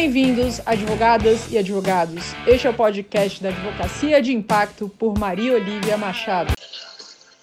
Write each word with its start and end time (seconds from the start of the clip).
Bem-vindos, 0.00 0.66
advogadas 0.66 1.52
e 1.52 1.58
advogados. 1.58 2.32
Este 2.46 2.66
é 2.66 2.70
o 2.70 2.74
podcast 2.74 3.42
da 3.42 3.50
Advocacia 3.50 4.22
de 4.22 4.32
Impacto 4.32 4.88
por 4.88 5.18
Maria 5.18 5.52
Olivia 5.52 5.98
Machado. 5.98 6.54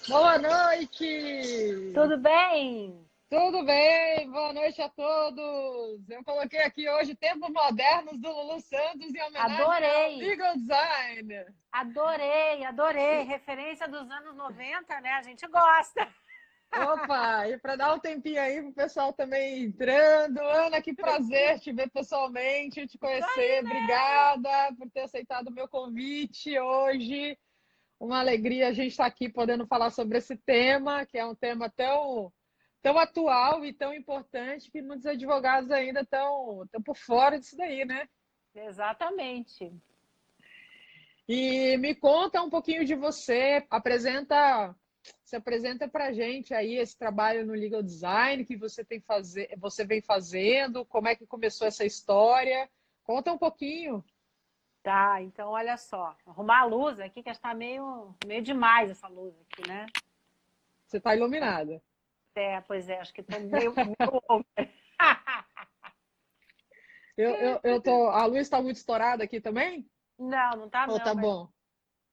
Boa 0.08 0.36
noite! 0.38 1.92
Tudo 1.94 2.18
bem? 2.18 2.98
Tudo 3.30 3.64
bem, 3.64 4.28
boa 4.32 4.52
noite 4.52 4.82
a 4.82 4.88
todos. 4.88 6.10
Eu 6.10 6.24
coloquei 6.24 6.58
aqui 6.62 6.90
hoje 6.90 7.14
Tempos 7.14 7.48
Modernos 7.50 8.18
do 8.18 8.28
Lulu 8.28 8.60
Santos 8.60 9.14
em 9.14 9.22
homenagem 9.22 9.62
adorei. 9.62 10.14
ao 10.14 10.16
Legal 10.16 10.54
Design. 10.56 11.44
Adorei, 11.70 12.64
adorei. 12.64 13.22
Referência 13.22 13.86
dos 13.86 14.10
anos 14.10 14.34
90, 14.34 15.00
né? 15.00 15.10
A 15.12 15.22
gente 15.22 15.46
gosta. 15.46 16.08
Opa, 16.72 17.48
e 17.48 17.58
para 17.58 17.76
dar 17.76 17.94
um 17.94 17.98
tempinho 17.98 18.40
aí 18.40 18.60
pro 18.60 18.72
pessoal 18.72 19.12
também 19.12 19.64
entrando. 19.64 20.38
Ana, 20.38 20.82
que 20.82 20.94
prazer 20.94 21.58
te 21.60 21.72
ver 21.72 21.90
pessoalmente, 21.90 22.86
te 22.86 22.98
conhecer. 22.98 23.62
Né? 23.62 23.70
Obrigada 23.70 24.74
por 24.76 24.90
ter 24.90 25.00
aceitado 25.00 25.48
o 25.48 25.52
meu 25.52 25.66
convite 25.66 26.58
hoje. 26.58 27.38
Uma 27.98 28.20
alegria 28.20 28.68
a 28.68 28.72
gente 28.72 28.92
estar 28.92 29.06
aqui 29.06 29.28
podendo 29.28 29.66
falar 29.66 29.90
sobre 29.90 30.18
esse 30.18 30.36
tema, 30.36 31.06
que 31.06 31.18
é 31.18 31.24
um 31.24 31.34
tema 31.34 31.70
tão 31.70 32.32
tão 32.80 32.98
atual 32.98 33.64
e 33.64 33.72
tão 33.72 33.92
importante 33.92 34.70
que 34.70 34.80
muitos 34.80 35.06
advogados 35.06 35.70
ainda 35.70 36.02
estão, 36.02 36.62
estão 36.64 36.80
por 36.82 36.96
fora 36.96 37.38
disso 37.38 37.56
daí, 37.56 37.84
né? 37.84 38.08
Exatamente. 38.54 39.72
E 41.28 41.76
me 41.76 41.94
conta 41.94 42.40
um 42.40 42.48
pouquinho 42.48 42.84
de 42.84 42.94
você, 42.94 43.66
apresenta, 43.68 44.74
se 45.24 45.36
apresenta 45.36 45.88
para 45.88 46.06
a 46.06 46.12
gente 46.12 46.54
aí 46.54 46.76
esse 46.76 46.96
trabalho 46.96 47.46
no 47.46 47.52
legal 47.52 47.82
design 47.82 48.44
que 48.44 48.56
você 48.56 48.84
tem 48.84 49.00
fazer, 49.00 49.54
você 49.58 49.84
vem 49.84 50.00
fazendo, 50.00 50.84
como 50.84 51.08
é 51.08 51.14
que 51.14 51.26
começou 51.26 51.66
essa 51.66 51.84
história? 51.84 52.68
Conta 53.04 53.32
um 53.32 53.38
pouquinho. 53.38 54.04
Tá, 54.82 55.20
então 55.22 55.50
olha 55.50 55.76
só, 55.76 56.16
arrumar 56.26 56.60
a 56.60 56.64
luz 56.64 56.98
aqui 57.00 57.22
que 57.22 57.30
está 57.30 57.52
meio, 57.52 58.14
meio 58.26 58.42
demais 58.42 58.90
essa 58.90 59.08
luz 59.08 59.34
aqui, 59.40 59.68
né? 59.68 59.86
Você 60.86 60.96
está 60.98 61.14
iluminada. 61.14 61.82
É, 62.34 62.60
pois 62.62 62.88
é, 62.88 63.00
acho 63.00 63.12
que 63.12 63.20
estou 63.20 63.40
meio. 63.40 63.74
eu, 67.16 67.30
eu, 67.34 67.60
eu 67.64 67.82
tô. 67.82 68.08
A 68.08 68.24
luz 68.26 68.42
está 68.42 68.62
muito 68.62 68.76
estourada 68.76 69.24
aqui 69.24 69.40
também? 69.40 69.90
Não, 70.18 70.56
não 70.56 70.66
está 70.66 70.86
Ou 70.86 70.98
não. 70.98 71.04
tá 71.04 71.14
bom? 71.14 71.48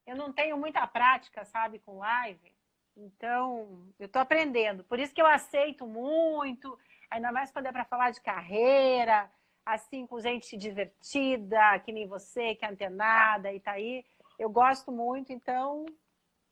Eu 0.06 0.16
não 0.16 0.34
tenho 0.34 0.58
muita 0.58 0.86
prática, 0.88 1.46
sabe, 1.46 1.80
com 1.80 2.00
live. 2.00 2.55
Então, 2.98 3.86
eu 4.00 4.06
estou 4.06 4.22
aprendendo. 4.22 4.84
Por 4.84 5.00
isso 5.00 5.14
que 5.14 5.22
eu 5.22 5.28
aceito 5.28 5.86
muito, 5.86 6.78
ainda 7.10 7.32
mais 7.32 7.52
quando 7.52 7.66
é 7.66 7.72
para 7.72 7.86
falar 7.86 8.12
de 8.12 8.22
carreira, 8.22 9.30
assim, 9.66 10.06
com 10.06 10.20
gente 10.20 10.56
divertida, 10.56 11.80
que 11.80 11.92
nem 11.92 12.08
você, 12.08 12.56
que 12.56 12.64
é 12.64 12.70
antenada 12.70 13.52
e 13.52 13.60
tá 13.60 13.72
aí. 13.72 14.06
Eu 14.40 14.50
gosto 14.50 14.92
muito, 14.92 15.34
então, 15.34 15.86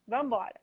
vamos 0.08 0.28
embora. 0.28 0.60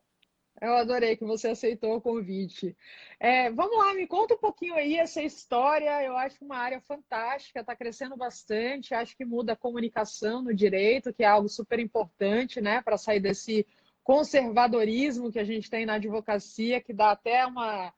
Eu 0.59 0.75
adorei 0.75 1.15
que 1.15 1.25
você 1.25 1.49
aceitou 1.49 1.95
o 1.95 2.01
convite. 2.01 2.77
É, 3.19 3.49
vamos 3.49 3.75
lá, 3.77 3.93
me 3.95 4.05
conta 4.05 4.35
um 4.35 4.37
pouquinho 4.37 4.75
aí 4.75 4.95
essa 4.95 5.21
história. 5.21 6.03
Eu 6.03 6.15
acho 6.15 6.43
uma 6.43 6.57
área 6.57 6.79
fantástica, 6.81 7.61
está 7.61 7.75
crescendo 7.75 8.15
bastante. 8.15 8.93
Acho 8.93 9.15
que 9.17 9.25
muda 9.25 9.53
a 9.53 9.55
comunicação 9.55 10.41
no 10.43 10.53
direito, 10.53 11.13
que 11.13 11.23
é 11.23 11.27
algo 11.27 11.49
super 11.49 11.79
importante, 11.79 12.61
né, 12.61 12.81
para 12.81 12.97
sair 12.97 13.19
desse 13.19 13.65
conservadorismo 14.03 15.31
que 15.31 15.39
a 15.39 15.43
gente 15.43 15.69
tem 15.69 15.85
na 15.85 15.95
advocacia, 15.95 16.81
que 16.81 16.93
dá 16.93 17.11
até 17.11 17.45
uma, 17.45 17.93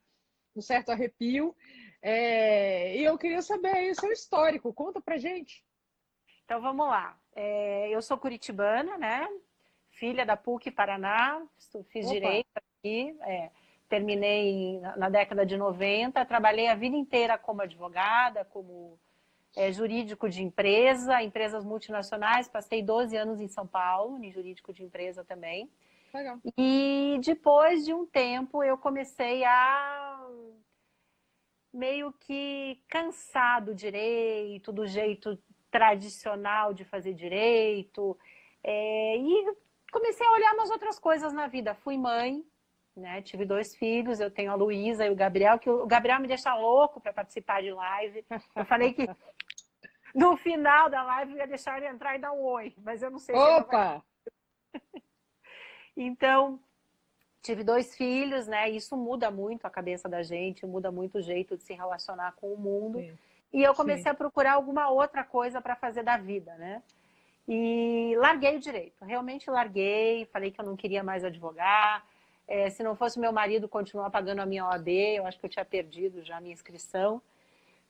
um 0.55 0.61
certo 0.61 0.89
arrepio. 0.89 1.55
É, 2.01 2.97
e 2.97 3.03
eu 3.03 3.17
queria 3.17 3.41
saber 3.41 3.91
o 3.91 3.95
seu 3.95 4.11
histórico. 4.11 4.73
Conta 4.73 5.01
para 5.01 5.17
gente. 5.17 5.63
Então 6.45 6.61
vamos 6.61 6.87
lá. 6.87 7.17
É, 7.35 7.89
eu 7.89 8.01
sou 8.01 8.17
curitibana, 8.17 8.97
né? 8.97 9.27
filha 9.93 10.25
da 10.25 10.35
PUC 10.35 10.71
Paraná, 10.71 11.41
fiz 11.89 12.05
Opa. 12.05 12.13
direito 12.13 12.49
aqui, 12.55 13.15
é, 13.21 13.49
terminei 13.87 14.79
na 14.97 15.09
década 15.09 15.45
de 15.45 15.55
90, 15.55 16.25
trabalhei 16.25 16.67
a 16.67 16.75
vida 16.75 16.95
inteira 16.95 17.37
como 17.37 17.61
advogada, 17.61 18.43
como 18.45 18.99
é, 19.55 19.71
jurídico 19.71 20.29
de 20.29 20.43
empresa, 20.43 21.21
empresas 21.21 21.63
multinacionais, 21.63 22.47
passei 22.47 22.81
12 22.81 23.15
anos 23.15 23.39
em 23.39 23.47
São 23.47 23.67
Paulo, 23.67 24.23
em 24.23 24.31
jurídico 24.31 24.73
de 24.73 24.83
empresa 24.83 25.23
também. 25.23 25.69
Legal. 26.13 26.39
E 26.57 27.19
depois 27.23 27.83
de 27.83 27.93
um 27.93 28.05
tempo 28.05 28.63
eu 28.63 28.77
comecei 28.77 29.43
a 29.43 30.29
meio 31.73 32.13
que 32.13 32.79
cansar 32.87 33.61
do 33.61 33.73
direito, 33.73 34.71
do 34.71 34.85
jeito 34.85 35.41
tradicional 35.71 36.71
de 36.71 36.85
fazer 36.85 37.13
direito, 37.13 38.15
é, 38.63 39.17
e 39.17 39.55
comecei 39.91 40.25
a 40.25 40.31
olhar 40.31 40.53
umas 40.53 40.69
outras 40.69 40.99
coisas 40.99 41.33
na 41.33 41.47
vida. 41.47 41.73
Fui 41.73 41.97
mãe, 41.97 42.45
né? 42.95 43.23
Tive 43.23 43.43
dois 43.43 43.75
filhos, 43.75 44.19
eu 44.19 44.29
tenho 44.29 44.51
a 44.51 44.55
Luísa 44.55 45.05
e 45.05 45.09
o 45.09 45.15
Gabriel, 45.15 45.57
que 45.57 45.69
o 45.69 45.87
Gabriel 45.87 46.19
me 46.19 46.27
deixa 46.27 46.53
louco 46.53 47.01
para 47.01 47.11
participar 47.11 47.63
de 47.63 47.71
live. 47.71 48.23
Eu 48.55 48.65
falei 48.65 48.93
que 48.93 49.07
no 50.13 50.37
final 50.37 50.91
da 50.91 51.01
live 51.01 51.31
eu 51.31 51.37
ia 51.39 51.47
deixar 51.47 51.77
ele 51.77 51.87
entrar 51.87 52.15
e 52.15 52.19
dar 52.19 52.31
um 52.33 52.41
oi, 52.43 52.75
mas 52.77 53.01
eu 53.01 53.09
não 53.09 53.17
sei 53.17 53.35
Opa! 53.35 54.03
se 54.93 55.02
Então, 55.95 56.59
tive 57.41 57.63
dois 57.63 57.95
filhos, 57.95 58.47
né? 58.47 58.69
Isso 58.69 58.95
muda 58.95 59.29
muito 59.29 59.65
a 59.65 59.69
cabeça 59.69 60.07
da 60.07 60.23
gente, 60.23 60.65
muda 60.65 60.91
muito 60.91 61.17
o 61.17 61.21
jeito 61.21 61.57
de 61.57 61.63
se 61.63 61.73
relacionar 61.73 62.33
com 62.33 62.53
o 62.53 62.57
mundo. 62.57 62.99
Sim. 62.99 63.17
E 63.51 63.61
eu 63.61 63.75
comecei 63.75 64.03
Sim. 64.03 64.09
a 64.09 64.15
procurar 64.15 64.53
alguma 64.53 64.89
outra 64.89 65.23
coisa 65.23 65.61
para 65.61 65.75
fazer 65.75 66.03
da 66.03 66.17
vida, 66.17 66.55
né? 66.55 66.81
E 67.47 68.15
larguei 68.17 68.55
o 68.55 68.59
direito, 68.59 69.03
realmente 69.03 69.49
larguei, 69.49 70.25
falei 70.31 70.49
que 70.49 70.59
eu 70.59 70.65
não 70.65 70.77
queria 70.77 71.03
mais 71.03 71.23
advogar. 71.23 72.03
É, 72.47 72.69
se 72.69 72.81
não 72.81 72.95
fosse 72.95 73.19
meu 73.19 73.31
marido 73.31 73.67
continuar 73.67 74.09
pagando 74.09 74.39
a 74.39 74.45
minha 74.45 74.65
OAB, 74.65 74.87
eu 74.87 75.27
acho 75.27 75.39
que 75.39 75.45
eu 75.45 75.49
tinha 75.49 75.65
perdido 75.65 76.23
já 76.23 76.37
a 76.37 76.41
minha 76.41 76.53
inscrição. 76.53 77.21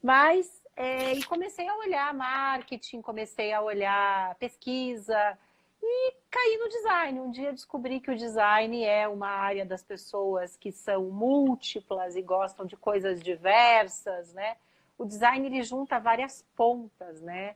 Mas, 0.01 0.61
é, 0.75 1.13
e 1.13 1.23
comecei 1.23 1.67
a 1.67 1.77
olhar 1.77 2.13
marketing, 2.13 3.01
comecei 3.01 3.53
a 3.53 3.61
olhar 3.61 4.35
pesquisa 4.35 5.37
e 5.83 6.13
caí 6.31 6.57
no 6.57 6.69
design. 6.69 7.19
Um 7.19 7.29
dia 7.29 7.51
descobri 7.51 7.99
que 7.99 8.09
o 8.09 8.15
design 8.15 8.83
é 8.83 9.07
uma 9.07 9.27
área 9.27 9.65
das 9.65 9.83
pessoas 9.83 10.55
que 10.55 10.71
são 10.71 11.09
múltiplas 11.09 12.15
e 12.15 12.21
gostam 12.21 12.65
de 12.65 12.77
coisas 12.77 13.21
diversas, 13.21 14.33
né? 14.33 14.55
O 14.97 15.03
design 15.03 15.45
ele 15.45 15.61
junta 15.61 15.99
várias 15.99 16.41
pontas, 16.55 17.21
né? 17.21 17.55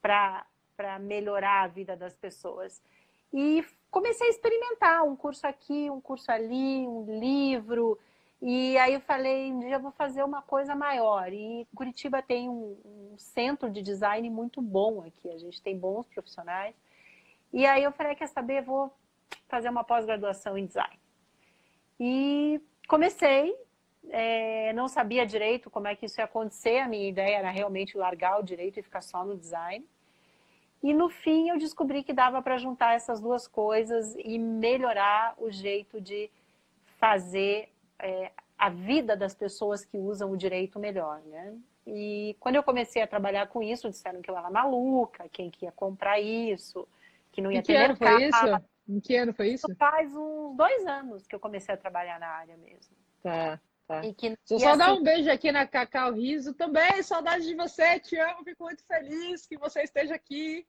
Para 0.00 0.46
melhorar 1.00 1.64
a 1.64 1.66
vida 1.66 1.96
das 1.96 2.14
pessoas. 2.14 2.80
E 3.32 3.64
comecei 3.90 4.28
a 4.28 4.30
experimentar 4.30 5.02
um 5.04 5.16
curso 5.16 5.44
aqui, 5.44 5.90
um 5.90 6.00
curso 6.00 6.30
ali, 6.30 6.86
um 6.86 7.18
livro. 7.18 7.98
E 8.40 8.78
aí 8.78 8.94
eu 8.94 9.00
falei, 9.00 9.52
um 9.52 9.58
dia 9.58 9.74
eu 9.74 9.80
vou 9.80 9.90
fazer 9.90 10.22
uma 10.22 10.42
coisa 10.42 10.76
maior. 10.76 11.32
E 11.32 11.66
Curitiba 11.74 12.22
tem 12.22 12.48
um, 12.48 12.76
um, 12.84 13.18
centro 13.18 13.68
de 13.68 13.82
design 13.82 14.30
muito 14.30 14.62
bom 14.62 15.02
aqui. 15.02 15.28
A 15.30 15.38
gente 15.38 15.60
tem 15.60 15.76
bons 15.76 16.06
profissionais. 16.06 16.76
E 17.54 17.64
aí 17.64 17.84
eu 17.84 17.92
falei, 17.92 18.16
quer 18.16 18.26
saber, 18.26 18.62
vou 18.62 18.92
fazer 19.46 19.68
uma 19.68 19.84
pós-graduação 19.84 20.58
em 20.58 20.66
design. 20.66 20.98
E 22.00 22.60
comecei, 22.88 23.56
é, 24.10 24.72
não 24.72 24.88
sabia 24.88 25.24
direito 25.24 25.70
como 25.70 25.86
é 25.86 25.94
que 25.94 26.06
isso 26.06 26.20
ia 26.20 26.24
acontecer. 26.24 26.78
A 26.78 26.88
minha 26.88 27.08
ideia 27.08 27.36
era 27.36 27.50
realmente 27.50 27.96
largar 27.96 28.40
o 28.40 28.42
direito 28.42 28.80
e 28.80 28.82
ficar 28.82 29.02
só 29.02 29.24
no 29.24 29.36
design. 29.36 29.86
E 30.82 30.92
no 30.92 31.08
fim 31.08 31.48
eu 31.48 31.56
descobri 31.56 32.02
que 32.02 32.12
dava 32.12 32.42
para 32.42 32.58
juntar 32.58 32.96
essas 32.96 33.20
duas 33.20 33.46
coisas 33.46 34.16
e 34.18 34.36
melhorar 34.36 35.34
o 35.38 35.48
jeito 35.48 36.00
de 36.00 36.28
fazer 36.98 37.68
é, 38.00 38.32
a 38.58 38.68
vida 38.68 39.16
das 39.16 39.32
pessoas 39.32 39.84
que 39.84 39.96
usam 39.96 40.32
o 40.32 40.36
direito 40.36 40.80
melhor, 40.80 41.20
né? 41.26 41.56
E 41.86 42.36
quando 42.40 42.56
eu 42.56 42.64
comecei 42.64 43.00
a 43.00 43.06
trabalhar 43.06 43.46
com 43.46 43.62
isso, 43.62 43.88
disseram 43.88 44.20
que 44.20 44.28
eu 44.28 44.36
era 44.36 44.50
maluca, 44.50 45.28
quem 45.28 45.52
que 45.52 45.66
ia 45.66 45.72
comprar 45.72 46.18
isso, 46.18 46.88
que 47.34 47.42
não 47.42 47.50
ia 47.50 47.58
em 47.58 47.62
que 47.62 47.72
ter 47.72 47.76
ano 47.76 47.96
foi 47.96 48.24
isso? 48.24 48.64
Em 48.88 49.00
que 49.00 49.16
ano 49.16 49.34
foi 49.34 49.48
isso? 49.48 49.66
Faz 49.76 50.14
uns 50.14 50.56
dois 50.56 50.86
anos 50.86 51.26
que 51.26 51.34
eu 51.34 51.40
comecei 51.40 51.74
a 51.74 51.78
trabalhar 51.78 52.18
na 52.20 52.28
área 52.28 52.56
mesmo. 52.56 52.94
Tá. 53.22 53.60
Tá. 53.86 54.02
E 54.02 54.14
que, 54.14 54.34
Só, 54.44 54.56
e 54.56 54.60
só 54.60 54.68
assim... 54.70 54.78
dar 54.78 54.94
um 54.94 55.02
beijo 55.02 55.30
aqui 55.30 55.52
na 55.52 55.66
Cacau 55.66 56.12
Riso 56.12 56.54
também. 56.54 57.02
Saudade 57.02 57.44
de 57.44 57.54
você, 57.54 58.00
te 58.00 58.16
amo, 58.16 58.42
fico 58.42 58.64
muito 58.64 58.82
feliz 58.86 59.46
que 59.46 59.58
você 59.58 59.82
esteja 59.82 60.14
aqui. 60.14 60.66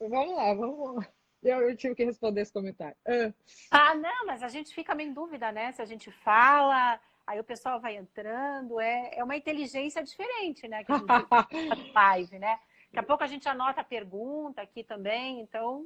Vamos 0.00 0.34
lá, 0.34 0.54
vamos 0.54 0.96
lá. 0.96 1.06
Eu, 1.42 1.68
eu 1.68 1.76
tive 1.76 1.94
que 1.94 2.04
responder 2.04 2.40
esse 2.40 2.52
comentário. 2.52 2.96
Ah. 3.06 3.32
ah, 3.70 3.94
não, 3.94 4.26
mas 4.26 4.42
a 4.42 4.48
gente 4.48 4.74
fica 4.74 4.94
meio 4.94 5.10
em 5.10 5.12
dúvida, 5.12 5.52
né? 5.52 5.72
Se 5.72 5.82
a 5.82 5.84
gente 5.84 6.10
fala, 6.10 6.98
aí 7.26 7.38
o 7.38 7.44
pessoal 7.44 7.78
vai 7.80 7.96
entrando, 7.96 8.80
é, 8.80 9.10
é 9.12 9.22
uma 9.22 9.36
inteligência 9.36 10.02
diferente, 10.02 10.66
né? 10.66 10.84
Que 10.84 10.92
a 10.92 10.96
gente 10.96 11.92
live, 11.92 12.38
né? 12.38 12.58
Daqui 12.86 12.98
a 12.98 13.02
pouco 13.02 13.24
a 13.24 13.26
gente 13.26 13.46
anota 13.46 13.82
a 13.82 13.84
pergunta 13.84 14.62
aqui 14.62 14.82
também, 14.82 15.40
então 15.40 15.84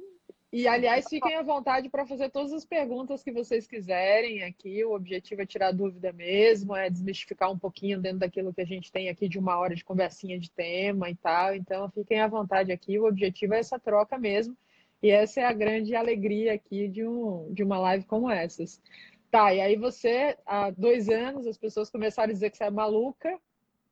E, 0.51 0.67
aliás, 0.67 1.07
fiquem 1.07 1.35
à 1.35 1.43
vontade 1.43 1.89
para 1.89 2.07
fazer 2.07 2.31
todas 2.31 2.51
as 2.51 2.65
perguntas 2.65 3.21
que 3.21 3.31
vocês 3.31 3.67
quiserem 3.67 4.43
aqui. 4.43 4.83
O 4.83 4.95
objetivo 4.95 5.43
é 5.43 5.45
tirar 5.45 5.71
dúvida 5.71 6.11
mesmo, 6.11 6.75
é 6.75 6.89
desmistificar 6.89 7.51
um 7.51 7.59
pouquinho 7.59 8.01
dentro 8.01 8.19
daquilo 8.19 8.51
que 8.51 8.61
a 8.61 8.65
gente 8.65 8.91
tem 8.91 9.09
aqui 9.09 9.29
de 9.29 9.37
uma 9.37 9.59
hora 9.59 9.75
de 9.75 9.85
conversinha 9.85 10.39
de 10.39 10.49
tema 10.49 11.07
e 11.07 11.15
tal. 11.15 11.53
Então, 11.53 11.87
fiquem 11.91 12.19
à 12.19 12.27
vontade 12.27 12.71
aqui. 12.71 12.97
O 12.97 13.07
objetivo 13.07 13.53
é 13.53 13.59
essa 13.59 13.77
troca 13.77 14.17
mesmo. 14.17 14.57
E 15.03 15.11
essa 15.11 15.39
é 15.39 15.45
a 15.45 15.53
grande 15.53 15.95
alegria 15.95 16.55
aqui 16.55 16.87
de, 16.87 17.05
um, 17.05 17.53
de 17.53 17.63
uma 17.63 17.77
live 17.77 18.05
como 18.05 18.29
essas. 18.29 18.81
Tá, 19.29 19.53
e 19.53 19.61
aí 19.61 19.75
você, 19.75 20.35
há 20.47 20.71
dois 20.71 21.09
anos, 21.09 21.45
as 21.45 21.59
pessoas 21.59 21.91
começaram 21.91 22.31
a 22.31 22.33
dizer 22.33 22.49
que 22.49 22.57
você 22.57 22.63
é 22.63 22.71
maluca. 22.71 23.39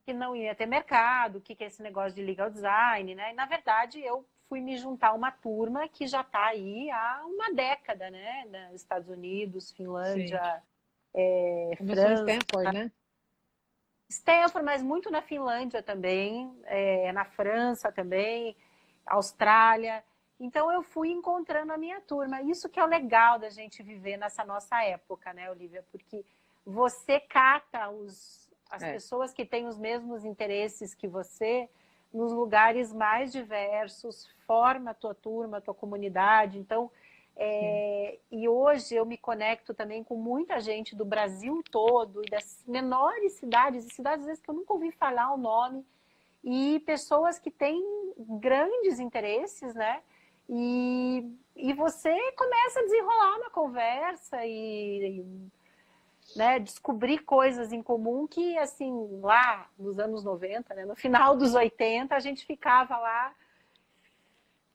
Que 0.08 0.12
não 0.14 0.36
ia 0.36 0.56
ter 0.56 0.66
mercado, 0.66 1.38
o 1.38 1.42
que, 1.42 1.54
que 1.54 1.64
é 1.64 1.68
esse 1.68 1.84
negócio 1.84 2.16
de 2.16 2.24
legal 2.24 2.50
design, 2.50 3.14
né? 3.14 3.32
E, 3.32 3.36
na 3.36 3.46
verdade, 3.46 4.02
eu 4.02 4.26
fui 4.50 4.62
me 4.62 4.78
juntar 4.78 5.10
a 5.10 5.14
uma 5.14 5.32
turma 5.32 5.88
que 5.88 6.08
já 6.08 6.22
está 6.22 6.48
aí 6.48 6.90
há 6.90 7.24
uma 7.26 7.54
década, 7.54 8.10
né? 8.10 8.46
Nos 8.72 8.82
Estados 8.82 9.10
Unidos, 9.10 9.72
Finlândia, 9.72 10.64
é, 11.14 11.72
França. 11.78 12.32
Stanford, 12.32 12.74
né? 12.74 12.92
Stanford, 14.10 14.66
mas 14.66 14.82
muito 14.82 15.12
na 15.12 15.22
Finlândia 15.22 15.84
também, 15.84 16.58
é, 16.66 17.12
na 17.12 17.26
França 17.26 17.92
também, 17.92 18.56
Austrália. 19.06 20.04
Então 20.40 20.72
eu 20.72 20.82
fui 20.82 21.10
encontrando 21.10 21.74
a 21.74 21.78
minha 21.78 22.00
turma. 22.02 22.42
Isso 22.42 22.70
que 22.70 22.80
é 22.80 22.84
o 22.84 22.88
legal 22.88 23.38
da 23.38 23.50
gente 23.50 23.84
viver 23.84 24.18
nessa 24.18 24.46
nossa 24.46 24.82
época, 24.84 25.34
né, 25.34 25.50
Olivia? 25.52 25.84
Porque 25.92 26.24
você 26.66 27.20
cata 27.20 27.90
os, 27.90 28.50
as 28.70 28.84
é. 28.84 28.94
pessoas 28.94 29.34
que 29.34 29.46
têm 29.46 29.68
os 29.68 29.78
mesmos 29.78 30.24
interesses 30.24 30.94
que 30.94 31.08
você 31.08 31.70
nos 32.14 32.32
lugares 32.32 32.94
mais 32.94 33.32
diversos, 33.32 34.28
forma 34.46 34.92
a 34.92 34.94
tua 34.94 35.14
turma, 35.14 35.58
a 35.58 35.62
tua 35.62 35.74
comunidade. 35.74 36.58
Então, 36.58 36.92
é, 37.36 38.18
e 38.32 38.50
hoje 38.50 38.96
eu 38.96 39.06
me 39.06 39.18
conecto 39.18 39.74
também 39.74 40.04
com 40.04 40.16
muita 40.16 40.60
gente 40.60 40.96
do 40.96 41.06
Brasil 41.06 41.62
todo 41.72 42.24
e 42.26 42.30
das 42.30 42.64
menores 42.68 43.34
cidades, 43.34 43.86
e 43.86 43.94
cidades 43.94 44.22
às 44.22 44.26
vezes 44.26 44.44
que 44.44 44.50
eu 44.50 44.56
nunca 44.56 44.74
ouvi 44.74 44.92
falar 44.92 45.34
o 45.34 45.38
nome, 45.38 45.86
e 46.44 46.80
pessoas 46.86 47.38
que 47.38 47.52
têm 47.52 47.84
grandes 48.18 49.00
interesses, 49.00 49.74
né? 49.76 50.02
E, 50.50 51.30
e 51.56 51.74
você 51.74 52.10
começa 52.32 52.80
a 52.80 52.84
desenrolar 52.84 53.38
uma 53.38 53.50
conversa 53.50 54.46
e, 54.46 55.20
e 55.20 55.52
né, 56.36 56.60
descobrir 56.60 57.20
coisas 57.20 57.72
em 57.72 57.82
comum 57.82 58.28
que, 58.28 58.58
assim, 58.58 59.20
lá 59.22 59.70
nos 59.78 59.98
anos 60.00 60.24
90, 60.24 60.74
né, 60.74 60.86
no 60.86 60.96
final 60.96 61.36
dos 61.36 61.54
80, 61.56 62.16
a 62.16 62.20
gente 62.20 62.46
ficava 62.46 62.98
lá 62.98 63.34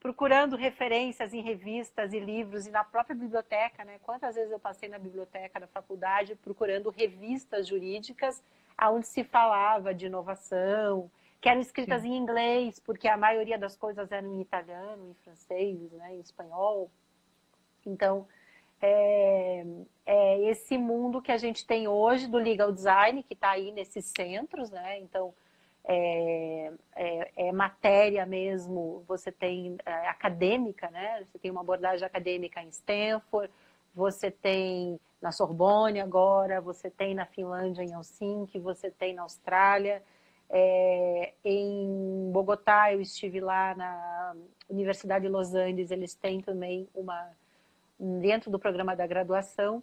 procurando 0.01 0.57
referências 0.57 1.33
em 1.33 1.41
revistas 1.41 2.13
e 2.13 2.19
livros 2.19 2.67
e 2.67 2.73
na 2.73 2.83
própria 2.83 3.15
biblioteca, 3.15 3.85
né? 3.85 4.01
Quantas 4.03 4.35
vezes 4.35 4.51
eu 4.51 4.59
passei 4.59 4.89
na 4.89 4.99
biblioteca 4.99 5.61
da 5.61 5.69
faculdade 5.69 6.35
procurando 6.35 6.91
revistas 6.91 7.69
jurídicas 7.69 8.43
onde 8.91 9.07
se 9.07 9.23
falava 9.23 9.95
de 9.95 10.07
inovação, 10.07 11.09
que 11.41 11.49
eram 11.49 11.61
escritas 11.61 12.03
Sim. 12.03 12.09
em 12.09 12.17
inglês, 12.17 12.81
porque 12.81 13.07
a 13.07 13.17
maioria 13.17 13.57
das 13.57 13.77
coisas 13.77 14.11
eram 14.11 14.35
em 14.35 14.41
italiano, 14.41 15.11
em 15.11 15.15
francês, 15.23 15.93
né, 15.93 16.17
em 16.17 16.21
espanhol. 16.21 16.91
Então, 17.87 18.27
é, 18.81 19.65
esse 20.53 20.79
mundo 20.79 21.21
que 21.21 21.33
a 21.33 21.37
gente 21.37 21.67
tem 21.67 21.89
hoje 21.89 22.27
do 22.27 22.39
legal 22.39 22.73
design, 22.73 23.23
que 23.23 23.35
está 23.35 23.51
aí 23.51 23.73
nesses 23.73 24.07
centros, 24.17 24.71
né? 24.71 24.99
Então, 25.01 25.35
é, 25.85 26.73
é, 26.95 27.49
é 27.49 27.53
matéria 27.53 28.25
mesmo, 28.25 29.05
você 29.07 29.33
tem 29.33 29.77
é, 29.85 30.09
acadêmica, 30.09 30.89
né? 30.91 31.25
Você 31.25 31.39
tem 31.39 31.51
uma 31.51 31.61
abordagem 31.61 32.07
acadêmica 32.07 32.63
em 32.63 32.69
Stanford, 32.69 33.53
você 33.95 34.31
tem 34.31 34.99
na 35.21 35.33
Sorbonne 35.33 36.01
agora, 36.01 36.61
você 36.61 36.91
tem 36.91 37.15
na 37.15 37.27
Finlândia, 37.27 37.83
em 37.83 37.93
Helsinki, 37.93 38.59
você 38.59 38.91
tem 38.91 39.15
na 39.15 39.23
Austrália. 39.23 40.03
É, 40.49 41.33
em 41.45 42.31
Bogotá, 42.33 42.93
eu 42.93 43.01
estive 43.01 43.41
lá 43.41 43.75
na 43.75 44.37
Universidade 44.69 45.27
de 45.27 45.31
Los 45.31 45.55
Angeles, 45.55 45.91
eles 45.91 46.15
têm 46.15 46.41
também 46.41 46.89
uma 46.95 47.31
dentro 47.99 48.51
do 48.51 48.59
programa 48.59 48.97
da 48.97 49.07
graduação, 49.07 49.83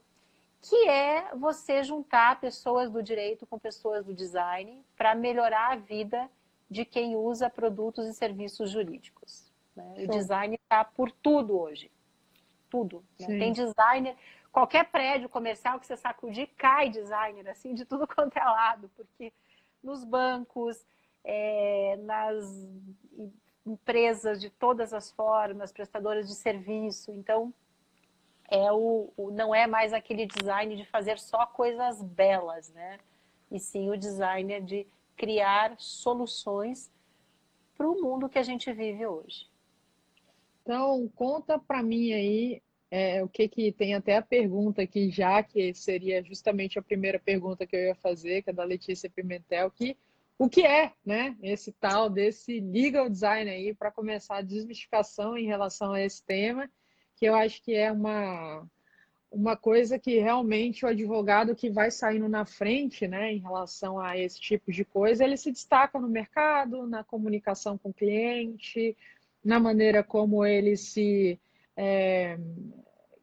que 0.62 0.90
é 0.90 1.34
você 1.36 1.84
juntar 1.84 2.40
pessoas 2.40 2.92
do 2.92 3.02
direito 3.02 3.46
com 3.46 3.58
pessoas 3.58 4.06
do 4.06 4.14
design 4.14 4.84
para 4.98 5.16
melhorar 5.16 5.74
a 5.74 5.76
vida 5.76 6.30
de 6.70 6.86
quem 6.86 7.16
usa 7.16 7.50
produtos 7.50 8.08
e 8.08 8.14
serviços 8.14 8.70
jurídicos. 8.70 9.52
Né? 9.76 10.06
O 10.06 10.08
design 10.08 10.60
está 10.62 10.84
por 10.84 11.12
tudo 11.12 11.60
hoje. 11.60 11.90
Tudo. 12.70 13.04
Né? 13.20 13.28
Tem 13.28 13.54
designer, 13.54 14.16
qualquer 14.52 14.86
prédio 14.86 15.30
comercial 15.30 15.80
que 15.80 15.88
você 15.88 15.98
sacudir, 15.98 16.50
cai 16.58 16.90
designer, 16.90 17.48
assim, 17.50 17.74
de 17.74 17.86
tudo 17.86 18.06
quanto 18.08 18.38
é 18.38 18.44
lado, 18.44 18.92
porque 18.96 19.34
nos 19.82 20.04
bancos, 20.04 20.86
é, 21.24 21.98
nas 22.04 22.46
empresas 23.66 24.40
de 24.40 24.50
todas 24.50 24.94
as 24.94 25.12
formas, 25.12 25.72
prestadoras 25.72 26.28
de 26.28 26.36
serviço. 26.36 27.12
Então, 27.12 27.54
é 28.50 28.72
o, 28.72 29.13
o, 29.16 29.31
não 29.31 29.54
é 29.54 29.68
mais 29.68 29.94
aquele 29.94 30.25
design 30.25 30.75
de 30.75 30.86
fazer 30.86 31.19
só 31.19 31.46
coisas 31.46 32.01
belas, 32.01 32.72
né? 32.72 33.00
E 33.51 33.60
sim 33.60 33.90
o 33.90 33.98
designer 33.98 34.62
de 34.63 34.88
criar 35.16 35.75
soluções 35.78 36.92
para 37.75 37.88
o 37.88 38.01
mundo 38.01 38.30
que 38.30 38.40
a 38.40 38.44
gente 38.44 38.72
vive 38.74 39.06
hoje. 39.06 39.48
Então, 40.62 41.07
conta 41.16 41.57
para 41.60 41.84
mim 41.84 42.12
aí 42.12 42.62
é, 42.92 43.24
o 43.24 43.30
que 43.30 43.48
que 43.48 43.72
tem 43.72 43.94
até 43.94 44.18
a 44.18 44.22
pergunta 44.22 44.81
aqui 44.81 45.12
já, 45.12 45.44
que 45.44 45.74
seria 45.74 46.24
justamente 46.24 46.80
a 46.80 46.81
primeira 46.81 47.19
pergunta 47.19 47.66
que 47.66 47.75
eu 47.75 47.81
ia 47.81 47.96
fazer, 47.96 48.42
que 48.42 48.50
é 48.50 48.54
da 48.54 48.63
Letícia 48.63 49.10
Pimentel, 49.10 49.69
que 49.72 49.96
o 50.38 50.50
que 50.50 50.66
é, 50.66 50.94
né, 51.06 51.36
esse 51.44 51.72
tal 51.74 52.10
desse 52.10 52.62
legal 52.62 53.10
design 53.10 53.50
aí, 53.50 53.74
para 53.74 53.92
começar 53.92 54.38
a 54.38 54.42
desmistificação 54.42 55.38
em 55.38 55.46
relação 55.46 55.92
a 55.94 56.01
esse 56.01 56.24
tema 56.24 56.69
que 57.19 57.25
eu 57.25 57.36
acho 57.36 57.62
que 57.62 57.75
é 57.75 57.92
uma, 57.92 58.66
uma 59.30 59.57
coisa 59.57 60.00
que 60.00 60.19
realmente 60.19 60.86
o 60.86 60.88
advogado 60.88 61.54
que 61.54 61.69
vai 61.69 61.92
saindo 61.92 62.30
na 62.30 62.45
frente, 62.45 63.07
né, 63.07 63.33
em 63.33 63.39
relação 63.39 64.00
a 64.00 64.18
esse 64.18 64.39
tipo 64.39 64.71
de 64.71 64.86
coisa, 64.86 65.25
ele 65.25 65.36
se 65.36 65.51
destaca 65.51 66.00
no 66.00 66.07
mercado, 66.07 66.88
na 66.88 67.04
comunicação 67.04 67.77
com 67.77 67.89
o 67.89 67.94
cliente, 67.94 68.95
na 69.44 69.60
maneira 69.60 70.01
como 70.01 70.45
ele 70.45 70.77
se. 70.77 71.38
É, 71.75 72.38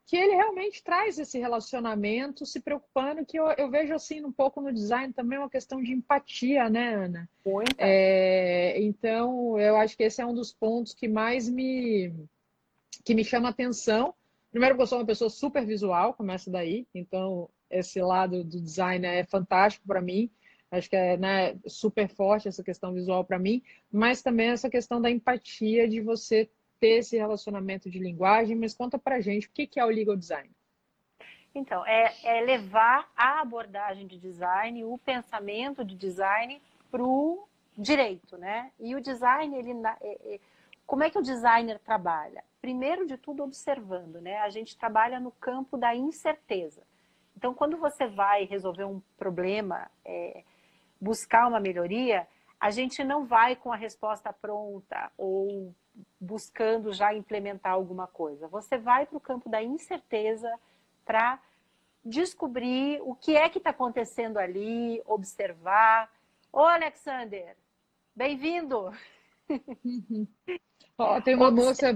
que 0.07 0.17
ele 0.17 0.37
realmente 0.37 0.85
traz 0.85 1.19
esse 1.19 1.37
relacionamento, 1.37 2.47
se 2.47 2.61
preocupando, 2.61 3.27
que 3.27 3.37
eu, 3.37 3.47
eu, 3.59 3.69
vejo 3.69 3.93
assim 3.93 4.25
um 4.25 4.31
pouco 4.31 4.61
no 4.61 4.73
design 4.73 5.13
também 5.13 5.37
uma 5.37 5.51
questão 5.51 5.83
de 5.83 5.93
empatia, 5.93 6.71
né, 6.71 6.95
Ana? 6.95 7.29
Muito. 7.45 7.75
É, 7.77 8.81
então, 8.81 9.59
eu 9.59 9.77
acho 9.77 9.97
que 9.97 10.05
esse 10.05 10.23
é 10.23 10.27
um 10.27 10.33
dos 10.33 10.53
pontos 10.53 10.95
que 10.95 11.09
mais 11.09 11.49
me 11.49 12.15
que 13.05 13.15
me 13.15 13.25
chama 13.25 13.49
atenção. 13.49 14.15
Primeiro, 14.51 14.75
porque 14.75 14.83
eu 14.83 14.87
sou 14.87 14.99
uma 14.99 15.07
pessoa 15.07 15.31
super 15.31 15.65
visual, 15.65 16.15
começa 16.15 16.51
daí, 16.51 16.87
então 16.95 17.51
esse 17.71 18.01
lado 18.01 18.45
do 18.45 18.61
design 18.61 19.07
é 19.07 19.25
fantástico 19.25 19.87
para 19.87 20.01
mim. 20.01 20.31
Acho 20.71 20.91
que 20.91 20.97
é 20.97 21.17
né, 21.17 21.57
super 21.67 22.09
forte 22.09 22.49
essa 22.49 22.63
questão 22.63 22.93
visual 22.93 23.25
para 23.25 23.39
mim, 23.39 23.63
mas 23.91 24.23
também 24.23 24.49
essa 24.49 24.69
questão 24.69 25.01
da 25.01 25.11
empatia 25.11 25.89
de 25.89 26.01
você 26.01 26.51
ter 26.81 26.99
esse 26.99 27.17
relacionamento 27.17 27.89
de 27.89 27.99
linguagem. 27.99 28.57
Mas 28.57 28.75
conta 28.75 28.99
para 28.99 29.21
gente 29.21 29.47
o 29.47 29.51
que 29.51 29.79
é 29.79 29.85
o 29.85 29.89
legal 29.89 30.17
design. 30.17 30.51
Então, 31.55 31.87
é, 31.87 32.13
é 32.23 32.41
levar 32.43 33.11
a 33.17 33.41
abordagem 33.41 34.07
de 34.07 34.19
design, 34.19 34.85
o 34.85 34.99
pensamento 34.99 35.83
de 35.85 35.95
design 35.95 36.61
para 36.91 37.03
o 37.03 37.49
direito, 37.77 38.37
né? 38.37 38.71
E 38.79 38.95
o 38.95 39.01
design, 39.01 39.57
ele, 39.57 39.73
é, 40.03 40.35
é, 40.35 40.41
como 40.87 41.03
é 41.03 41.09
que 41.09 41.19
o 41.19 41.23
designer 41.23 41.79
trabalha? 41.79 42.45
Primeiro 42.67 43.07
de 43.07 43.17
tudo 43.17 43.45
observando, 43.45 44.21
né? 44.21 44.39
A 44.39 44.51
gente 44.51 44.77
trabalha 44.77 45.21
no 45.21 45.31
campo 45.31 45.79
da 45.79 45.95
incerteza. 45.95 46.83
Então, 47.37 47.55
quando 47.55 47.77
você 47.77 48.09
vai 48.09 48.43
resolver 48.43 48.83
um 48.83 49.01
problema, 49.17 49.89
é, 50.05 50.43
buscar 51.01 51.47
uma 51.47 51.61
melhoria, 51.61 52.27
a 52.59 52.73
gente 52.73 53.05
não 53.05 53.25
vai 53.25 53.55
com 53.55 53.73
a 53.73 53.77
resposta 53.77 54.33
pronta 54.33 55.13
ou 55.17 55.73
buscando 56.21 56.93
já 56.93 57.15
implementar 57.15 57.71
alguma 57.71 58.09
coisa. 58.09 58.49
Você 58.49 58.77
vai 58.77 59.07
para 59.07 59.17
o 59.17 59.21
campo 59.21 59.49
da 59.49 59.63
incerteza 59.63 60.53
para 61.05 61.41
descobrir 62.05 63.01
o 63.03 63.15
que 63.15 63.37
é 63.37 63.49
que 63.49 63.59
está 63.59 63.71
acontecendo 63.71 64.39
ali, 64.39 65.01
observar. 65.07 66.11
Ô, 66.53 66.63
Alexander, 66.63 67.57
bem-vindo! 68.13 68.93
Oh, 70.99 71.21
tem 71.21 71.35
uma 71.37 71.51
moça 71.51 71.91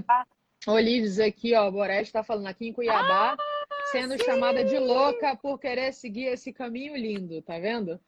Olives 0.67 1.19
aqui, 1.19 1.55
ó, 1.55 1.69
Boreste 1.71 2.09
está 2.09 2.23
falando 2.23 2.47
aqui 2.47 2.67
em 2.67 2.73
Cuiabá, 2.73 3.33
ah, 3.33 3.37
sendo 3.91 4.17
sim. 4.17 4.23
chamada 4.23 4.63
de 4.63 4.77
louca 4.77 5.35
por 5.35 5.59
querer 5.59 5.91
seguir 5.93 6.25
esse 6.25 6.53
caminho 6.53 6.95
lindo, 6.95 7.41
tá 7.41 7.57
vendo? 7.57 7.99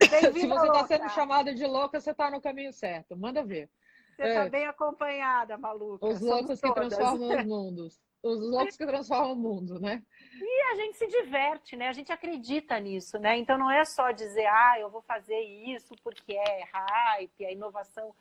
Se 0.32 0.46
você 0.46 0.66
está 0.66 0.86
sendo 0.86 1.08
chamada 1.10 1.54
de 1.54 1.66
louca, 1.66 2.00
você 2.00 2.10
está 2.10 2.30
no 2.30 2.40
caminho 2.40 2.72
certo. 2.72 3.16
Manda 3.16 3.44
ver. 3.44 3.68
Você 4.16 4.28
está 4.28 4.44
é. 4.44 4.48
bem 4.48 4.66
acompanhada, 4.66 5.58
maluca. 5.58 6.06
Os 6.06 6.20
loucos 6.20 6.60
que 6.60 6.72
transformam 6.72 7.38
os 7.38 7.44
mundos. 7.46 8.00
Os 8.22 8.38
loucos 8.38 8.76
que 8.76 8.86
transformam 8.86 9.32
o 9.32 9.36
mundo, 9.36 9.80
né? 9.80 10.02
E 10.40 10.72
a 10.72 10.74
gente 10.76 10.96
se 10.96 11.06
diverte, 11.06 11.74
né? 11.74 11.88
A 11.88 11.92
gente 11.92 12.12
acredita 12.12 12.78
nisso, 12.78 13.18
né? 13.18 13.38
Então 13.38 13.58
não 13.58 13.70
é 13.70 13.84
só 13.84 14.10
dizer, 14.10 14.46
ah, 14.46 14.76
eu 14.78 14.90
vou 14.90 15.00
fazer 15.02 15.40
isso 15.40 15.94
porque 16.02 16.32
é 16.32 16.64
hype, 16.64 17.44
é 17.44 17.52
inovação. 17.52 18.14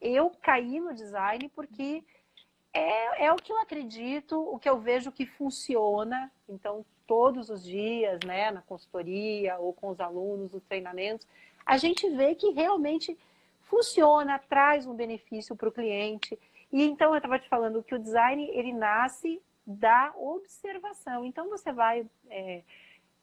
Eu 0.00 0.30
caí 0.42 0.80
no 0.80 0.92
design 0.92 1.48
porque 1.50 2.04
é, 2.74 3.26
é 3.26 3.32
o 3.32 3.36
que 3.36 3.52
eu 3.52 3.60
acredito, 3.60 4.36
o 4.36 4.58
que 4.58 4.68
eu 4.68 4.78
vejo 4.78 5.12
que 5.12 5.24
funciona. 5.24 6.30
Então, 6.48 6.84
todos 7.06 7.48
os 7.48 7.62
dias, 7.62 8.18
né, 8.26 8.50
na 8.50 8.62
consultoria 8.62 9.56
ou 9.58 9.72
com 9.72 9.88
os 9.88 10.00
alunos, 10.00 10.52
nos 10.52 10.64
treinamentos, 10.64 11.26
a 11.64 11.76
gente 11.76 12.10
vê 12.10 12.34
que 12.34 12.50
realmente 12.50 13.16
funciona, 13.62 14.38
traz 14.38 14.86
um 14.86 14.94
benefício 14.94 15.54
para 15.54 15.68
o 15.68 15.72
cliente. 15.72 16.38
E 16.72 16.82
então 16.82 17.12
eu 17.12 17.16
estava 17.16 17.38
te 17.38 17.48
falando 17.48 17.82
que 17.82 17.94
o 17.94 17.98
design 17.98 18.50
ele 18.52 18.72
nasce 18.72 19.40
da 19.66 20.12
observação. 20.16 21.24
Então 21.24 21.48
você 21.48 21.72
vai 21.72 22.06
é, 22.28 22.62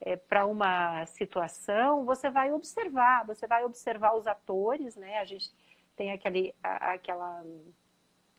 é, 0.00 0.16
para 0.16 0.46
uma 0.46 1.04
situação, 1.06 2.04
você 2.04 2.30
vai 2.30 2.52
observar, 2.52 3.26
você 3.26 3.46
vai 3.46 3.64
observar 3.64 4.16
os 4.16 4.26
atores, 4.26 4.96
né? 4.96 5.18
A 5.18 5.24
gente 5.24 5.52
tem 5.94 6.10
aquele, 6.10 6.54
a, 6.62 6.92
aquela 6.94 7.44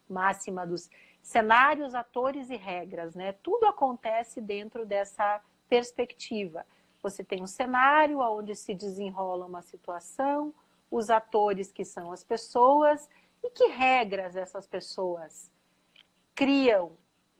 máxima 0.09 0.65
dos 0.65 0.89
cenários, 1.21 1.95
atores 1.95 2.49
e 2.49 2.55
regras, 2.55 3.15
né? 3.15 3.31
Tudo 3.43 3.65
acontece 3.65 4.41
dentro 4.41 4.85
dessa 4.85 5.41
perspectiva. 5.69 6.65
Você 7.01 7.23
tem 7.23 7.41
um 7.41 7.47
cenário 7.47 8.19
onde 8.19 8.55
se 8.55 8.73
desenrola 8.73 9.45
uma 9.45 9.61
situação, 9.61 10.53
os 10.91 11.09
atores 11.09 11.71
que 11.71 11.83
são 11.83 12.11
as 12.11 12.23
pessoas 12.23 13.09
e 13.43 13.49
que 13.49 13.67
regras 13.67 14.35
essas 14.35 14.67
pessoas 14.67 15.51
criam 16.35 16.91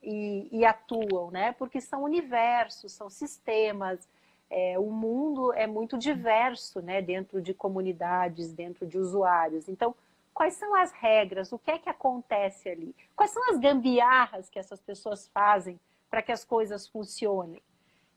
e, 0.02 0.48
e 0.52 0.64
atuam, 0.64 1.30
né? 1.30 1.52
Porque 1.52 1.80
são 1.80 2.02
universos, 2.02 2.92
são 2.92 3.08
sistemas. 3.08 4.08
É, 4.50 4.78
o 4.78 4.90
mundo 4.90 5.52
é 5.54 5.66
muito 5.66 5.96
diverso, 5.96 6.80
né? 6.80 7.00
Dentro 7.00 7.40
de 7.40 7.54
comunidades, 7.54 8.52
dentro 8.52 8.86
de 8.86 8.98
usuários. 8.98 9.68
Então, 9.68 9.94
quais 10.34 10.54
são 10.54 10.74
as 10.74 10.92
regras? 10.92 11.52
O 11.52 11.58
que 11.58 11.70
é 11.70 11.78
que 11.78 11.88
acontece 11.88 12.68
ali? 12.68 12.94
Quais 13.14 13.30
são 13.30 13.50
as 13.50 13.58
gambiarras 13.58 14.50
que 14.50 14.58
essas 14.58 14.82
pessoas 14.82 15.28
fazem 15.28 15.80
para 16.10 16.20
que 16.20 16.32
as 16.32 16.44
coisas 16.44 16.88
funcionem? 16.88 17.62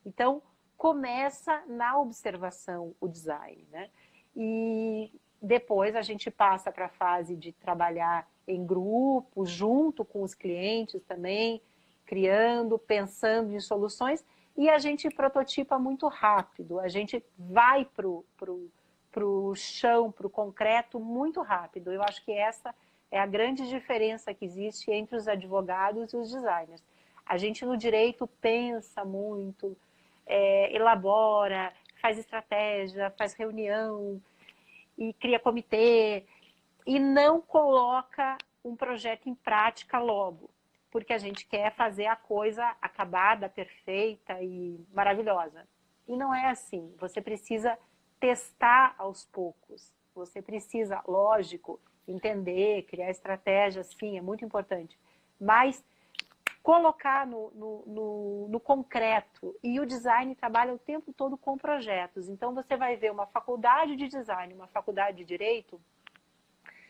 Então, 0.03 0.41
começa 0.75 1.63
na 1.67 1.97
observação 1.99 2.95
o 2.99 3.07
design, 3.07 3.65
né? 3.71 3.89
E 4.35 5.11
depois 5.41 5.95
a 5.95 6.01
gente 6.01 6.31
passa 6.31 6.71
para 6.71 6.85
a 6.85 6.89
fase 6.89 7.35
de 7.35 7.51
trabalhar 7.51 8.27
em 8.47 8.65
grupo, 8.65 9.45
junto 9.45 10.03
com 10.03 10.23
os 10.23 10.33
clientes 10.33 11.03
também, 11.03 11.61
criando, 12.05 12.79
pensando 12.79 13.53
em 13.53 13.59
soluções, 13.59 14.25
e 14.55 14.69
a 14.69 14.79
gente 14.79 15.09
prototipa 15.09 15.77
muito 15.77 16.07
rápido, 16.07 16.79
a 16.79 16.87
gente 16.87 17.23
vai 17.37 17.85
para 17.85 18.07
o 18.07 18.71
pro, 19.17 19.47
pro 19.47 19.55
chão, 19.55 20.11
para 20.11 20.27
o 20.27 20.29
concreto 20.29 20.99
muito 20.99 21.41
rápido. 21.41 21.91
Eu 21.91 22.03
acho 22.03 22.23
que 22.23 22.31
essa 22.31 22.73
é 23.09 23.19
a 23.19 23.25
grande 23.25 23.67
diferença 23.67 24.31
que 24.33 24.45
existe 24.45 24.91
entre 24.91 25.15
os 25.15 25.27
advogados 25.27 26.13
e 26.13 26.17
os 26.17 26.31
designers. 26.31 26.83
A 27.25 27.35
gente 27.35 27.65
no 27.65 27.75
direito 27.75 28.27
pensa 28.39 29.03
muito, 29.03 29.75
é, 30.25 30.73
elabora, 30.75 31.73
faz 31.99 32.17
estratégia, 32.17 33.11
faz 33.17 33.33
reunião 33.33 34.21
e 34.97 35.13
cria 35.13 35.39
comitê 35.39 36.23
e 36.85 36.99
não 36.99 37.41
coloca 37.41 38.37
um 38.63 38.75
projeto 38.75 39.27
em 39.27 39.35
prática 39.35 39.97
logo, 39.97 40.49
porque 40.91 41.11
a 41.11 41.17
gente 41.17 41.45
quer 41.47 41.73
fazer 41.73 42.05
a 42.05 42.15
coisa 42.15 42.75
acabada, 42.81 43.49
perfeita 43.49 44.41
e 44.41 44.79
maravilhosa. 44.93 45.67
E 46.07 46.15
não 46.15 46.33
é 46.33 46.49
assim. 46.49 46.93
Você 46.99 47.21
precisa 47.21 47.77
testar 48.19 48.95
aos 48.97 49.25
poucos. 49.25 49.91
Você 50.15 50.41
precisa, 50.41 51.01
lógico, 51.07 51.79
entender, 52.07 52.83
criar 52.83 53.09
estratégias, 53.09 53.95
sim, 53.99 54.17
é 54.17 54.21
muito 54.21 54.43
importante. 54.43 54.97
Mas 55.39 55.83
colocar 56.63 57.25
no, 57.25 57.49
no, 57.51 57.83
no, 57.85 58.47
no, 58.49 58.59
concreto. 58.59 59.55
E 59.63 59.79
o 59.79 59.85
design 59.85 60.35
trabalha 60.35 60.73
o 60.73 60.77
tempo 60.77 61.13
todo 61.13 61.37
com 61.37 61.57
projetos. 61.57 62.27
Então, 62.27 62.53
você 62.53 62.75
vai 62.75 62.97
ver 62.97 63.09
uma 63.09 63.25
faculdade 63.25 63.95
de 63.95 64.09
design, 64.09 64.53
uma 64.53 64.67
faculdade 64.67 65.19
de 65.19 65.23
direito, 65.23 65.79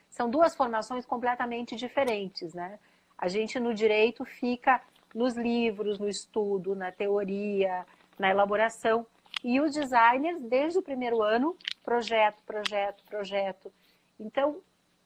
são 0.10 0.32
duas 0.32 0.56
formações 0.56 1.06
completamente 1.06 1.76
diferentes, 1.76 2.56
né? 2.56 2.80
A 3.16 3.28
gente 3.28 3.60
no 3.60 3.72
direito 3.72 4.26
fica 4.26 4.82
nos 5.14 5.36
livros, 5.36 6.00
no 6.00 6.10
estudo, 6.10 6.76
na 6.76 6.92
teoria, 6.92 7.86
na 8.18 8.32
elaboração. 8.32 9.06
E 9.44 9.60
os 9.62 9.74
designers, 9.74 10.42
desde 10.44 10.80
o 10.80 10.82
primeiro 10.82 11.22
ano, 11.22 11.56
projeto, 11.84 12.44
projeto, 12.44 13.04
projeto. 13.06 13.72
Então, 14.20 14.62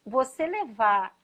você 0.05 0.45
levar 0.47 1.15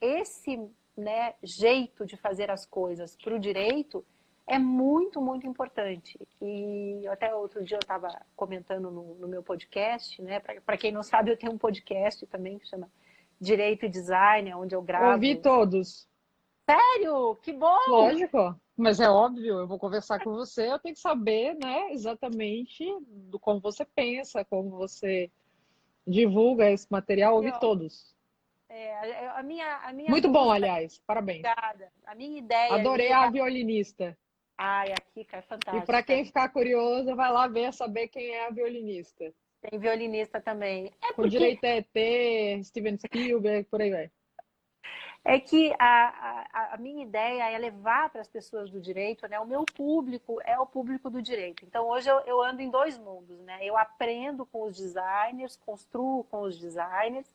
esse 0.00 0.60
né, 0.96 1.34
jeito 1.42 2.06
de 2.06 2.16
fazer 2.16 2.50
as 2.50 2.64
coisas 2.64 3.16
para 3.16 3.34
o 3.34 3.38
direito 3.38 4.04
é 4.46 4.58
muito, 4.58 5.20
muito 5.20 5.46
importante. 5.46 6.18
E 6.40 7.06
até 7.08 7.34
outro 7.34 7.64
dia 7.64 7.76
eu 7.76 7.80
estava 7.80 8.08
comentando 8.36 8.90
no, 8.90 9.14
no, 9.14 9.26
meu 9.28 9.42
podcast, 9.42 10.20
né? 10.20 10.40
Para 10.40 10.76
quem 10.76 10.92
não 10.92 11.02
sabe, 11.02 11.30
eu 11.30 11.36
tenho 11.36 11.52
um 11.52 11.58
podcast 11.58 12.26
também 12.26 12.58
que 12.58 12.68
chama 12.68 12.90
Direito 13.40 13.86
e 13.86 13.88
Design, 13.88 14.54
onde 14.54 14.74
eu 14.74 14.82
gravo. 14.82 15.12
Ouvi 15.12 15.36
todos. 15.36 16.06
Sério? 16.68 17.36
Que 17.42 17.52
bom! 17.52 17.78
Lógico, 17.88 18.58
mas 18.76 19.00
é 19.00 19.08
óbvio, 19.08 19.60
eu 19.60 19.66
vou 19.66 19.78
conversar 19.78 20.22
com 20.22 20.32
você, 20.32 20.70
eu 20.70 20.78
tenho 20.78 20.94
que 20.94 21.00
saber, 21.00 21.54
né, 21.54 21.92
exatamente 21.92 22.84
do 23.06 23.38
como 23.38 23.60
você 23.60 23.84
pensa, 23.84 24.44
como 24.44 24.70
você 24.70 25.30
divulga 26.06 26.70
esse 26.70 26.86
material, 26.90 27.36
ouvi 27.36 27.52
todos. 27.60 28.14
É, 28.68 29.28
a 29.28 29.42
minha, 29.42 29.76
a 29.84 29.92
minha 29.92 30.10
Muito 30.10 30.28
bom, 30.28 30.50
aliás. 30.50 31.00
Parabéns. 31.06 31.44
Obrigada. 31.44 31.92
A 32.04 32.14
minha 32.14 32.38
ideia. 32.38 32.74
Adorei 32.74 33.12
a 33.12 33.30
violinista. 33.30 34.18
Ai, 34.58 34.92
a 34.92 34.96
Kika 34.96 35.36
é 35.36 35.42
fantástica. 35.42 35.84
E 35.84 35.86
para 35.86 36.02
quem 36.02 36.24
ficar 36.24 36.48
curioso, 36.48 37.14
vai 37.14 37.30
lá 37.30 37.46
ver, 37.46 37.72
saber 37.72 38.08
quem 38.08 38.30
é 38.30 38.46
a 38.46 38.50
violinista. 38.50 39.32
Tem 39.60 39.78
violinista 39.78 40.40
também. 40.40 40.86
É 41.00 41.12
porque... 41.12 41.22
Com 41.22 41.28
direito 41.28 41.64
a 41.64 41.68
ET, 41.68 42.64
Steven 42.64 42.98
Spielberg, 42.98 43.68
por 43.68 43.80
aí 43.80 43.90
vai. 43.90 44.10
É 45.24 45.40
que 45.40 45.72
a, 45.78 46.46
a, 46.52 46.74
a 46.74 46.76
minha 46.76 47.02
ideia 47.02 47.50
é 47.50 47.56
levar 47.56 48.10
para 48.10 48.20
as 48.20 48.28
pessoas 48.28 48.70
do 48.70 48.78
direito, 48.78 49.26
né? 49.26 49.40
O 49.40 49.46
meu 49.46 49.64
público 49.64 50.38
é 50.44 50.58
o 50.58 50.66
público 50.66 51.08
do 51.08 51.22
direito. 51.22 51.64
Então, 51.64 51.88
hoje 51.88 52.10
eu, 52.10 52.20
eu 52.20 52.42
ando 52.42 52.60
em 52.60 52.68
dois 52.68 52.98
mundos, 52.98 53.40
né? 53.40 53.58
Eu 53.62 53.76
aprendo 53.78 54.44
com 54.44 54.64
os 54.64 54.76
designers, 54.76 55.56
construo 55.64 56.24
com 56.24 56.42
os 56.42 56.58
designers, 56.58 57.26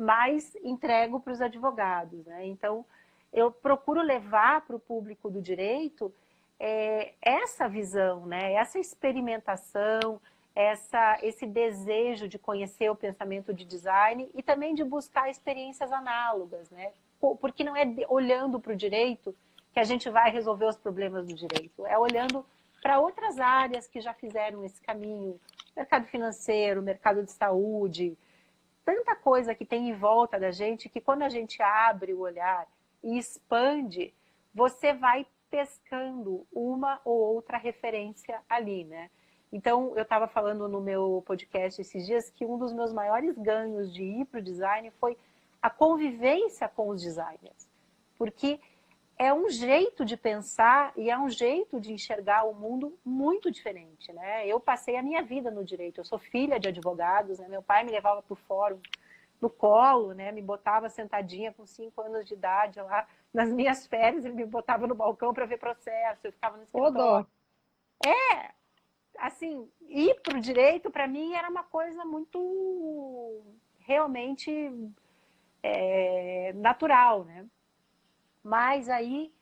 mas 0.00 0.56
entrego 0.64 1.20
para 1.20 1.32
os 1.34 1.42
advogados. 1.42 2.24
Né? 2.24 2.46
Então, 2.46 2.86
eu 3.30 3.52
procuro 3.52 4.00
levar 4.00 4.62
para 4.62 4.74
o 4.74 4.80
público 4.80 5.28
do 5.30 5.42
direito 5.42 6.12
é, 6.58 7.12
essa 7.20 7.68
visão, 7.68 8.24
né? 8.24 8.54
essa 8.54 8.78
experimentação, 8.78 10.18
essa, 10.54 11.18
esse 11.22 11.46
desejo 11.46 12.26
de 12.26 12.38
conhecer 12.38 12.90
o 12.90 12.96
pensamento 12.96 13.52
de 13.52 13.64
design 13.64 14.30
e 14.34 14.42
também 14.42 14.74
de 14.74 14.82
buscar 14.82 15.28
experiências 15.28 15.92
análogas, 15.92 16.70
né? 16.70 16.92
Porque 17.20 17.62
não 17.62 17.76
é 17.76 17.86
olhando 18.08 18.58
para 18.58 18.72
o 18.72 18.76
direito 18.76 19.34
que 19.72 19.80
a 19.80 19.84
gente 19.84 20.08
vai 20.08 20.30
resolver 20.30 20.66
os 20.66 20.76
problemas 20.76 21.26
do 21.26 21.34
direito, 21.34 21.86
é 21.86 21.96
olhando 21.98 22.44
para 22.82 22.98
outras 22.98 23.38
áreas 23.38 23.86
que 23.86 24.00
já 24.00 24.14
fizeram 24.14 24.64
esse 24.64 24.80
caminho, 24.80 25.38
mercado 25.76 26.06
financeiro, 26.06 26.82
mercado 26.82 27.22
de 27.22 27.30
saúde, 27.30 28.16
tanta 28.84 29.14
coisa 29.14 29.54
que 29.54 29.64
tem 29.64 29.90
em 29.90 29.94
volta 29.94 30.40
da 30.40 30.50
gente 30.50 30.88
que 30.88 31.00
quando 31.00 31.22
a 31.22 31.28
gente 31.28 31.62
abre 31.62 32.14
o 32.14 32.20
olhar 32.20 32.66
e 33.02 33.18
expande, 33.18 34.12
você 34.54 34.92
vai 34.92 35.26
pescando 35.50 36.46
uma 36.52 37.00
ou 37.04 37.18
outra 37.34 37.58
referência 37.58 38.40
ali, 38.48 38.84
né? 38.84 39.10
Então, 39.52 39.92
eu 39.96 40.02
estava 40.02 40.28
falando 40.28 40.68
no 40.68 40.80
meu 40.80 41.22
podcast 41.26 41.80
esses 41.80 42.06
dias 42.06 42.30
que 42.30 42.46
um 42.46 42.56
dos 42.56 42.72
meus 42.72 42.92
maiores 42.92 43.36
ganhos 43.36 43.92
de 43.92 44.02
ir 44.02 44.24
para 44.26 44.38
o 44.38 44.42
design 44.42 44.90
foi 44.92 45.18
a 45.60 45.68
convivência 45.68 46.68
com 46.68 46.88
os 46.88 47.02
designers. 47.02 47.68
Porque 48.16 48.60
é 49.18 49.34
um 49.34 49.50
jeito 49.50 50.04
de 50.04 50.16
pensar 50.16 50.92
e 50.96 51.10
é 51.10 51.18
um 51.18 51.28
jeito 51.28 51.78
de 51.78 51.92
enxergar 51.92 52.44
o 52.44 52.54
mundo 52.54 52.98
muito 53.04 53.50
diferente, 53.50 54.10
né? 54.12 54.46
Eu 54.46 54.58
passei 54.58 54.96
a 54.96 55.02
minha 55.02 55.22
vida 55.22 55.50
no 55.50 55.62
direito, 55.62 56.00
eu 56.00 56.04
sou 56.06 56.18
filha 56.18 56.58
de 56.58 56.68
advogados, 56.68 57.38
né? 57.38 57.46
Meu 57.46 57.62
pai 57.62 57.84
me 57.84 57.90
levava 57.90 58.22
para 58.22 58.32
o 58.32 58.36
fórum 58.36 58.80
no 59.38 59.50
colo, 59.50 60.14
né? 60.14 60.32
Me 60.32 60.40
botava 60.40 60.88
sentadinha 60.88 61.52
com 61.52 61.66
cinco 61.66 62.00
anos 62.00 62.24
de 62.24 62.32
idade 62.32 62.80
lá 62.80 63.06
nas 63.32 63.52
minhas 63.52 63.86
férias, 63.86 64.24
ele 64.24 64.34
me 64.34 64.46
botava 64.46 64.86
no 64.86 64.94
balcão 64.94 65.34
para 65.34 65.46
ver 65.46 65.58
processo, 65.58 66.26
eu 66.26 66.32
ficava 66.32 66.56
no 66.56 66.62
escritório. 66.62 67.26
É, 68.04 68.52
assim, 69.18 69.70
ir 69.82 70.18
para 70.22 70.38
o 70.38 70.40
direito 70.40 70.90
para 70.90 71.06
mim 71.06 71.34
era 71.34 71.48
uma 71.48 71.62
coisa 71.62 72.06
muito 72.06 73.42
realmente 73.80 74.50
é, 75.62 76.52
natural, 76.54 77.24
né? 77.24 77.46
Mas 78.42 78.88
aí 78.88 79.32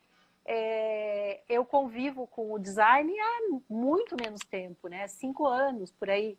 é, 0.45 1.41
eu 1.47 1.63
convivo 1.63 2.27
com 2.27 2.51
o 2.51 2.59
design 2.59 3.13
há 3.19 3.39
muito 3.69 4.15
menos 4.21 4.41
tempo, 4.41 4.87
né? 4.87 5.07
Cinco 5.07 5.45
anos 5.45 5.91
por 5.91 6.09
aí. 6.09 6.37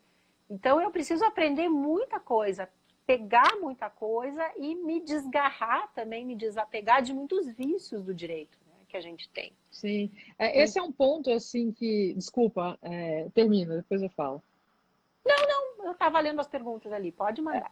Então 0.49 0.81
eu 0.81 0.91
preciso 0.91 1.25
aprender 1.25 1.69
muita 1.69 2.19
coisa, 2.19 2.69
pegar 3.07 3.57
muita 3.61 3.89
coisa 3.89 4.43
e 4.57 4.75
me 4.75 5.01
desgarrar 5.01 5.93
também, 5.95 6.27
me 6.27 6.35
desapegar 6.35 7.03
de 7.03 7.15
muitos 7.15 7.49
vícios 7.55 8.03
do 8.03 8.13
direito 8.13 8.59
né, 8.67 8.85
que 8.89 8.97
a 8.97 9.01
gente 9.01 9.29
tem. 9.31 9.53
Sim, 9.71 10.11
é, 10.37 10.61
esse 10.61 10.79
é 10.79 10.83
um 10.83 10.91
ponto 10.93 11.31
assim 11.31 11.71
que, 11.71 12.13
desculpa, 12.15 12.77
é, 12.83 13.29
termina, 13.33 13.77
depois 13.77 14.03
eu 14.03 14.11
falo. 14.11 14.43
Não, 15.25 15.37
não, 15.47 15.87
eu 15.87 15.93
estava 15.93 16.19
lendo 16.19 16.41
as 16.41 16.49
perguntas 16.49 16.93
ali, 16.93 17.13
pode 17.13 17.41
mandar. 17.41 17.71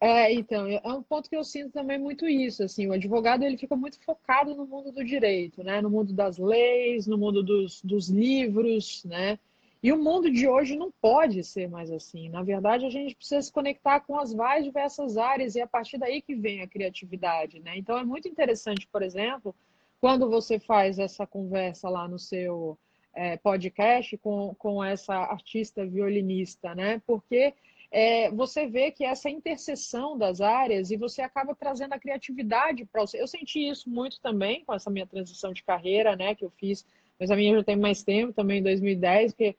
É, 0.00 0.32
então, 0.32 0.66
é 0.68 0.92
um 0.92 1.02
ponto 1.02 1.28
que 1.28 1.36
eu 1.36 1.42
sinto 1.42 1.72
também 1.72 1.98
muito 1.98 2.28
isso, 2.28 2.62
assim, 2.62 2.86
o 2.86 2.92
advogado 2.92 3.42
ele 3.42 3.58
fica 3.58 3.74
muito 3.74 3.98
focado 4.04 4.54
no 4.54 4.64
mundo 4.64 4.92
do 4.92 5.04
direito, 5.04 5.64
né, 5.64 5.80
no 5.80 5.90
mundo 5.90 6.12
das 6.12 6.38
leis, 6.38 7.08
no 7.08 7.18
mundo 7.18 7.42
dos, 7.42 7.82
dos 7.82 8.08
livros, 8.08 9.02
né, 9.04 9.40
e 9.82 9.92
o 9.92 10.02
mundo 10.02 10.30
de 10.30 10.48
hoje 10.48 10.76
não 10.76 10.90
pode 10.90 11.42
ser 11.44 11.68
mais 11.68 11.90
assim. 11.90 12.28
Na 12.28 12.42
verdade, 12.42 12.84
a 12.84 12.90
gente 12.90 13.14
precisa 13.14 13.42
se 13.42 13.52
conectar 13.52 14.00
com 14.00 14.18
as 14.18 14.34
mais 14.34 14.64
diversas 14.64 15.16
áreas 15.16 15.54
e 15.54 15.60
é 15.60 15.62
a 15.62 15.68
partir 15.68 15.98
daí 15.98 16.20
que 16.20 16.34
vem 16.34 16.62
a 16.62 16.66
criatividade, 16.66 17.60
né? 17.60 17.76
Então 17.76 17.96
é 17.96 18.04
muito 18.04 18.26
interessante, 18.28 18.88
por 18.88 19.02
exemplo, 19.02 19.54
quando 20.00 20.28
você 20.28 20.58
faz 20.58 20.98
essa 20.98 21.26
conversa 21.26 21.88
lá 21.88 22.08
no 22.08 22.18
seu 22.18 22.76
é, 23.14 23.36
podcast 23.36 24.16
com, 24.18 24.52
com 24.58 24.82
essa 24.82 25.14
artista 25.14 25.86
violinista, 25.86 26.74
né? 26.74 27.00
Porque 27.06 27.54
é, 27.90 28.30
você 28.30 28.66
vê 28.66 28.90
que 28.90 29.04
essa 29.04 29.30
interseção 29.30 30.16
das 30.16 30.40
áreas 30.40 30.90
e 30.90 30.96
você 30.96 31.22
acaba 31.22 31.54
trazendo 31.54 31.94
a 31.94 31.98
criatividade 31.98 32.84
para 32.84 33.06
você. 33.06 33.20
Eu 33.20 33.26
senti 33.26 33.66
isso 33.68 33.88
muito 33.88 34.20
também 34.20 34.64
com 34.64 34.74
essa 34.74 34.90
minha 34.90 35.06
transição 35.06 35.52
de 35.52 35.62
carreira, 35.62 36.14
né? 36.14 36.34
Que 36.34 36.44
eu 36.44 36.50
fiz, 36.50 36.84
mas 37.18 37.30
a 37.30 37.36
minha 37.36 37.56
já 37.56 37.64
tem 37.64 37.76
mais 37.76 38.02
tempo, 38.02 38.32
também 38.32 38.60
em 38.60 38.62
2010, 38.62 39.32
porque 39.32 39.56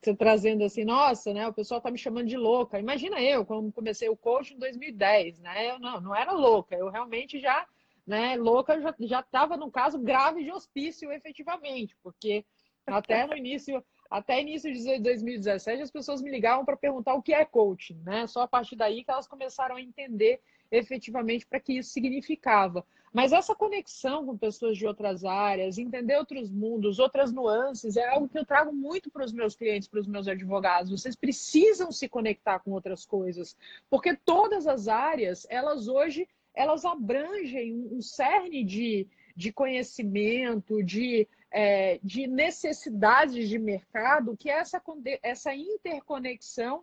você 0.00 0.14
trazendo 0.14 0.62
assim, 0.62 0.84
nossa, 0.84 1.32
né? 1.32 1.48
O 1.48 1.52
pessoal 1.52 1.80
tá 1.80 1.90
me 1.90 1.98
chamando 1.98 2.28
de 2.28 2.36
louca. 2.36 2.78
Imagina 2.78 3.20
eu, 3.20 3.44
quando 3.44 3.72
comecei 3.72 4.08
o 4.08 4.16
coach 4.16 4.54
em 4.54 4.58
2010, 4.58 5.40
né? 5.40 5.70
Eu 5.70 5.80
não, 5.80 6.00
não 6.00 6.14
era 6.14 6.32
louca, 6.32 6.76
eu 6.76 6.90
realmente 6.90 7.40
já, 7.40 7.66
né? 8.06 8.36
Louca 8.36 8.80
já 8.80 8.94
já 9.00 9.20
estava 9.20 9.56
num 9.56 9.70
caso 9.70 9.98
grave 9.98 10.44
de 10.44 10.52
hospício, 10.52 11.10
efetivamente, 11.10 11.96
porque 12.02 12.44
até 12.86 13.26
no 13.26 13.36
início, 13.36 13.82
até 14.10 14.40
início 14.40 14.72
de 14.72 14.98
2017, 15.00 15.82
as 15.82 15.90
pessoas 15.90 16.22
me 16.22 16.30
ligavam 16.30 16.64
para 16.64 16.76
perguntar 16.76 17.14
o 17.14 17.22
que 17.22 17.34
é 17.34 17.44
coaching, 17.44 18.00
né? 18.04 18.26
Só 18.26 18.42
a 18.42 18.48
partir 18.48 18.76
daí 18.76 19.04
que 19.04 19.10
elas 19.10 19.26
começaram 19.26 19.76
a 19.76 19.80
entender 19.80 20.40
efetivamente 20.70 21.46
para 21.46 21.60
que 21.60 21.78
isso 21.78 21.90
significava. 21.90 22.84
Mas 23.12 23.32
essa 23.32 23.54
conexão 23.54 24.26
com 24.26 24.36
pessoas 24.36 24.76
de 24.76 24.84
outras 24.84 25.24
áreas, 25.24 25.78
entender 25.78 26.16
outros 26.16 26.50
mundos, 26.50 26.98
outras 26.98 27.32
nuances, 27.32 27.96
é 27.96 28.08
algo 28.08 28.28
que 28.28 28.36
eu 28.36 28.44
trago 28.44 28.72
muito 28.72 29.08
para 29.08 29.24
os 29.24 29.32
meus 29.32 29.54
clientes, 29.54 29.86
para 29.86 30.00
os 30.00 30.08
meus 30.08 30.26
advogados. 30.26 30.90
Vocês 30.90 31.14
precisam 31.14 31.92
se 31.92 32.08
conectar 32.08 32.58
com 32.58 32.72
outras 32.72 33.06
coisas, 33.06 33.56
porque 33.88 34.16
todas 34.16 34.66
as 34.66 34.88
áreas, 34.88 35.46
elas 35.48 35.86
hoje, 35.86 36.28
elas 36.52 36.84
abrangem 36.84 37.86
um 37.92 38.02
cerne 38.02 38.64
de, 38.64 39.06
de 39.36 39.52
conhecimento, 39.52 40.82
de, 40.82 41.28
é, 41.56 42.00
de 42.02 42.26
necessidades 42.26 43.48
de 43.48 43.60
mercado, 43.60 44.36
que 44.36 44.50
essa, 44.50 44.82
essa 45.22 45.54
interconexão 45.54 46.82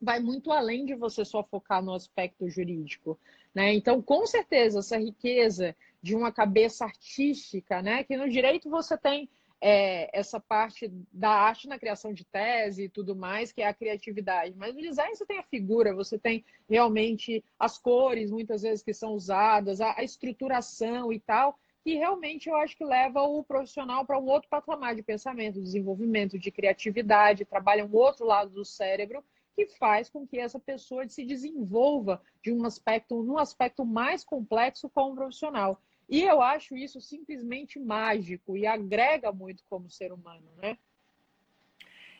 vai 0.00 0.20
muito 0.20 0.52
além 0.52 0.86
de 0.86 0.94
você 0.94 1.24
só 1.24 1.42
focar 1.42 1.82
no 1.82 1.92
aspecto 1.92 2.48
jurídico. 2.48 3.18
Né? 3.52 3.74
Então, 3.74 4.00
com 4.00 4.24
certeza, 4.24 4.78
essa 4.78 4.96
riqueza 4.96 5.74
de 6.00 6.14
uma 6.14 6.30
cabeça 6.30 6.84
artística, 6.84 7.82
né? 7.82 8.04
que 8.04 8.16
no 8.16 8.30
direito 8.30 8.70
você 8.70 8.96
tem 8.96 9.28
é, 9.60 10.16
essa 10.16 10.38
parte 10.38 10.88
da 11.12 11.30
arte 11.30 11.66
na 11.66 11.76
criação 11.76 12.12
de 12.12 12.24
tese 12.24 12.84
e 12.84 12.88
tudo 12.88 13.16
mais, 13.16 13.50
que 13.50 13.62
é 13.62 13.66
a 13.66 13.74
criatividade. 13.74 14.54
Mas 14.56 14.76
no 14.76 14.80
design 14.80 15.16
você 15.16 15.26
tem 15.26 15.40
a 15.40 15.42
figura, 15.42 15.92
você 15.92 16.16
tem 16.16 16.44
realmente 16.70 17.44
as 17.58 17.76
cores, 17.76 18.30
muitas 18.30 18.62
vezes, 18.62 18.84
que 18.84 18.94
são 18.94 19.14
usadas, 19.14 19.80
a, 19.80 19.98
a 19.98 20.04
estruturação 20.04 21.12
e 21.12 21.18
tal, 21.18 21.58
que 21.84 21.94
realmente 21.94 22.48
eu 22.48 22.56
acho 22.56 22.76
que 22.76 22.84
leva 22.84 23.22
o 23.22 23.42
profissional 23.42 24.04
para 24.04 24.18
um 24.18 24.26
outro 24.26 24.48
patamar 24.48 24.94
de 24.94 25.02
pensamento, 25.02 25.60
desenvolvimento, 25.60 26.38
de 26.38 26.50
criatividade, 26.50 27.44
trabalha 27.44 27.84
um 27.84 27.94
outro 27.94 28.26
lado 28.26 28.50
do 28.50 28.64
cérebro 28.64 29.24
que 29.54 29.66
faz 29.66 30.08
com 30.08 30.26
que 30.26 30.38
essa 30.38 30.58
pessoa 30.58 31.08
se 31.08 31.24
desenvolva 31.24 32.22
de 32.42 32.52
um 32.52 32.64
aspecto, 32.64 33.22
num 33.22 33.38
aspecto 33.38 33.84
mais 33.84 34.24
complexo 34.24 34.88
como 34.88 35.16
profissional. 35.16 35.80
E 36.08 36.22
eu 36.22 36.40
acho 36.40 36.76
isso 36.76 37.00
simplesmente 37.00 37.78
mágico 37.78 38.56
e 38.56 38.66
agrega 38.66 39.32
muito 39.32 39.64
como 39.68 39.90
ser 39.90 40.12
humano, 40.12 40.46
né? 40.56 40.78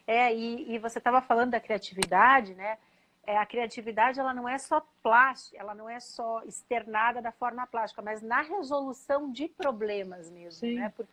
É, 0.06 0.34
e, 0.34 0.74
e 0.74 0.78
você 0.78 0.98
estava 0.98 1.20
falando 1.20 1.50
da 1.50 1.60
criatividade, 1.60 2.54
né? 2.54 2.78
É, 3.28 3.36
a 3.36 3.44
criatividade 3.44 4.18
ela 4.18 4.32
não 4.32 4.48
é 4.48 4.56
só 4.56 4.82
plástica, 5.02 5.60
ela 5.60 5.74
não 5.74 5.86
é 5.86 6.00
só 6.00 6.42
externada 6.44 7.20
da 7.20 7.30
forma 7.30 7.66
plástica, 7.66 8.00
mas 8.00 8.22
na 8.22 8.40
resolução 8.40 9.30
de 9.30 9.48
problemas 9.48 10.30
mesmo, 10.30 10.60
Sim. 10.60 10.76
né? 10.76 10.90
Porque 10.96 11.12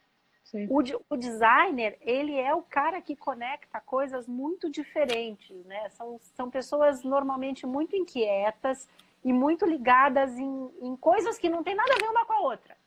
o, 0.69 0.81
o, 1.09 1.17
designer, 1.17 1.97
ele 1.99 2.39
é 2.39 2.53
o 2.53 2.61
cara 2.61 3.01
que 3.01 3.17
conecta 3.17 3.81
coisas 3.81 4.29
muito 4.29 4.69
diferentes, 4.69 5.65
né? 5.65 5.89
São, 5.89 6.17
são 6.37 6.49
pessoas 6.49 7.03
normalmente 7.03 7.65
muito 7.65 7.97
inquietas 7.97 8.87
e 9.21 9.33
muito 9.33 9.65
ligadas 9.65 10.39
em, 10.39 10.71
em 10.81 10.95
coisas 10.95 11.37
que 11.37 11.49
não 11.49 11.65
tem 11.65 11.75
nada 11.75 11.95
a 11.95 11.97
ver 11.97 12.09
uma 12.09 12.25
com 12.25 12.31
a 12.31 12.39
outra. 12.39 12.77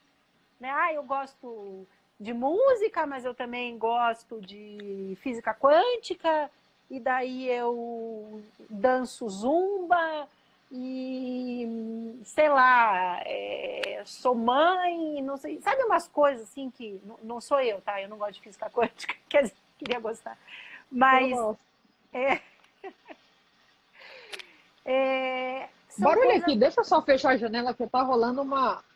Né? 0.58 0.70
Ah, 0.70 0.94
eu 0.94 1.02
gosto 1.02 1.86
de 2.18 2.32
música, 2.32 3.06
mas 3.06 3.26
eu 3.26 3.34
também 3.34 3.76
gosto 3.76 4.40
de 4.40 5.18
física 5.20 5.52
quântica, 5.52 6.50
e 6.90 6.98
daí 6.98 7.50
eu 7.50 8.42
danço 8.70 9.28
zumba, 9.28 10.26
e 10.70 12.20
sei 12.24 12.48
lá, 12.48 13.20
é, 13.24 14.02
sou 14.04 14.34
mãe, 14.34 15.22
não 15.22 15.36
sei, 15.36 15.60
sabe 15.60 15.82
umas 15.84 16.08
coisas 16.08 16.42
assim 16.42 16.70
que 16.70 17.00
não, 17.04 17.18
não, 17.22 17.40
sou 17.40 17.60
eu, 17.60 17.80
tá? 17.80 18.02
Eu 18.02 18.08
não 18.08 18.18
gosto 18.18 18.34
de 18.34 18.42
física 18.42 18.68
quântica, 18.70 19.14
quer 19.28 19.44
dizer, 19.44 19.56
queria 19.78 19.98
gostar, 19.98 20.36
mas 20.90 21.32
é, 22.12 22.40
é, 24.84 25.68
barulho 25.98 26.26
coisas... 26.26 26.42
aqui, 26.42 26.56
deixa 26.56 26.80
eu 26.80 26.84
só 26.84 27.00
fechar 27.00 27.30
a 27.30 27.36
janela 27.36 27.72
que 27.72 27.86
tá 27.86 28.02
rolando 28.02 28.42
uma 28.42 28.76
um 28.76 28.87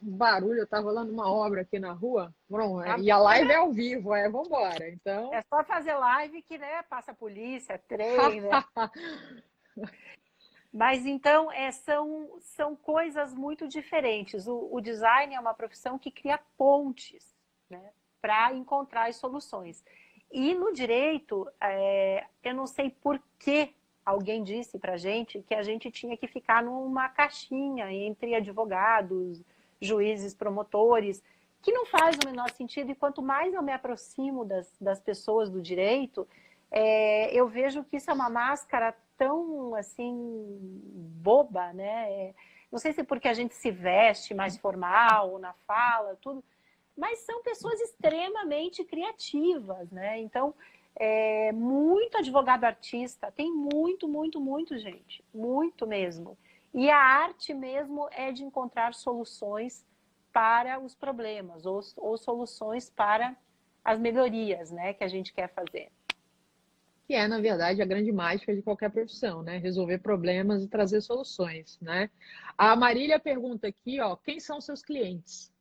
barulho, 0.00 0.66
tá 0.66 0.80
rolando 0.80 1.12
uma 1.12 1.30
obra 1.30 1.62
aqui 1.62 1.78
na 1.78 1.92
rua. 1.92 2.34
Bom, 2.48 2.82
é, 2.82 2.98
e 2.98 3.10
a 3.10 3.18
live 3.18 3.50
é 3.50 3.56
ao 3.56 3.72
vivo, 3.72 4.14
é, 4.14 4.28
vambora. 4.28 4.88
Então. 4.88 5.32
É 5.32 5.42
só 5.42 5.62
fazer 5.64 5.94
live 5.94 6.42
que, 6.42 6.58
né, 6.58 6.82
passa 6.84 7.12
a 7.12 7.14
polícia, 7.14 7.78
trem, 7.86 8.40
né? 8.40 8.50
Mas 10.72 11.04
então 11.04 11.50
é, 11.50 11.72
são, 11.72 12.30
são 12.40 12.76
coisas 12.76 13.34
muito 13.34 13.66
diferentes. 13.66 14.46
O, 14.46 14.68
o, 14.70 14.80
design 14.80 15.34
é 15.34 15.40
uma 15.40 15.52
profissão 15.52 15.98
que 15.98 16.10
cria 16.10 16.38
pontes 16.56 17.36
né, 17.68 17.90
para 18.22 18.54
encontrar 18.54 19.08
as 19.08 19.16
soluções. 19.16 19.84
E 20.30 20.54
no 20.54 20.72
direito, 20.72 21.48
é, 21.60 22.24
eu 22.44 22.54
não 22.54 22.68
sei 22.68 22.88
por 22.88 23.20
que 23.36 23.74
alguém 24.06 24.44
disse 24.44 24.78
para 24.78 24.92
a 24.92 24.96
gente 24.96 25.42
que 25.42 25.54
a 25.54 25.62
gente 25.62 25.90
tinha 25.90 26.16
que 26.16 26.28
ficar 26.28 26.62
numa 26.62 27.08
caixinha 27.08 27.92
entre 27.92 28.36
advogados, 28.36 29.42
juízes, 29.80 30.34
promotores, 30.34 31.22
que 31.62 31.72
não 31.72 31.86
faz 31.86 32.16
o 32.16 32.28
menor 32.28 32.50
sentido. 32.50 32.90
E 32.90 32.94
quanto 32.94 33.22
mais 33.22 33.54
eu 33.54 33.62
me 33.62 33.72
aproximo 33.72 34.44
das, 34.44 34.72
das 34.80 35.00
pessoas 35.00 35.50
do 35.50 35.60
direito, 35.60 36.26
é, 36.70 37.32
eu 37.34 37.48
vejo 37.48 37.84
que 37.84 37.96
isso 37.96 38.10
é 38.10 38.14
uma 38.14 38.30
máscara 38.30 38.94
tão 39.16 39.74
assim 39.74 40.58
boba, 41.22 41.72
né? 41.72 42.12
É, 42.12 42.34
não 42.70 42.78
sei 42.78 42.92
se 42.92 43.00
é 43.00 43.04
porque 43.04 43.28
a 43.28 43.34
gente 43.34 43.54
se 43.54 43.70
veste 43.70 44.32
mais 44.32 44.56
formal 44.56 45.38
na 45.38 45.52
fala, 45.66 46.16
tudo, 46.20 46.42
mas 46.96 47.18
são 47.20 47.42
pessoas 47.42 47.80
extremamente 47.80 48.84
criativas, 48.84 49.90
né? 49.90 50.20
Então, 50.20 50.54
é, 50.96 51.50
muito 51.52 52.18
advogado 52.18 52.64
artista, 52.64 53.32
tem 53.32 53.52
muito, 53.52 54.08
muito, 54.08 54.40
muito 54.40 54.78
gente, 54.78 55.24
muito 55.34 55.86
mesmo. 55.86 56.36
E 56.72 56.88
a 56.88 56.96
arte 56.96 57.52
mesmo 57.52 58.08
é 58.12 58.32
de 58.32 58.44
encontrar 58.44 58.94
soluções 58.94 59.84
para 60.32 60.78
os 60.78 60.94
problemas 60.94 61.66
ou, 61.66 61.80
ou 61.96 62.16
soluções 62.16 62.88
para 62.88 63.36
as 63.84 63.98
melhorias, 63.98 64.70
né, 64.70 64.92
que 64.92 65.02
a 65.02 65.08
gente 65.08 65.32
quer 65.32 65.48
fazer 65.48 65.90
que 67.10 67.14
é, 67.16 67.26
na 67.26 67.40
verdade, 67.40 67.82
a 67.82 67.84
grande 67.84 68.12
mágica 68.12 68.54
de 68.54 68.62
qualquer 68.62 68.88
profissão, 68.88 69.42
né? 69.42 69.56
Resolver 69.56 69.98
problemas 69.98 70.62
e 70.62 70.68
trazer 70.68 71.00
soluções, 71.00 71.76
né? 71.82 72.08
A 72.56 72.76
Marília 72.76 73.18
pergunta 73.18 73.66
aqui, 73.66 74.00
ó, 74.00 74.14
quem 74.14 74.38
são 74.38 74.60
seus 74.60 74.80
clientes? 74.80 75.52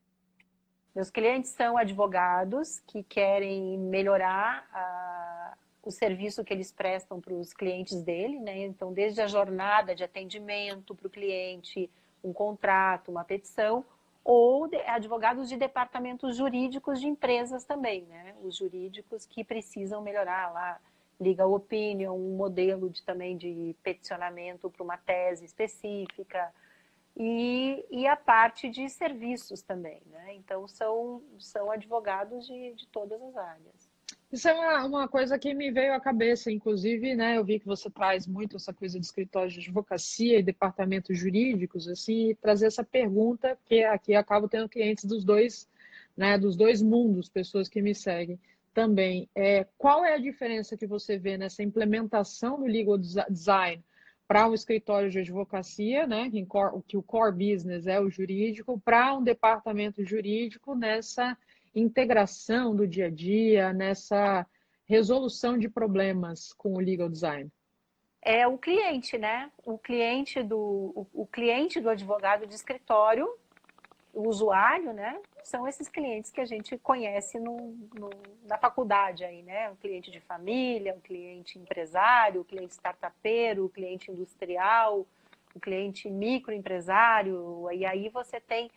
Meus 0.94 1.10
clientes 1.10 1.50
são 1.50 1.76
advogados 1.76 2.80
que 2.82 3.02
querem 3.02 3.80
melhorar 3.80 4.70
a, 4.72 5.58
o 5.84 5.92
serviço 5.92 6.44
que 6.44 6.54
eles 6.54 6.72
prestam 6.72 7.22
para 7.22 7.34
os 7.34 7.54
clientes 7.54 8.02
dele, 8.02 8.40
né? 8.40 8.66
Então, 8.66 8.94
desde 8.94 9.22
a 9.22 9.28
jornada 9.28 9.96
de 9.96 10.04
atendimento 10.04 10.94
para 10.94 11.08
o 11.08 11.10
cliente, 11.10 11.90
um 12.24 12.34
contrato, 12.34 13.10
uma 13.10 13.24
petição, 13.24 13.86
ou 14.24 14.68
de, 14.68 14.78
advogados 14.82 15.48
de 15.48 15.58
departamentos 15.58 16.36
jurídicos 16.36 17.00
de 17.00 17.08
empresas 17.08 17.64
também, 17.64 18.04
né? 18.04 18.36
Os 18.44 18.58
jurídicos 18.58 19.26
que 19.26 19.44
precisam 19.44 20.02
melhorar 20.02 20.52
lá, 20.52 20.80
legal 21.20 21.52
opinion, 21.54 22.14
um 22.14 22.36
modelo 22.36 22.90
de, 22.90 23.02
também 23.04 23.38
de 23.38 23.76
peticionamento 23.82 24.70
para 24.70 24.84
uma 24.84 24.98
tese 24.98 25.46
específica, 25.46 26.54
e, 27.18 27.86
e, 27.92 28.08
a 28.08 28.16
parte 28.16 28.70
de 28.70 28.88
serviços 28.88 29.62
também, 29.62 30.02
né? 30.10 30.36
Então, 30.36 30.68
são, 30.68 31.22
são 31.38 31.70
advogados 31.70 32.48
de, 32.48 32.74
de 32.76 32.88
todas 32.88 33.22
as 33.22 33.36
áreas. 33.36 33.89
Isso 34.32 34.48
é 34.48 34.54
uma, 34.54 34.86
uma 34.86 35.08
coisa 35.08 35.40
que 35.40 35.56
me 35.56 35.72
veio 35.72 35.94
à 35.94 36.00
cabeça, 36.00 36.52
inclusive, 36.52 37.16
né? 37.16 37.38
Eu 37.38 37.44
vi 37.44 37.60
que 37.60 37.66
você 37.66 37.90
traz 37.90 38.28
muito 38.28 38.58
essa 38.58 38.72
coisa 38.72 39.00
de 39.00 39.06
escritório 39.06 39.50
de 39.50 39.60
advocacia 39.60 40.38
e 40.38 40.44
departamentos 40.44 41.18
jurídicos, 41.18 41.88
assim, 41.88 42.30
e 42.30 42.36
trazer 42.36 42.68
essa 42.68 42.84
pergunta, 42.84 43.58
que 43.66 43.84
aqui 43.84 44.14
acabo 44.14 44.48
tendo 44.48 44.70
clientes 44.70 45.06
dos 45.06 45.26
dois, 45.26 45.68
né, 46.16 46.38
dos 46.38 46.56
dois 46.56 46.80
mundos, 46.80 47.28
pessoas 47.28 47.68
que 47.68 47.82
me 47.82 47.96
seguem 47.96 48.40
também. 48.72 49.28
É, 49.34 49.66
qual 49.80 50.06
é 50.06 50.14
a 50.14 50.20
diferença 50.20 50.78
que 50.78 50.86
você 50.86 51.18
vê 51.18 51.36
nessa 51.36 51.64
implementação 51.64 52.60
do 52.60 52.66
legal 52.66 53.00
design 53.00 53.84
para 54.28 54.48
um 54.48 54.54
escritório 54.54 55.10
de 55.10 55.18
advocacia, 55.18 56.06
né, 56.06 56.30
que 56.88 56.96
o 56.96 57.02
core 57.02 57.32
business 57.32 57.88
é 57.88 58.00
o 58.00 58.12
jurídico, 58.12 58.80
para 58.80 59.18
um 59.18 59.24
departamento 59.24 60.06
jurídico 60.06 60.76
nessa 60.76 61.36
integração 61.76 62.76
do 62.76 62.88
dia 62.88 63.08
a 63.08 63.10
dia, 63.10 63.74
nessa 63.74 64.46
resolução 64.86 65.58
de 65.58 65.70
problemas 65.70 66.52
com 66.54 66.74
o 66.74 66.80
legal 66.80 67.10
design? 67.10 67.50
É 68.22 68.46
o 68.48 68.58
cliente, 68.58 69.18
né? 69.18 69.52
O 69.66 69.78
cliente 69.78 70.44
do, 70.44 70.58
o, 70.60 71.08
o 71.14 71.26
cliente 71.26 71.80
do 71.80 71.90
advogado 71.90 72.46
de 72.46 72.54
escritório, 72.54 73.30
o 74.14 74.28
usuário, 74.28 74.92
né? 74.92 75.20
São 75.44 75.68
esses 75.68 75.88
clientes 75.88 76.30
que 76.32 76.42
a 76.42 76.46
gente 76.46 76.78
conhece 76.78 77.40
no, 77.40 77.56
no, 77.98 78.10
na 78.44 78.58
faculdade 78.58 79.24
aí, 79.24 79.42
né? 79.44 79.70
O 79.70 79.76
cliente 79.78 80.12
de 80.12 80.20
família, 80.20 80.96
o 80.96 81.02
cliente 81.02 81.58
empresário, 81.58 82.42
o 82.42 82.46
cliente 82.46 82.74
startupeiro, 82.74 83.66
o 83.66 83.70
cliente 83.70 84.12
industrial, 84.12 85.08
o 85.56 85.60
cliente 85.60 86.10
microempresário, 86.10 87.70
e 87.72 87.86
aí 87.86 88.10
você 88.10 88.40
tem 88.40 88.70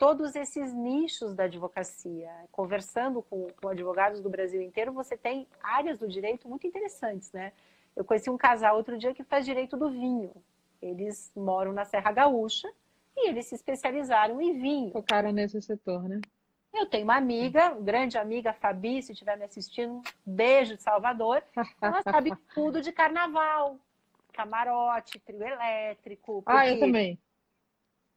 todos 0.00 0.34
esses 0.34 0.72
nichos 0.72 1.34
da 1.34 1.44
advocacia. 1.44 2.30
Conversando 2.50 3.20
com, 3.20 3.48
com, 3.60 3.68
advogados 3.68 4.22
do 4.22 4.30
Brasil 4.30 4.62
inteiro, 4.62 4.94
você 4.94 5.14
tem 5.14 5.46
áreas 5.62 5.98
do 5.98 6.08
direito 6.08 6.48
muito 6.48 6.66
interessantes, 6.66 7.30
né? 7.32 7.52
Eu 7.94 8.02
conheci 8.02 8.30
um 8.30 8.38
casal 8.38 8.78
outro 8.78 8.96
dia 8.96 9.12
que 9.12 9.22
faz 9.22 9.44
direito 9.44 9.76
do 9.76 9.90
vinho. 9.90 10.32
Eles 10.80 11.30
moram 11.36 11.74
na 11.74 11.84
Serra 11.84 12.10
Gaúcha 12.12 12.66
e 13.14 13.28
eles 13.28 13.44
se 13.44 13.54
especializaram 13.54 14.40
em 14.40 14.58
vinho. 14.58 14.90
Focaram 14.90 15.32
nesse 15.32 15.60
setor, 15.60 16.08
né? 16.08 16.22
Eu 16.72 16.86
tenho 16.86 17.04
uma 17.04 17.16
amiga, 17.16 17.74
grande 17.74 18.16
amiga, 18.16 18.54
Fabi, 18.54 19.02
se 19.02 19.12
estiver 19.12 19.36
me 19.36 19.44
assistindo, 19.44 20.00
beijo 20.24 20.76
de 20.76 20.82
Salvador. 20.82 21.42
Ela 21.82 22.00
sabe 22.02 22.32
tudo 22.54 22.80
de 22.80 22.90
carnaval, 22.90 23.78
camarote, 24.32 25.18
trio 25.18 25.42
elétrico. 25.42 26.42
Ah, 26.46 26.66
eu 26.66 26.78
também. 26.78 27.20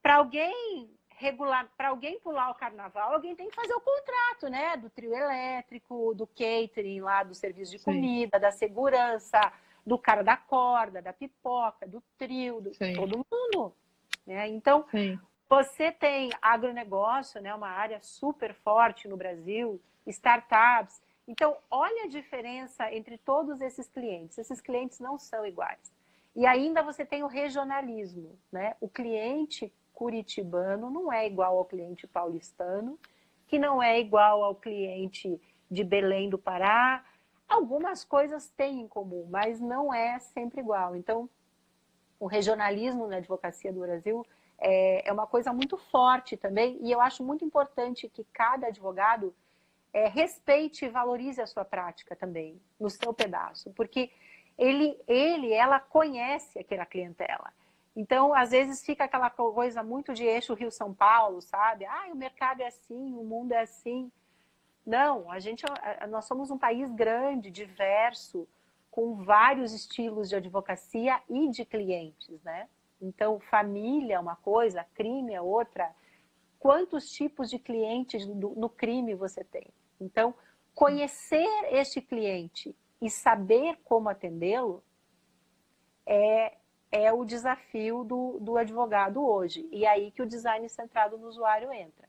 Para 0.02 0.16
alguém 0.16 0.90
regular, 1.18 1.70
para 1.78 1.90
alguém 1.90 2.20
pular 2.20 2.50
o 2.50 2.56
carnaval, 2.56 3.14
alguém 3.14 3.36
tem 3.36 3.50
que 3.50 3.56
fazer 3.56 3.74
o 3.74 3.82
contrato, 3.82 4.50
né? 4.50 4.78
Do 4.78 4.90
trio 4.90 5.14
elétrico, 5.14 6.14
do 6.14 6.28
catering 6.28 7.02
lá, 7.02 7.24
do 7.24 7.34
serviço 7.34 7.72
de 7.72 7.80
comida, 7.80 8.38
Sim. 8.38 8.42
da 8.42 8.52
segurança, 8.52 9.54
do 9.86 9.98
cara 9.98 10.24
da 10.24 10.38
corda, 10.38 11.02
da 11.02 11.14
pipoca, 11.14 11.88
do 11.88 12.02
trio, 12.18 12.62
do 12.62 12.74
Sim. 12.74 12.94
todo 12.96 13.26
mundo. 13.32 13.74
Né? 14.26 14.48
Então, 14.50 14.86
Sim. 14.90 15.20
você 15.50 15.92
tem 15.92 16.32
agronegócio, 16.42 17.42
né? 17.42 17.54
Uma 17.54 17.70
área 17.70 18.00
super 18.02 18.54
forte 18.54 19.08
no 19.08 19.18
Brasil, 19.18 19.82
startups. 20.08 21.02
Então, 21.28 21.58
olha 21.70 22.06
a 22.06 22.08
diferença 22.08 22.94
entre 22.94 23.18
todos 23.18 23.62
esses 23.62 23.88
clientes. 23.88 24.38
Esses 24.38 24.60
clientes 24.62 25.00
não 25.00 25.18
são 25.18 25.46
iguais. 25.46 25.94
E 26.36 26.46
ainda 26.46 26.82
você 26.82 27.06
tem 27.06 27.24
o 27.24 27.28
regionalismo, 27.28 28.38
né? 28.52 28.76
O 28.82 28.90
cliente 28.90 29.72
curitibano 29.94 30.90
não 30.90 31.12
é 31.12 31.26
igual 31.26 31.58
ao 31.58 31.66
cliente 31.66 32.08
paulistano, 32.08 33.00
que 33.48 33.60
não 33.60 33.82
é 33.82 34.00
igual 34.00 34.44
ao 34.44 34.56
cliente 34.56 35.40
de 35.70 35.84
Belém 35.84 36.30
do 36.30 36.38
Pará. 36.38 37.06
Algumas 37.48 38.04
coisas 38.04 38.50
têm 38.50 38.82
em 38.82 38.88
comum, 38.88 39.28
mas 39.30 39.60
não 39.60 39.94
é 39.94 40.20
sempre 40.20 40.62
igual. 40.62 40.96
Então, 40.96 41.30
o 42.20 42.26
regionalismo 42.26 43.08
na 43.08 43.18
advocacia 43.18 43.72
do 43.72 43.82
Brasil 43.82 44.26
é, 44.58 45.08
é 45.08 45.12
uma 45.12 45.28
coisa 45.28 45.52
muito 45.52 45.78
forte 45.78 46.38
também, 46.38 46.80
e 46.82 46.92
eu 46.92 47.02
acho 47.02 47.24
muito 47.24 47.44
importante 47.44 48.10
que 48.10 48.24
cada 48.32 48.68
advogado 48.68 49.36
é, 49.92 50.08
respeite 50.08 50.86
e 50.86 50.90
valorize 50.90 51.42
a 51.42 51.46
sua 51.46 51.66
prática 51.66 52.16
também, 52.16 52.60
no 52.80 52.90
seu 52.90 53.14
pedaço, 53.14 53.72
porque 53.74 54.10
ele, 54.58 54.98
ele, 55.08 55.52
ela 55.52 55.80
conhece 55.80 56.60
aquela 56.60 56.86
clientela. 56.86 57.52
Então, 57.96 58.34
às 58.34 58.50
vezes 58.50 58.84
fica 58.84 59.04
aquela 59.04 59.30
coisa 59.30 59.84
muito 59.84 60.14
de 60.14 60.24
eixo 60.24 60.54
Rio-São 60.54 60.94
Paulo, 60.94 61.42
sabe? 61.42 61.86
Ah, 61.86 62.10
o 62.12 62.16
mercado 62.16 62.62
é 62.62 62.68
assim, 62.68 63.14
o 63.14 63.24
mundo 63.24 63.52
é 63.52 63.62
assim. 63.62 64.12
Não, 64.86 65.32
a 65.32 65.40
gente, 65.40 65.64
nós 66.10 66.26
somos 66.26 66.50
um 66.50 66.58
país 66.58 66.92
grande, 66.92 67.52
diverso, 67.52 68.48
com 68.90 69.24
vários 69.24 69.74
estilos 69.74 70.30
de 70.30 70.36
advocacia 70.36 71.22
e 71.30 71.50
de 71.50 71.66
clientes, 71.66 72.42
né? 72.44 72.68
Então, 73.02 73.40
família 73.40 74.16
é 74.16 74.20
uma 74.20 74.36
coisa, 74.36 74.86
crime 74.94 75.34
é 75.34 75.42
outra. 75.42 75.94
Quantos 76.60 77.10
tipos 77.12 77.50
de 77.50 77.60
clientes 77.60 78.26
no 78.26 78.70
crime 78.70 79.14
você 79.14 79.44
tem? 79.44 79.68
Então, 80.00 80.34
conhecer 80.74 81.48
este 81.72 82.02
cliente 82.02 82.76
e 83.02 83.10
saber 83.10 83.78
como 83.84 84.10
atendê-lo 84.10 84.84
é, 86.06 86.58
é 86.94 87.12
o 87.12 87.26
desafio 87.26 88.04
do, 88.04 88.38
do 88.40 88.56
advogado 88.56 89.26
hoje. 89.26 89.68
E 89.72 89.84
é 89.84 89.90
aí 89.90 90.12
que 90.12 90.22
o 90.22 90.28
design 90.28 90.70
centrado 90.70 91.18
no 91.18 91.28
usuário 91.28 91.74
entra. 91.74 92.08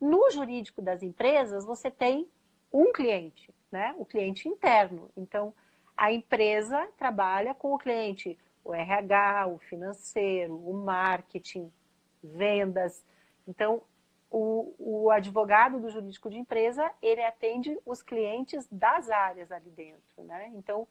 No 0.00 0.28
jurídico 0.32 0.82
das 0.82 1.00
empresas, 1.00 1.64
você 1.64 1.92
tem 1.92 2.28
um 2.72 2.92
cliente, 2.92 3.54
né? 3.70 3.94
o 3.96 4.04
cliente 4.04 4.48
interno. 4.48 5.08
Então, 5.16 5.54
a 5.96 6.12
empresa 6.12 6.88
trabalha 6.98 7.54
com 7.54 7.72
o 7.72 7.78
cliente, 7.78 8.36
o 8.64 8.74
RH, 8.74 9.46
o 9.46 9.58
financeiro, 9.58 10.56
o 10.56 10.74
marketing, 10.74 11.72
vendas. 12.20 13.04
Então, 13.46 13.80
o, 14.28 14.74
o 14.76 15.10
advogado 15.12 15.78
do 15.78 15.88
jurídico 15.88 16.28
de 16.28 16.36
empresa, 16.36 16.90
ele 17.00 17.22
atende 17.22 17.78
os 17.86 18.02
clientes 18.02 18.66
das 18.72 19.08
áreas 19.08 19.52
ali 19.52 19.70
dentro. 19.70 20.24
Né? 20.24 20.50
Então, 20.56 20.88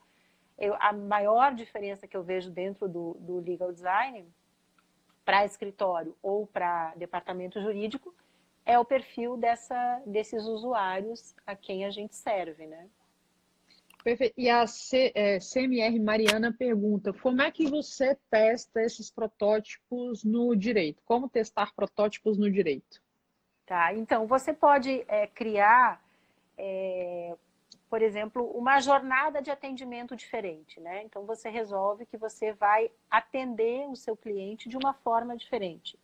eu, 0.57 0.75
a 0.79 0.93
maior 0.93 1.53
diferença 1.53 2.07
que 2.07 2.15
eu 2.15 2.23
vejo 2.23 2.49
dentro 2.49 2.87
do, 2.87 3.15
do 3.19 3.39
legal 3.39 3.71
design 3.71 4.27
para 5.23 5.45
escritório 5.45 6.15
ou 6.21 6.45
para 6.47 6.93
departamento 6.95 7.61
jurídico 7.61 8.13
é 8.65 8.79
o 8.79 8.85
perfil 8.85 9.37
dessa, 9.37 10.01
desses 10.05 10.43
usuários 10.45 11.35
a 11.45 11.55
quem 11.55 11.85
a 11.85 11.89
gente 11.89 12.15
serve, 12.15 12.65
né? 12.65 12.87
Perfeito. 14.03 14.35
E 14.37 14.49
a 14.49 14.67
C, 14.67 15.11
é, 15.15 15.39
CMR 15.39 15.99
Mariana 15.99 16.53
pergunta: 16.53 17.11
como 17.11 17.41
é 17.41 17.49
que 17.49 17.67
você 17.67 18.15
testa 18.29 18.81
esses 18.81 19.09
protótipos 19.09 20.23
no 20.23 20.55
direito? 20.55 21.01
Como 21.03 21.27
testar 21.27 21.73
protótipos 21.73 22.37
no 22.37 22.49
direito? 22.51 23.01
Tá, 23.65 23.91
então 23.95 24.27
você 24.27 24.53
pode 24.53 25.03
é, 25.07 25.25
criar 25.25 25.99
é, 26.55 27.35
por 27.95 28.01
exemplo, 28.01 28.43
uma 28.51 28.81
jornada 28.81 29.41
de 29.41 29.49
atendimento 29.49 30.17
diferente, 30.17 30.81
né? 30.81 31.03
Então 31.03 31.25
você 31.25 31.49
resolve 31.49 32.05
que 32.05 32.17
você 32.17 32.51
vai 32.51 32.91
atender 33.09 33.87
o 33.87 33.95
seu 33.95 34.17
cliente 34.17 34.67
de 34.67 34.75
uma 34.75 34.93
forma 34.93 35.37
diferente, 35.37 35.97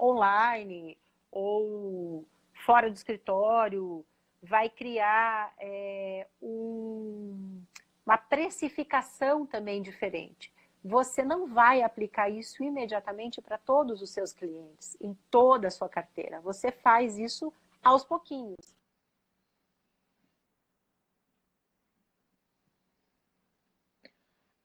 online 0.00 0.96
ou 1.30 2.24
fora 2.64 2.88
do 2.88 2.96
escritório, 2.96 4.02
vai 4.42 4.70
criar 4.70 5.52
é, 5.60 6.26
um, 6.40 7.60
uma 8.06 8.16
precificação 8.16 9.44
também 9.44 9.82
diferente. 9.82 10.50
Você 10.82 11.22
não 11.22 11.46
vai 11.46 11.82
aplicar 11.82 12.30
isso 12.30 12.64
imediatamente 12.64 13.42
para 13.42 13.58
todos 13.58 14.00
os 14.00 14.08
seus 14.08 14.32
clientes, 14.32 14.96
em 14.98 15.12
toda 15.30 15.68
a 15.68 15.70
sua 15.70 15.90
carteira. 15.90 16.40
Você 16.40 16.72
faz 16.72 17.18
isso 17.18 17.52
aos 17.84 18.02
pouquinhos. 18.02 18.74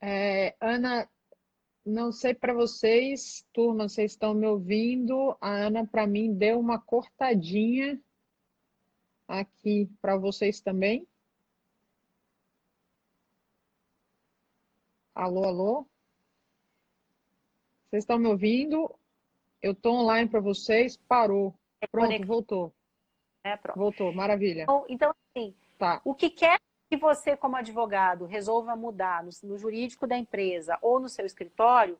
É, 0.02 0.56
Ana, 0.60 1.10
não 1.86 2.12
sei 2.12 2.34
para 2.34 2.54
vocês, 2.54 3.46
turma, 3.54 3.88
vocês 3.88 4.12
estão 4.12 4.34
me 4.34 4.46
ouvindo? 4.46 5.36
A 5.42 5.50
Ana, 5.50 5.88
para 5.88 6.06
mim, 6.06 6.34
deu 6.34 6.60
uma 6.60 6.80
cortadinha 6.80 8.00
aqui 9.28 9.90
para 10.02 10.18
vocês 10.18 10.62
também. 10.62 11.08
Alô, 15.16 15.46
alô? 15.46 15.88
Vocês 17.90 18.04
estão 18.04 18.20
me 18.20 18.28
ouvindo? 18.28 18.94
Eu 19.62 19.72
estou 19.72 19.96
online 19.96 20.30
para 20.30 20.40
vocês. 20.40 20.98
Parou. 20.98 21.58
Pronto, 21.92 22.28
voltou. 22.28 22.74
É, 23.44 23.56
pronto. 23.58 23.80
Voltou, 23.80 24.14
maravilha. 24.14 24.64
Então, 24.64 24.86
então 24.90 25.16
assim, 25.36 25.56
tá. 25.78 26.02
o 26.04 26.14
que 26.14 26.30
quer 26.30 26.60
que 26.90 26.96
você, 26.96 27.36
como 27.36 27.56
advogado, 27.56 28.26
resolva 28.26 28.76
mudar 28.76 29.24
no, 29.24 29.30
no 29.44 29.58
jurídico 29.58 30.08
da 30.08 30.18
empresa 30.18 30.78
ou 30.82 31.00
no 31.00 31.10
seu 31.10 31.26
escritório, 31.26 32.00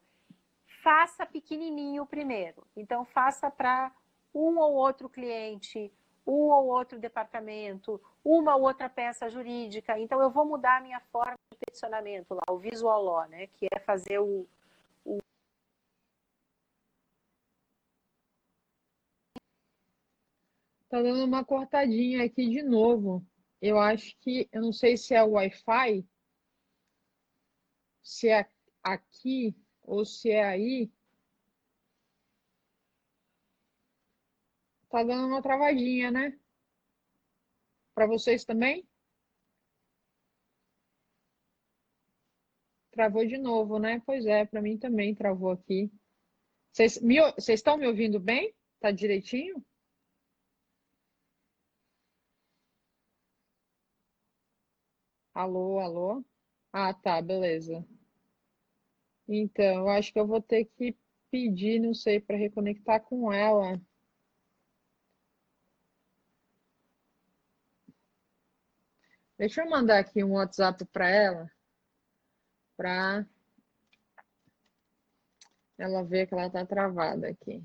faça 0.82 1.26
pequenininho 1.26 2.06
primeiro. 2.06 2.66
Então, 2.76 3.04
faça 3.04 3.52
para 3.52 3.92
um 4.34 4.58
ou 4.58 4.76
outro 4.76 5.10
cliente, 5.10 5.92
um 6.26 6.50
ou 6.52 6.68
outro 6.68 6.98
departamento, 7.00 8.02
uma 8.24 8.56
ou 8.56 8.64
outra 8.64 8.90
peça 8.90 9.30
jurídica. 9.30 10.00
Então, 10.00 10.22
eu 10.22 10.30
vou 10.30 10.46
mudar 10.46 10.78
a 10.78 10.82
minha 10.82 11.00
forma 11.12 11.36
de 11.52 11.58
peticionamento 11.58 12.34
lá, 12.34 12.44
o 12.50 12.58
visual 12.58 13.04
law, 13.04 13.28
né, 13.28 13.48
que 13.48 13.68
é 13.74 13.80
fazer 13.80 14.20
o, 14.20 14.48
o... 15.04 15.18
Tá 20.90 21.02
dando 21.02 21.26
uma 21.26 21.44
cortadinha 21.44 22.24
aqui 22.24 22.50
de 22.50 22.64
novo. 22.64 23.22
Eu 23.62 23.80
acho 23.80 24.16
que, 24.20 24.48
eu 24.52 24.62
não 24.62 24.72
sei 24.72 24.98
se 24.98 25.14
é 25.14 25.24
o 25.24 25.32
Wi-Fi, 25.32 26.06
se 28.04 28.30
é 28.30 28.50
aqui 28.84 29.56
ou 29.82 30.06
se 30.06 30.30
é 30.30 30.44
aí. 30.44 30.92
Tá 34.90 35.04
dando 35.04 35.28
uma 35.28 35.42
travadinha, 35.42 36.12
né? 36.12 36.40
Para 37.94 38.08
vocês 38.08 38.46
também? 38.46 38.88
Travou 42.92 43.26
de 43.26 43.38
novo, 43.38 43.80
né? 43.80 44.02
Pois 44.06 44.26
é, 44.26 44.46
para 44.46 44.62
mim 44.62 44.78
também 44.78 45.14
travou 45.14 45.52
aqui. 45.52 45.92
Vocês, 46.72 47.02
me, 47.02 47.18
estão 47.50 47.78
me 47.78 47.88
ouvindo 47.88 48.20
bem? 48.20 48.54
Tá 48.80 48.92
direitinho? 48.92 49.66
Alô, 55.38 55.80
alô? 55.80 56.26
Ah, 56.74 56.92
tá, 56.96 57.22
beleza. 57.22 57.86
Então, 59.28 59.82
eu 59.82 59.90
acho 59.90 60.12
que 60.12 60.20
eu 60.20 60.26
vou 60.26 60.42
ter 60.42 60.66
que 60.66 60.98
pedir, 61.30 61.80
não 61.80 61.94
sei, 61.94 62.20
para 62.20 62.36
reconectar 62.36 63.00
com 63.04 63.32
ela. 63.32 63.80
Deixa 69.38 69.62
eu 69.64 69.70
mandar 69.70 70.00
aqui 70.00 70.24
um 70.24 70.34
WhatsApp 70.34 70.84
para 70.86 71.08
ela, 71.10 71.52
para 72.76 73.26
ela 75.78 76.04
ver 76.04 76.28
que 76.28 76.34
ela 76.36 76.48
está 76.48 76.64
travada 76.66 77.30
aqui. 77.30 77.64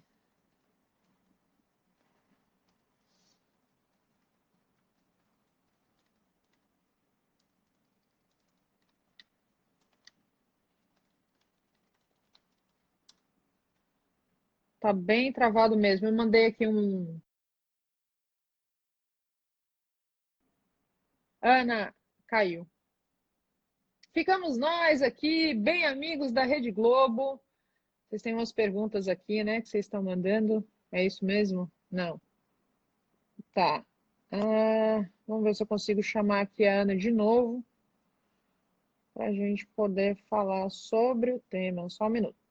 Tá 14.82 14.92
bem 14.92 15.32
travado 15.32 15.76
mesmo. 15.76 16.08
Eu 16.08 16.12
mandei 16.12 16.46
aqui 16.46 16.66
um. 16.66 17.20
Ana, 21.40 21.94
caiu. 22.26 22.66
Ficamos 24.12 24.58
nós 24.58 25.00
aqui, 25.00 25.54
bem 25.54 25.86
amigos 25.86 26.32
da 26.32 26.42
Rede 26.42 26.72
Globo. 26.72 27.40
Vocês 28.08 28.22
têm 28.22 28.34
umas 28.34 28.50
perguntas 28.50 29.06
aqui, 29.06 29.44
né, 29.44 29.60
que 29.60 29.68
vocês 29.68 29.86
estão 29.86 30.02
mandando. 30.02 30.66
É 30.90 31.06
isso 31.06 31.24
mesmo? 31.24 31.70
Não. 31.88 32.20
Tá. 33.54 33.86
Ah, 34.32 35.08
vamos 35.28 35.44
ver 35.44 35.54
se 35.54 35.62
eu 35.62 35.66
consigo 35.68 36.02
chamar 36.02 36.40
aqui 36.40 36.66
a 36.66 36.80
Ana 36.82 36.96
de 36.96 37.12
novo. 37.12 37.64
Para 39.14 39.26
a 39.26 39.32
gente 39.32 39.64
poder 39.76 40.16
falar 40.28 40.68
sobre 40.70 41.32
o 41.32 41.38
tema. 41.38 41.88
Só 41.88 42.06
um 42.06 42.10
minuto. 42.10 42.41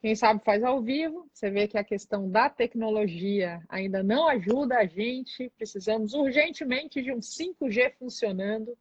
Quem 0.00 0.16
sabe 0.16 0.42
faz 0.42 0.64
ao 0.64 0.82
vivo. 0.82 1.28
Você 1.32 1.50
vê 1.50 1.68
que 1.68 1.76
a 1.76 1.84
questão 1.84 2.30
da 2.30 2.48
tecnologia 2.48 3.62
ainda 3.68 4.02
não 4.02 4.26
ajuda 4.26 4.78
a 4.78 4.86
gente. 4.86 5.50
Precisamos 5.56 6.14
urgentemente 6.14 7.02
de 7.02 7.12
um 7.12 7.20
5G 7.20 7.94
funcionando 7.98 8.76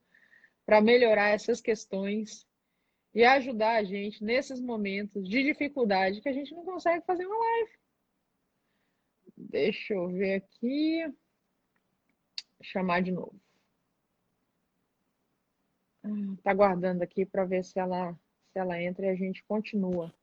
para 0.65 0.81
melhorar 0.81 1.29
essas 1.29 1.59
questões 1.59 2.47
e 3.13 3.25
ajudar 3.25 3.75
a 3.75 3.83
gente 3.83 4.23
nesses 4.23 4.61
momentos 4.61 5.27
de 5.27 5.43
dificuldade 5.43 6.21
que 6.21 6.29
a 6.29 6.33
gente 6.33 6.53
não 6.53 6.63
consegue 6.63 7.05
fazer 7.05 7.25
uma 7.25 7.37
live. 7.37 7.71
Deixa 9.35 9.93
eu 9.93 10.07
ver 10.07 10.35
aqui. 10.35 11.05
Chamar 12.61 13.01
de 13.01 13.11
novo. 13.11 13.39
Tá 16.43 16.53
guardando 16.53 17.01
aqui 17.01 17.25
para 17.25 17.45
ver 17.45 17.63
se 17.63 17.77
ela 17.77 18.13
se 18.51 18.57
ela 18.57 18.81
entra 18.81 19.05
e 19.05 19.09
a 19.09 19.15
gente 19.15 19.43
continua. 19.43 20.13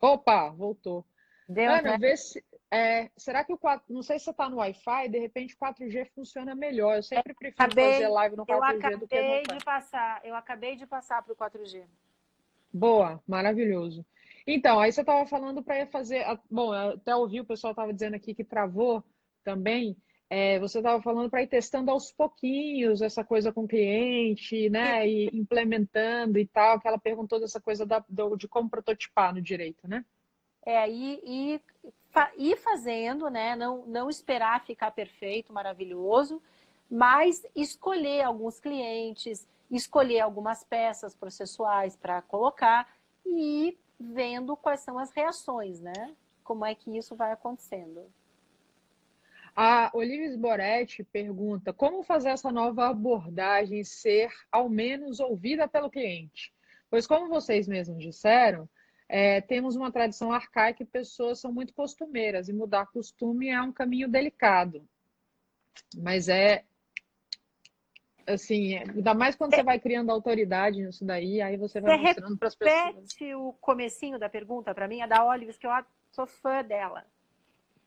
Opa, 0.00 0.50
voltou. 0.50 1.04
Deu, 1.48 1.70
Ana, 1.70 1.92
né? 1.92 1.98
vê 1.98 2.16
se, 2.16 2.44
é, 2.70 3.08
será 3.16 3.44
que 3.44 3.52
o 3.52 3.58
4, 3.58 3.84
não 3.88 4.02
sei 4.02 4.18
se 4.18 4.24
você 4.24 4.30
está 4.32 4.48
no 4.48 4.56
Wi-Fi, 4.56 5.08
de 5.08 5.18
repente 5.18 5.54
o 5.54 5.64
4G 5.64 6.08
funciona 6.14 6.54
melhor. 6.54 6.96
Eu 6.96 7.02
sempre 7.02 7.34
prefiro 7.34 7.62
acabei, 7.62 7.92
fazer 7.92 8.08
live 8.08 8.36
no 8.36 8.44
4G 8.44 8.98
do 8.98 9.06
que 9.06 9.22
no 9.22 9.58
de 9.58 9.64
passar, 9.64 10.20
Eu 10.24 10.34
acabei 10.34 10.76
de 10.76 10.86
passar 10.86 11.22
para 11.22 11.32
o 11.32 11.36
4G. 11.36 11.84
Boa, 12.72 13.22
maravilhoso. 13.26 14.04
Então, 14.46 14.78
aí 14.78 14.92
você 14.92 15.00
estava 15.00 15.26
falando 15.26 15.62
para 15.62 15.86
fazer. 15.86 16.24
Bom, 16.50 16.72
até 16.72 17.14
ouvi 17.14 17.40
o 17.40 17.44
pessoal 17.44 17.72
estava 17.72 17.92
dizendo 17.92 18.14
aqui 18.14 18.34
que 18.34 18.44
travou 18.44 19.02
também. 19.42 19.96
É, 20.28 20.58
você 20.58 20.78
estava 20.78 21.00
falando 21.00 21.30
para 21.30 21.42
ir 21.42 21.46
testando 21.46 21.90
aos 21.90 22.10
pouquinhos 22.10 23.00
essa 23.00 23.22
coisa 23.24 23.52
com 23.52 23.62
o 23.62 23.68
cliente, 23.68 24.68
né? 24.68 25.06
E 25.08 25.30
implementando 25.32 26.38
e 26.38 26.46
tal, 26.46 26.80
que 26.80 26.88
ela 26.88 26.98
perguntou 26.98 27.38
dessa 27.38 27.60
coisa 27.60 27.86
da, 27.86 28.04
do, 28.08 28.36
de 28.36 28.48
como 28.48 28.68
prototipar 28.68 29.32
no 29.32 29.40
direito, 29.40 29.86
né? 29.86 30.04
É, 30.64 30.90
e, 30.90 31.20
e 31.24 31.60
ir 32.38 32.56
fazendo, 32.56 33.30
né? 33.30 33.54
Não, 33.54 33.86
não 33.86 34.10
esperar 34.10 34.64
ficar 34.64 34.90
perfeito, 34.90 35.52
maravilhoso, 35.52 36.42
mas 36.90 37.46
escolher 37.54 38.22
alguns 38.22 38.58
clientes, 38.58 39.46
escolher 39.70 40.20
algumas 40.20 40.64
peças 40.64 41.14
processuais 41.14 41.96
para 41.96 42.20
colocar 42.22 42.92
e 43.24 43.68
ir 43.68 43.78
vendo 43.98 44.56
quais 44.56 44.80
são 44.80 44.98
as 44.98 45.12
reações, 45.12 45.80
né? 45.80 46.16
Como 46.42 46.64
é 46.64 46.74
que 46.74 46.96
isso 46.96 47.14
vai 47.14 47.30
acontecendo. 47.30 48.04
A 49.58 49.90
Olivia 49.94 50.36
Boretti 50.36 51.02
pergunta 51.02 51.72
como 51.72 52.02
fazer 52.02 52.28
essa 52.28 52.52
nova 52.52 52.90
abordagem 52.90 53.82
ser 53.82 54.30
ao 54.52 54.68
menos 54.68 55.18
ouvida 55.18 55.66
pelo 55.66 55.90
cliente. 55.90 56.52
Pois, 56.90 57.06
como 57.06 57.30
vocês 57.30 57.66
mesmos 57.66 58.04
disseram, 58.04 58.68
é, 59.08 59.40
temos 59.40 59.74
uma 59.74 59.90
tradição 59.90 60.30
arcaica 60.30 60.82
e 60.82 60.86
pessoas 60.86 61.40
são 61.40 61.50
muito 61.50 61.72
costumeiras, 61.72 62.50
e 62.50 62.52
mudar 62.52 62.86
costume 62.88 63.48
é 63.48 63.58
um 63.62 63.72
caminho 63.72 64.08
delicado. 64.08 64.86
Mas 65.96 66.28
é 66.28 66.62
assim, 68.26 68.74
é, 68.74 68.82
ainda 68.82 69.14
mais 69.14 69.36
quando 69.36 69.54
você 69.54 69.62
vai 69.62 69.80
criando 69.80 70.10
autoridade 70.10 70.82
nisso 70.82 71.02
daí, 71.02 71.40
aí 71.40 71.56
você 71.56 71.80
vai 71.80 71.96
você 71.96 72.02
mostrando 72.02 72.36
para 72.36 72.48
as 72.48 72.54
pessoas. 72.54 72.94
Repete 72.94 73.34
o 73.34 73.54
comecinho 73.54 74.18
da 74.18 74.28
pergunta 74.28 74.74
para 74.74 74.86
mim, 74.86 75.00
a 75.00 75.06
da 75.06 75.24
Olivia, 75.24 75.54
que 75.54 75.66
eu 75.66 75.72
sou 76.10 76.26
fã 76.26 76.62
dela 76.62 77.06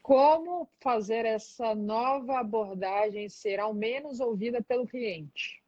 como 0.09 0.67
fazer 0.79 1.23
essa 1.23 1.75
nova 1.75 2.39
abordagem 2.39 3.29
ser 3.29 3.59
ao 3.59 3.75
menos 3.75 4.19
ouvida 4.19 4.59
pelo 4.59 4.87
cliente? 4.87 5.61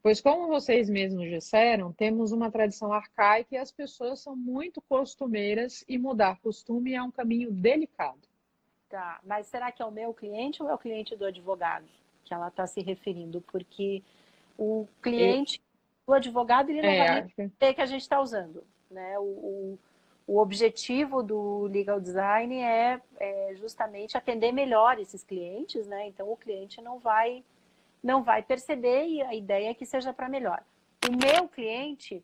Pois, 0.00 0.20
como 0.20 0.46
vocês 0.46 0.88
mesmos 0.88 1.28
disseram, 1.28 1.92
temos 1.92 2.30
uma 2.30 2.52
tradição 2.52 2.92
arcaica 2.92 3.56
e 3.56 3.58
as 3.58 3.72
pessoas 3.72 4.20
são 4.20 4.36
muito 4.36 4.80
costumeiras 4.82 5.84
e 5.88 5.98
mudar 5.98 6.38
costume 6.38 6.94
é 6.94 7.02
um 7.02 7.10
caminho 7.10 7.50
delicado. 7.50 8.20
Tá, 8.88 9.18
mas 9.24 9.48
será 9.48 9.72
que 9.72 9.82
é 9.82 9.84
o 9.84 9.90
meu 9.90 10.14
cliente 10.14 10.62
ou 10.62 10.68
é 10.68 10.74
o 10.74 10.78
cliente 10.78 11.16
do 11.16 11.24
advogado 11.24 11.88
que 12.24 12.32
ela 12.32 12.46
está 12.46 12.68
se 12.68 12.80
referindo? 12.80 13.40
Porque 13.40 14.04
o 14.56 14.86
cliente 15.02 15.60
do 16.06 16.12
advogado 16.12 16.70
ele 16.70 16.80
não 16.80 16.90
é, 16.90 17.22
vai 17.22 17.50
ter 17.58 17.74
que 17.74 17.80
a 17.80 17.86
gente 17.86 18.02
está 18.02 18.20
usando, 18.20 18.62
né? 18.88 19.18
O, 19.18 19.22
o 19.24 19.78
o 20.26 20.38
objetivo 20.38 21.22
do 21.22 21.64
legal 21.64 22.00
design 22.00 22.56
é, 22.56 23.00
é, 23.18 23.54
justamente 23.56 24.16
atender 24.16 24.52
melhor 24.52 24.98
esses 24.98 25.22
clientes, 25.22 25.86
né? 25.86 26.06
Então 26.08 26.30
o 26.30 26.36
cliente 26.36 26.80
não 26.80 26.98
vai 26.98 27.44
não 28.02 28.22
vai 28.22 28.42
perceber 28.42 29.06
e 29.06 29.22
a 29.22 29.34
ideia 29.34 29.70
é 29.70 29.74
que 29.74 29.86
seja 29.86 30.12
para 30.12 30.28
melhor. 30.28 30.62
O 31.08 31.12
meu 31.12 31.48
cliente, 31.48 32.22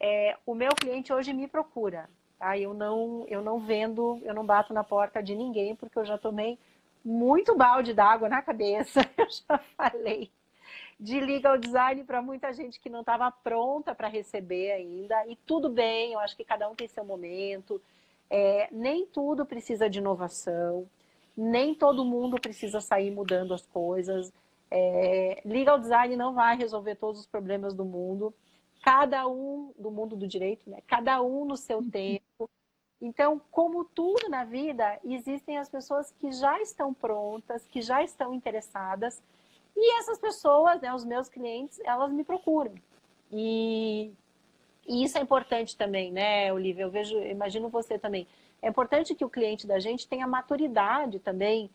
é, 0.00 0.36
o 0.46 0.54
meu 0.54 0.74
cliente 0.74 1.12
hoje 1.12 1.32
me 1.32 1.46
procura, 1.46 2.08
tá? 2.38 2.58
Eu 2.58 2.74
não 2.74 3.24
eu 3.28 3.42
não 3.42 3.58
vendo, 3.58 4.20
eu 4.24 4.34
não 4.34 4.44
bato 4.44 4.74
na 4.74 4.84
porta 4.84 5.22
de 5.22 5.34
ninguém 5.34 5.74
porque 5.74 5.98
eu 5.98 6.04
já 6.04 6.18
tomei 6.18 6.58
muito 7.04 7.56
balde 7.56 7.94
d'água 7.94 8.28
na 8.28 8.42
cabeça, 8.42 9.00
eu 9.16 9.26
já 9.30 9.58
falei 9.76 10.30
de 10.98 11.20
legal 11.20 11.56
design 11.56 12.02
para 12.04 12.20
muita 12.20 12.52
gente 12.52 12.80
que 12.80 12.90
não 12.90 13.00
estava 13.00 13.30
pronta 13.30 13.94
para 13.94 14.08
receber 14.08 14.72
ainda. 14.72 15.26
E 15.26 15.36
tudo 15.36 15.68
bem, 15.68 16.12
eu 16.12 16.18
acho 16.18 16.36
que 16.36 16.44
cada 16.44 16.68
um 16.68 16.74
tem 16.74 16.88
seu 16.88 17.04
momento. 17.04 17.80
É, 18.28 18.68
nem 18.72 19.06
tudo 19.06 19.46
precisa 19.46 19.88
de 19.88 20.00
inovação, 20.00 20.88
nem 21.36 21.74
todo 21.74 22.04
mundo 22.04 22.40
precisa 22.40 22.80
sair 22.80 23.10
mudando 23.10 23.54
as 23.54 23.64
coisas. 23.66 24.32
É, 24.70 25.40
legal 25.44 25.78
design 25.78 26.14
não 26.16 26.34
vai 26.34 26.56
resolver 26.56 26.96
todos 26.96 27.20
os 27.20 27.26
problemas 27.26 27.74
do 27.74 27.84
mundo. 27.84 28.34
Cada 28.82 29.26
um 29.26 29.72
do 29.78 29.90
mundo 29.90 30.16
do 30.16 30.26
direito, 30.26 30.68
né? 30.68 30.78
Cada 30.86 31.22
um 31.22 31.44
no 31.44 31.56
seu 31.56 31.78
uhum. 31.78 31.90
tempo. 31.90 32.50
Então, 33.00 33.40
como 33.50 33.84
tudo 33.84 34.28
na 34.28 34.44
vida, 34.44 34.98
existem 35.04 35.56
as 35.56 35.68
pessoas 35.68 36.10
que 36.10 36.32
já 36.32 36.60
estão 36.60 36.92
prontas, 36.92 37.64
que 37.68 37.80
já 37.80 38.02
estão 38.02 38.34
interessadas, 38.34 39.22
e 39.80 39.98
essas 40.00 40.18
pessoas, 40.18 40.80
né, 40.80 40.92
os 40.92 41.04
meus 41.04 41.28
clientes, 41.28 41.78
elas 41.84 42.12
me 42.12 42.24
procuram. 42.24 42.74
E, 43.30 44.12
e 44.88 45.04
isso 45.04 45.16
é 45.16 45.20
importante 45.20 45.76
também, 45.76 46.10
né, 46.10 46.52
Olivia? 46.52 46.82
Eu 46.82 46.90
vejo, 46.90 47.16
imagino 47.16 47.68
você 47.68 47.96
também. 47.96 48.26
É 48.60 48.68
importante 48.68 49.14
que 49.14 49.24
o 49.24 49.30
cliente 49.30 49.68
da 49.68 49.78
gente 49.78 50.08
tenha 50.08 50.26
maturidade 50.26 51.20
também 51.20 51.70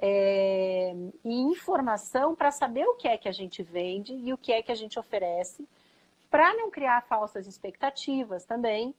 é, 0.00 0.94
e 1.24 1.34
informação 1.40 2.36
para 2.36 2.52
saber 2.52 2.86
o 2.86 2.94
que 2.94 3.08
é 3.08 3.18
que 3.18 3.28
a 3.28 3.32
gente 3.32 3.60
vende 3.60 4.14
e 4.14 4.32
o 4.32 4.38
que 4.38 4.52
é 4.52 4.62
que 4.62 4.70
a 4.70 4.76
gente 4.76 4.96
oferece, 4.96 5.66
para 6.30 6.54
não 6.54 6.70
criar 6.70 7.06
falsas 7.08 7.48
expectativas 7.48 8.44
também 8.44 8.94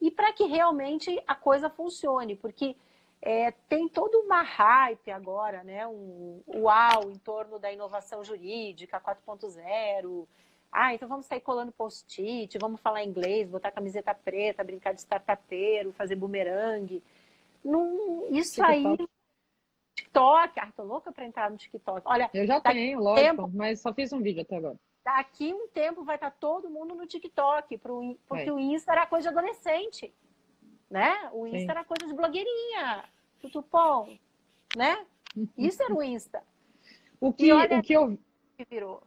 e 0.00 0.08
para 0.08 0.32
que 0.32 0.44
realmente 0.44 1.20
a 1.26 1.34
coisa 1.34 1.68
funcione, 1.68 2.36
porque 2.36 2.76
é, 3.26 3.52
tem 3.70 3.88
toda 3.88 4.18
uma 4.18 4.42
hype 4.42 5.10
agora, 5.10 5.64
né? 5.64 5.86
Um 5.86 6.42
uau 6.46 7.10
em 7.10 7.16
torno 7.16 7.58
da 7.58 7.72
inovação 7.72 8.22
jurídica 8.22 9.00
4.0. 9.00 10.28
Ah, 10.70 10.92
então 10.92 11.08
vamos 11.08 11.24
sair 11.24 11.40
colando 11.40 11.72
post-it, 11.72 12.58
vamos 12.58 12.82
falar 12.82 13.02
inglês, 13.02 13.48
botar 13.48 13.70
camiseta 13.70 14.14
preta, 14.14 14.62
brincar 14.62 14.92
de 14.92 15.00
startupeiro, 15.00 15.90
fazer 15.92 16.16
bumerangue. 16.16 17.02
Não, 17.64 18.26
isso 18.30 18.62
aí. 18.62 18.84
TikTok, 19.96 20.60
ah, 20.60 20.70
tô 20.76 20.82
louca 20.82 21.10
para 21.10 21.24
entrar 21.24 21.50
no 21.50 21.56
TikTok. 21.56 22.02
Olha, 22.04 22.28
eu 22.34 22.46
já 22.46 22.60
tenho, 22.60 23.00
lógico, 23.00 23.26
tempo, 23.26 23.50
mas 23.54 23.80
só 23.80 23.94
fiz 23.94 24.12
um 24.12 24.20
vídeo 24.20 24.42
até 24.42 24.56
agora. 24.56 24.76
Daqui 25.02 25.50
um 25.50 25.66
tempo 25.68 26.04
vai 26.04 26.16
estar 26.16 26.30
tá 26.30 26.36
todo 26.38 26.68
mundo 26.68 26.94
no 26.94 27.06
TikTok, 27.06 27.78
porque 27.78 28.50
é. 28.50 28.52
o 28.52 28.58
Insta 28.58 28.92
era 28.92 29.06
coisa 29.06 29.30
de 29.30 29.38
adolescente, 29.38 30.12
né? 30.90 31.30
O 31.32 31.46
Insta 31.46 31.60
Sim. 31.60 31.70
era 31.70 31.84
coisa 31.84 32.06
de 32.06 32.12
blogueirinha 32.12 33.13
tutupom, 33.44 34.18
né? 34.76 35.04
Isso 35.56 35.82
era 35.82 35.94
o 35.94 36.02
Insta. 36.02 36.42
O 37.20 37.32
que, 37.32 37.52
o 37.52 37.82
que 37.82 37.92
eu 37.92 38.18
virou. 38.70 39.02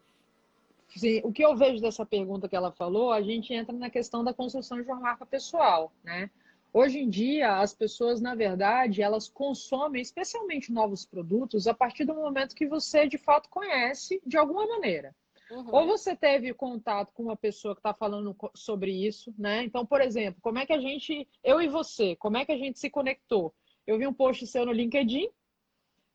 Sim, 0.89 1.21
o 1.23 1.31
que 1.31 1.43
eu 1.43 1.55
vejo 1.55 1.81
dessa 1.81 2.05
pergunta 2.05 2.47
que 2.47 2.55
ela 2.55 2.71
falou, 2.71 3.11
a 3.11 3.21
gente 3.21 3.53
entra 3.53 3.75
na 3.75 3.89
questão 3.89 4.23
da 4.23 4.33
construção 4.33 4.81
de 4.81 4.87
uma 4.87 4.99
marca 4.99 5.25
pessoal, 5.25 5.91
né? 6.03 6.29
Hoje 6.73 6.99
em 6.99 7.09
dia, 7.09 7.59
as 7.59 7.73
pessoas, 7.73 8.21
na 8.21 8.35
verdade, 8.35 9.01
elas 9.01 9.27
consomem 9.27 10.01
especialmente 10.01 10.71
novos 10.71 11.05
produtos 11.05 11.65
a 11.65 11.73
partir 11.73 12.05
do 12.05 12.13
momento 12.13 12.55
que 12.55 12.67
você, 12.67 13.07
de 13.07 13.17
fato, 13.17 13.49
conhece 13.49 14.21
de 14.25 14.37
alguma 14.37 14.67
maneira. 14.67 15.15
Uhum. 15.49 15.65
Ou 15.71 15.87
você 15.87 16.15
teve 16.15 16.53
contato 16.53 17.13
com 17.13 17.23
uma 17.23 17.37
pessoa 17.37 17.73
que 17.73 17.79
está 17.79 17.93
falando 17.93 18.35
sobre 18.53 18.91
isso, 18.91 19.33
né? 19.37 19.63
Então, 19.63 19.85
por 19.85 20.01
exemplo, 20.01 20.41
como 20.41 20.59
é 20.59 20.65
que 20.65 20.73
a 20.73 20.79
gente, 20.79 21.27
eu 21.43 21.61
e 21.61 21.67
você, 21.67 22.15
como 22.17 22.37
é 22.37 22.45
que 22.45 22.51
a 22.51 22.57
gente 22.57 22.79
se 22.79 22.89
conectou? 22.89 23.53
Eu 23.87 23.97
vi 23.97 24.05
um 24.05 24.13
post 24.13 24.45
seu 24.45 24.65
no 24.65 24.73
LinkedIn 24.73 25.29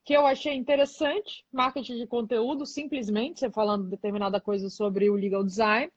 que 0.04 0.12
eu 0.12 0.26
achei 0.26 0.54
interessante, 0.54 1.44
marketing 1.52 1.96
de 1.96 2.06
conteúdo, 2.06 2.66
simplesmente, 2.66 3.40
você 3.40 3.50
falando 3.50 3.88
determinada 3.88 4.40
coisa 4.40 4.68
sobre 4.68 5.08
o 5.08 5.14
legal 5.14 5.44
design. 5.44 5.90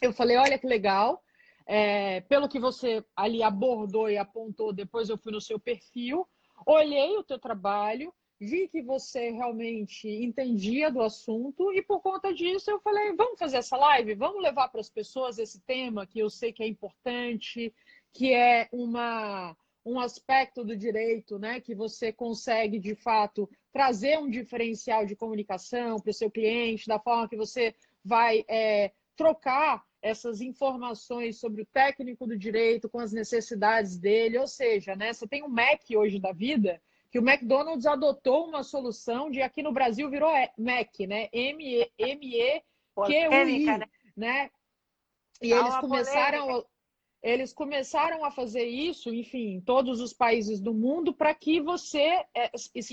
Eu 0.00 0.12
falei, 0.12 0.36
olha 0.36 0.58
que 0.58 0.66
legal. 0.66 1.22
É, 1.66 2.20
pelo 2.22 2.48
que 2.48 2.60
você 2.60 3.04
ali 3.16 3.42
abordou 3.42 4.10
e 4.10 4.18
apontou, 4.18 4.72
depois 4.72 5.08
eu 5.08 5.16
fui 5.16 5.32
no 5.32 5.40
seu 5.40 5.58
perfil, 5.58 6.26
olhei 6.66 7.16
o 7.16 7.22
teu 7.22 7.38
trabalho, 7.38 8.12
vi 8.40 8.66
que 8.68 8.82
você 8.82 9.30
realmente 9.30 10.08
entendia 10.08 10.90
do 10.90 11.00
assunto 11.00 11.72
e 11.72 11.82
por 11.82 12.00
conta 12.00 12.34
disso 12.34 12.70
eu 12.70 12.80
falei, 12.80 13.14
vamos 13.14 13.38
fazer 13.38 13.58
essa 13.58 13.76
live, 13.76 14.14
vamos 14.14 14.42
levar 14.42 14.68
para 14.68 14.80
as 14.80 14.90
pessoas 14.90 15.38
esse 15.38 15.60
tema 15.60 16.06
que 16.06 16.18
eu 16.18 16.28
sei 16.28 16.52
que 16.52 16.62
é 16.62 16.66
importante, 16.66 17.72
que 18.12 18.32
é 18.32 18.68
uma 18.72 19.56
um 19.84 19.98
aspecto 19.98 20.64
do 20.64 20.76
direito, 20.76 21.38
né, 21.38 21.60
que 21.60 21.74
você 21.74 22.12
consegue 22.12 22.78
de 22.78 22.94
fato 22.94 23.48
trazer 23.72 24.18
um 24.18 24.28
diferencial 24.28 25.06
de 25.06 25.16
comunicação 25.16 25.98
para 25.98 26.10
o 26.10 26.14
seu 26.14 26.30
cliente, 26.30 26.86
da 26.86 26.98
forma 26.98 27.28
que 27.28 27.36
você 27.36 27.74
vai 28.04 28.44
é, 28.48 28.92
trocar 29.16 29.84
essas 30.02 30.40
informações 30.40 31.38
sobre 31.38 31.62
o 31.62 31.66
técnico 31.66 32.26
do 32.26 32.36
direito 32.36 32.88
com 32.88 33.00
as 33.00 33.12
necessidades 33.12 33.98
dele, 33.98 34.38
ou 34.38 34.46
seja, 34.46 34.94
né, 34.96 35.12
você 35.12 35.26
tem 35.26 35.42
um 35.42 35.48
Mac 35.48 35.82
hoje 35.94 36.18
da 36.18 36.32
vida 36.32 36.80
que 37.10 37.18
o 37.18 37.28
McDonald's 37.28 37.86
adotou 37.86 38.46
uma 38.46 38.62
solução 38.62 39.30
de 39.30 39.42
aqui 39.42 39.62
no 39.62 39.72
Brasil 39.72 40.08
virou 40.08 40.30
Mac, 40.56 41.00
né, 41.00 41.28
M 41.32 41.64
E 41.64 41.90
M 41.98 42.36
E 42.36 42.62
Q 42.94 43.28
U 43.28 43.48
I, 43.48 43.66
né? 43.66 43.86
né? 44.16 44.50
E 45.42 45.52
eles 45.52 45.76
começaram 45.78 46.64
eles 47.22 47.52
começaram 47.52 48.24
a 48.24 48.30
fazer 48.30 48.64
isso, 48.64 49.12
enfim, 49.12 49.54
em 49.54 49.60
todos 49.60 50.00
os 50.00 50.12
países 50.12 50.60
do 50.60 50.72
mundo, 50.72 51.12
para 51.12 51.34
que 51.34 51.60
você 51.60 52.24
é, 52.34 52.50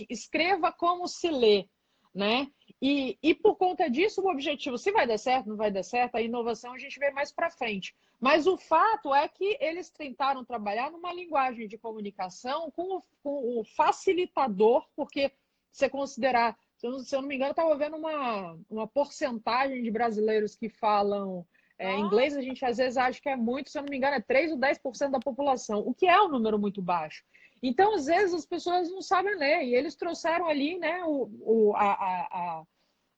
escreva 0.10 0.72
como 0.72 1.08
se 1.08 1.30
lê, 1.30 1.68
né? 2.14 2.48
E, 2.82 3.18
e 3.24 3.34
por 3.34 3.56
conta 3.56 3.90
disso, 3.90 4.22
o 4.22 4.30
objetivo, 4.30 4.78
se 4.78 4.92
vai 4.92 5.08
dar 5.08 5.18
certo, 5.18 5.50
não 5.50 5.56
vai 5.56 5.72
dar 5.72 5.84
certo, 5.84 6.16
a 6.16 6.22
inovação 6.22 6.74
a 6.74 6.78
gente 6.78 7.00
vê 7.00 7.10
mais 7.12 7.32
para 7.32 7.50
frente. 7.50 7.96
Mas 8.20 8.48
o 8.48 8.58
fato 8.58 9.14
é 9.14 9.28
que 9.28 9.58
eles 9.62 9.90
tentaram 9.90 10.44
trabalhar 10.44 10.92
numa 10.92 11.14
linguagem 11.14 11.68
de 11.68 11.78
comunicação 11.78 12.70
com 12.72 12.98
o, 12.98 13.02
com 13.24 13.60
o 13.60 13.64
facilitador, 13.64 14.86
porque 14.96 15.32
você 15.72 15.88
considerar, 15.88 16.58
se 16.76 16.88
eu, 16.88 17.22
não, 17.22 17.28
me 17.28 17.36
engano, 17.36 17.52
estava 17.52 17.76
vendo 17.78 17.98
uma, 17.98 18.58
uma 18.70 18.88
porcentagem 18.88 19.82
de 19.84 19.92
brasileiros 19.92 20.56
que 20.56 20.70
falam 20.70 21.46
é, 21.80 21.94
em 21.94 22.02
inglês 22.02 22.36
a 22.36 22.42
gente 22.42 22.64
às 22.66 22.78
vezes 22.78 22.98
acha 22.98 23.22
que 23.22 23.30
é 23.30 23.36
muito, 23.36 23.70
se 23.70 23.78
eu 23.78 23.84
não 23.84 23.90
me 23.90 23.98
engano, 23.98 24.16
é 24.16 24.22
3 24.22 24.52
ou 24.52 24.58
10% 24.58 25.12
da 25.12 25.20
população, 25.20 25.80
o 25.80 25.94
que 25.94 26.08
é 26.08 26.20
um 26.22 26.30
número 26.30 26.58
muito 26.58 26.82
baixo. 26.82 27.24
Então, 27.62 27.96
às 27.96 28.06
vezes, 28.06 28.34
as 28.34 28.46
pessoas 28.46 28.90
não 28.90 29.02
sabem 29.02 29.36
ler, 29.36 29.64
e 29.64 29.76
eles 29.76 29.96
trouxeram 29.96 30.48
ali 30.48 30.78
né, 30.78 31.04
o, 31.04 31.30
o, 31.42 31.76
a, 31.76 31.94
a, 31.94 32.28
a, 32.32 32.64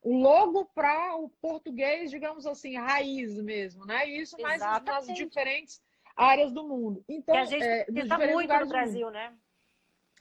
o 0.01 0.17
logo 0.17 0.65
para 0.73 1.15
o 1.17 1.29
português, 1.41 2.09
digamos 2.09 2.45
assim, 2.45 2.77
raiz 2.77 3.35
mesmo, 3.41 3.85
né? 3.85 4.07
E 4.07 4.21
isso 4.21 4.37
mais 4.41 4.61
nas 4.61 5.07
diferentes 5.07 5.81
áreas 6.15 6.51
do 6.53 6.67
mundo. 6.67 7.03
Então, 7.07 7.35
que 7.35 7.41
a 7.41 7.45
gente 7.45 7.63
é, 7.63 7.85
muito 8.33 8.53
no 8.53 8.67
Brasil, 8.67 9.09
né? 9.09 9.33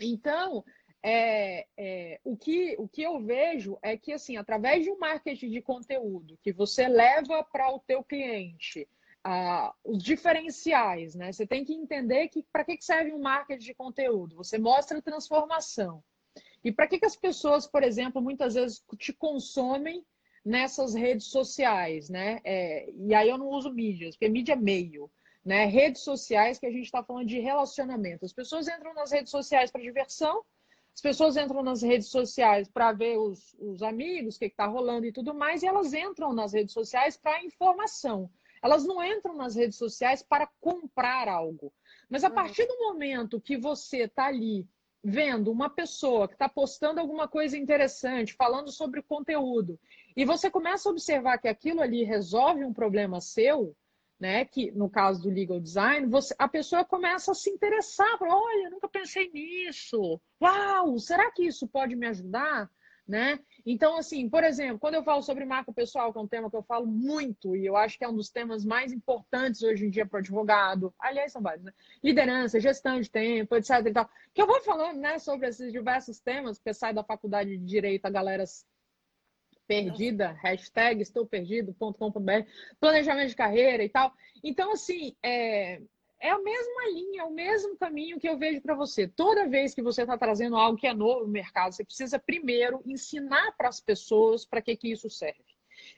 Então, 0.01 0.64
é, 1.02 1.66
é, 1.76 2.20
o, 2.24 2.37
que, 2.37 2.74
o 2.78 2.88
que 2.88 3.02
eu 3.02 3.20
vejo 3.20 3.78
é 3.82 3.96
que, 3.96 4.12
assim, 4.12 4.37
através 4.37 4.84
de 4.84 4.90
um 4.90 4.98
marketing 4.98 5.50
de 5.50 5.62
conteúdo 5.62 6.38
que 6.42 6.52
você 6.52 6.88
leva 6.88 7.44
para 7.44 7.70
o 7.70 7.80
teu 7.80 8.02
cliente 8.02 8.88
ah, 9.24 9.74
os 9.84 10.02
diferenciais, 10.02 11.14
né? 11.14 11.32
Você 11.32 11.46
tem 11.46 11.64
que 11.64 11.74
entender 11.74 12.28
que 12.28 12.44
para 12.52 12.64
que 12.64 12.78
serve 12.80 13.12
um 13.12 13.20
marketing 13.20 13.64
de 13.64 13.74
conteúdo. 13.74 14.37
Você 14.37 14.58
mostra 14.58 15.02
transformação. 15.02 16.02
E 16.64 16.72
para 16.72 16.87
que, 16.87 16.98
que 16.98 17.06
as 17.06 17.16
pessoas, 17.16 17.66
por 17.66 17.82
exemplo, 17.82 18.22
muitas 18.22 18.54
vezes 18.54 18.82
te 18.96 19.12
consomem 19.12 20.04
nessas 20.44 20.94
redes 20.94 21.26
sociais, 21.26 22.08
né? 22.08 22.40
É, 22.44 22.90
e 22.90 23.14
aí 23.14 23.28
eu 23.28 23.38
não 23.38 23.48
uso 23.48 23.72
mídias, 23.72 24.16
porque 24.16 24.28
mídia 24.28 24.54
é 24.54 24.56
meio. 24.56 25.11
Né? 25.44 25.64
Redes 25.66 26.02
sociais 26.02 26.58
que 26.58 26.66
a 26.66 26.70
gente 26.70 26.84
está 26.84 27.02
falando 27.02 27.26
de 27.26 27.38
relacionamento. 27.38 28.24
As 28.24 28.32
pessoas 28.32 28.68
entram 28.68 28.92
nas 28.94 29.12
redes 29.12 29.30
sociais 29.30 29.70
para 29.70 29.80
diversão, 29.80 30.44
as 30.98 31.00
pessoas 31.00 31.37
entram 31.37 31.62
nas 31.62 31.80
redes 31.80 32.08
sociais 32.08 32.68
para 32.68 32.90
ver 32.90 33.18
os, 33.18 33.54
os 33.61 33.84
amigos, 33.84 34.34
o 34.34 34.38
que 34.40 34.46
está 34.46 34.66
rolando 34.66 35.06
e 35.06 35.12
tudo 35.12 35.32
mais, 35.32 35.62
e 35.62 35.66
elas 35.68 35.94
entram 35.94 36.32
nas 36.32 36.52
redes 36.52 36.74
sociais 36.74 37.16
para 37.16 37.44
informação. 37.44 38.28
Elas 38.61 38.84
não 38.84 39.00
entram 39.04 39.37
nas 39.37 39.54
redes 39.54 39.78
sociais 39.78 40.24
para 40.24 40.48
comprar 40.61 41.28
algo. 41.28 41.72
Mas 42.11 42.24
a 42.24 42.28
uhum. 42.28 42.34
partir 42.34 42.66
do 42.66 42.76
momento 42.80 43.40
que 43.40 43.57
você 43.57 44.07
está 44.07 44.26
ali 44.26 44.66
vendo 45.01 45.53
uma 45.53 45.70
pessoa 45.70 46.26
que 46.26 46.34
está 46.34 46.49
postando 46.49 46.99
alguma 46.99 47.28
coisa 47.28 47.57
interessante, 47.57 48.34
falando 48.34 48.72
sobre 48.72 49.01
conteúdo, 49.01 49.78
e 50.16 50.24
você 50.24 50.51
começa 50.51 50.88
a 50.88 50.92
observar 50.92 51.38
que 51.38 51.46
aquilo 51.46 51.80
ali 51.80 52.03
resolve 52.03 52.64
um 52.64 52.72
problema 52.72 53.20
seu, 53.20 53.72
né? 54.18 54.44
Que 54.44 54.70
no 54.72 54.90
caso 54.90 55.22
do 55.22 55.30
legal 55.30 55.60
design, 55.60 56.06
você, 56.06 56.34
a 56.38 56.48
pessoa 56.48 56.84
começa 56.84 57.32
a 57.32 57.34
se 57.34 57.50
interessar, 57.50 58.18
fala, 58.18 58.34
olha, 58.34 58.70
nunca 58.70 58.88
pensei 58.88 59.30
nisso. 59.30 60.20
Uau, 60.42 60.98
será 60.98 61.30
que 61.30 61.44
isso 61.44 61.68
pode 61.68 61.94
me 61.94 62.06
ajudar? 62.06 62.70
Né? 63.06 63.40
Então, 63.64 63.96
assim, 63.96 64.28
por 64.28 64.44
exemplo, 64.44 64.78
quando 64.78 64.96
eu 64.96 65.02
falo 65.02 65.22
sobre 65.22 65.46
marca 65.46 65.72
pessoal, 65.72 66.12
que 66.12 66.18
é 66.18 66.20
um 66.20 66.28
tema 66.28 66.50
que 66.50 66.56
eu 66.56 66.62
falo 66.62 66.86
muito, 66.86 67.56
e 67.56 67.64
eu 67.64 67.74
acho 67.74 67.96
que 67.96 68.04
é 68.04 68.08
um 68.08 68.14
dos 68.14 68.28
temas 68.28 68.66
mais 68.66 68.92
importantes 68.92 69.62
hoje 69.62 69.86
em 69.86 69.88
dia 69.88 70.04
para 70.04 70.18
o 70.18 70.20
advogado, 70.20 70.92
aliás, 71.00 71.32
são 71.32 71.40
vários, 71.40 71.64
né? 71.64 71.72
Liderança, 72.04 72.60
gestão 72.60 73.00
de 73.00 73.10
tempo, 73.10 73.56
etc. 73.56 73.70
E 73.86 73.92
tal, 73.94 74.10
que 74.34 74.42
eu 74.42 74.46
vou 74.46 74.60
falando 74.60 74.98
né, 74.98 75.18
sobre 75.18 75.48
esses 75.48 75.72
diversos 75.72 76.20
temas, 76.20 76.58
porque 76.58 76.74
sai 76.74 76.92
da 76.92 77.02
faculdade 77.02 77.56
de 77.56 77.64
Direito 77.64 78.04
a 78.04 78.10
galera 78.10 78.44
perdida, 79.68 80.32
hashtag 80.42 81.02
estou 81.02 81.26
perdido.com.br, 81.26 82.48
planejamento 82.80 83.28
de 83.28 83.36
carreira 83.36 83.84
e 83.84 83.88
tal. 83.88 84.12
Então, 84.42 84.72
assim, 84.72 85.14
é, 85.22 85.80
é 86.18 86.30
a 86.30 86.38
mesma 86.38 86.90
linha, 86.92 87.22
é 87.22 87.24
o 87.24 87.30
mesmo 87.30 87.76
caminho 87.76 88.18
que 88.18 88.28
eu 88.28 88.38
vejo 88.38 88.62
para 88.62 88.74
você. 88.74 89.06
Toda 89.06 89.46
vez 89.46 89.74
que 89.74 89.82
você 89.82 90.02
está 90.02 90.16
trazendo 90.16 90.56
algo 90.56 90.78
que 90.78 90.86
é 90.86 90.94
novo 90.94 91.26
no 91.26 91.28
mercado, 91.28 91.72
você 91.72 91.84
precisa 91.84 92.18
primeiro 92.18 92.82
ensinar 92.86 93.52
para 93.56 93.68
as 93.68 93.80
pessoas 93.80 94.46
para 94.46 94.62
que, 94.62 94.74
que 94.74 94.90
isso 94.90 95.10
serve. 95.10 95.44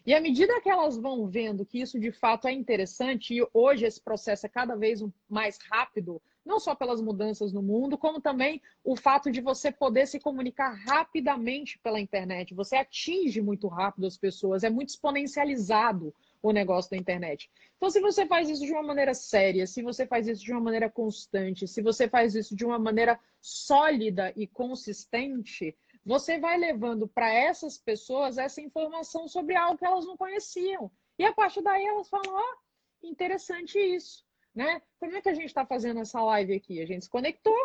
E 0.04 0.12
à 0.12 0.20
medida 0.20 0.60
que 0.60 0.68
elas 0.68 0.98
vão 0.98 1.26
vendo 1.26 1.64
que 1.64 1.80
isso 1.80 1.98
de 1.98 2.12
fato 2.12 2.48
é 2.48 2.52
interessante, 2.52 3.34
e 3.34 3.46
hoje 3.54 3.86
esse 3.86 4.02
processo 4.02 4.44
é 4.44 4.48
cada 4.48 4.74
vez 4.74 5.02
mais 5.28 5.58
rápido, 5.70 6.20
não 6.44 6.58
só 6.58 6.74
pelas 6.74 7.00
mudanças 7.00 7.52
no 7.52 7.62
mundo, 7.62 7.98
como 7.98 8.20
também 8.20 8.60
o 8.82 8.96
fato 8.96 9.30
de 9.30 9.40
você 9.40 9.70
poder 9.70 10.06
se 10.06 10.18
comunicar 10.18 10.70
rapidamente 10.86 11.78
pela 11.78 12.00
internet. 12.00 12.54
Você 12.54 12.76
atinge 12.76 13.40
muito 13.40 13.68
rápido 13.68 14.06
as 14.06 14.16
pessoas, 14.16 14.64
é 14.64 14.70
muito 14.70 14.88
exponencializado 14.88 16.14
o 16.42 16.52
negócio 16.52 16.90
da 16.90 16.96
internet. 16.96 17.50
Então, 17.76 17.90
se 17.90 18.00
você 18.00 18.26
faz 18.26 18.48
isso 18.48 18.64
de 18.64 18.72
uma 18.72 18.82
maneira 18.82 19.14
séria, 19.14 19.66
se 19.66 19.82
você 19.82 20.06
faz 20.06 20.26
isso 20.26 20.42
de 20.42 20.52
uma 20.52 20.60
maneira 20.60 20.88
constante, 20.90 21.68
se 21.68 21.82
você 21.82 22.08
faz 22.08 22.34
isso 22.34 22.56
de 22.56 22.64
uma 22.64 22.78
maneira 22.78 23.18
sólida 23.40 24.32
e 24.36 24.46
consistente, 24.46 25.76
você 26.04 26.38
vai 26.38 26.56
levando 26.56 27.06
para 27.06 27.32
essas 27.32 27.76
pessoas 27.76 28.38
essa 28.38 28.60
informação 28.60 29.28
sobre 29.28 29.54
algo 29.54 29.78
que 29.78 29.84
elas 29.84 30.06
não 30.06 30.16
conheciam. 30.16 30.90
E 31.18 31.24
a 31.24 31.32
partir 31.32 31.62
daí 31.62 31.84
elas 31.84 32.08
falam: 32.08 32.34
ó, 32.34 32.40
oh, 32.40 33.06
interessante 33.06 33.78
isso. 33.78 34.24
Né? 34.54 34.82
Como 34.98 35.14
é 35.16 35.22
que 35.22 35.28
a 35.28 35.34
gente 35.34 35.46
está 35.46 35.64
fazendo 35.64 36.00
essa 36.00 36.22
live 36.22 36.54
aqui? 36.54 36.82
A 36.82 36.86
gente 36.86 37.04
se 37.04 37.10
conectou, 37.10 37.56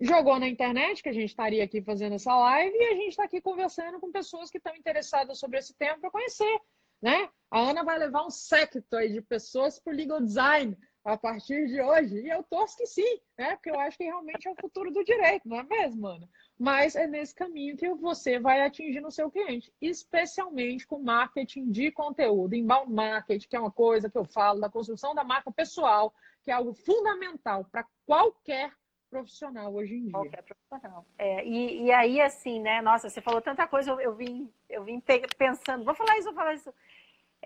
jogou 0.00 0.38
na 0.38 0.48
internet 0.48 1.02
que 1.02 1.08
a 1.08 1.12
gente 1.12 1.30
estaria 1.30 1.64
aqui 1.64 1.80
fazendo 1.80 2.14
essa 2.14 2.36
live 2.36 2.76
e 2.76 2.84
a 2.84 2.94
gente 2.94 3.10
está 3.10 3.24
aqui 3.24 3.40
conversando 3.40 4.00
com 4.00 4.10
pessoas 4.10 4.50
que 4.50 4.58
estão 4.58 4.74
interessadas 4.74 5.38
sobre 5.38 5.58
esse 5.58 5.74
tema 5.74 5.98
para 5.98 6.10
conhecer. 6.10 6.60
Né? 7.00 7.28
A 7.50 7.60
Ana 7.60 7.84
vai 7.84 7.98
levar 7.98 8.26
um 8.26 8.30
secto 8.30 8.82
de 9.08 9.22
pessoas 9.22 9.78
para 9.78 9.92
o 9.92 9.96
legal 9.96 10.20
design 10.20 10.76
a 11.06 11.16
partir 11.16 11.68
de 11.68 11.80
hoje. 11.80 12.16
E 12.20 12.28
eu 12.28 12.42
torço 12.42 12.76
que 12.76 12.84
sim, 12.84 13.20
né? 13.38 13.54
Porque 13.54 13.70
eu 13.70 13.78
acho 13.78 13.96
que 13.96 14.04
realmente 14.04 14.48
é 14.48 14.50
o 14.50 14.56
futuro 14.56 14.90
do 14.90 15.04
direito, 15.04 15.48
não 15.48 15.60
é 15.60 15.62
mesmo, 15.62 16.04
Ana? 16.06 16.28
Mas 16.58 16.96
é 16.96 17.06
nesse 17.06 17.32
caminho 17.32 17.76
que 17.76 17.88
você 17.94 18.40
vai 18.40 18.62
atingir 18.62 19.04
o 19.06 19.10
seu 19.10 19.30
cliente, 19.30 19.72
especialmente 19.80 20.84
com 20.84 20.98
marketing 20.98 21.70
de 21.70 21.92
conteúdo, 21.92 22.56
inbound 22.56 22.92
marketing, 22.92 23.48
que 23.48 23.56
é 23.56 23.60
uma 23.60 23.70
coisa 23.70 24.10
que 24.10 24.18
eu 24.18 24.24
falo 24.24 24.60
da 24.60 24.68
construção 24.68 25.14
da 25.14 25.22
marca 25.22 25.50
pessoal, 25.52 26.12
que 26.42 26.50
é 26.50 26.54
algo 26.54 26.74
fundamental 26.74 27.64
para 27.70 27.86
qualquer 28.04 28.72
profissional 29.08 29.72
hoje 29.72 29.94
em 29.94 30.02
dia. 30.02 30.12
Qualquer 30.12 30.42
profissional. 30.42 31.06
É, 31.16 31.46
e, 31.46 31.84
e 31.84 31.92
aí, 31.92 32.20
assim, 32.20 32.60
né? 32.60 32.82
Nossa, 32.82 33.08
você 33.08 33.20
falou 33.20 33.40
tanta 33.40 33.66
coisa, 33.68 33.92
eu, 33.92 34.00
eu 34.00 34.14
vim, 34.16 34.52
eu 34.68 34.82
vim 34.82 35.00
pensando, 35.38 35.84
vou 35.84 35.94
falar 35.94 36.18
isso, 36.18 36.26
vou 36.26 36.34
falar 36.34 36.54
isso. 36.54 36.74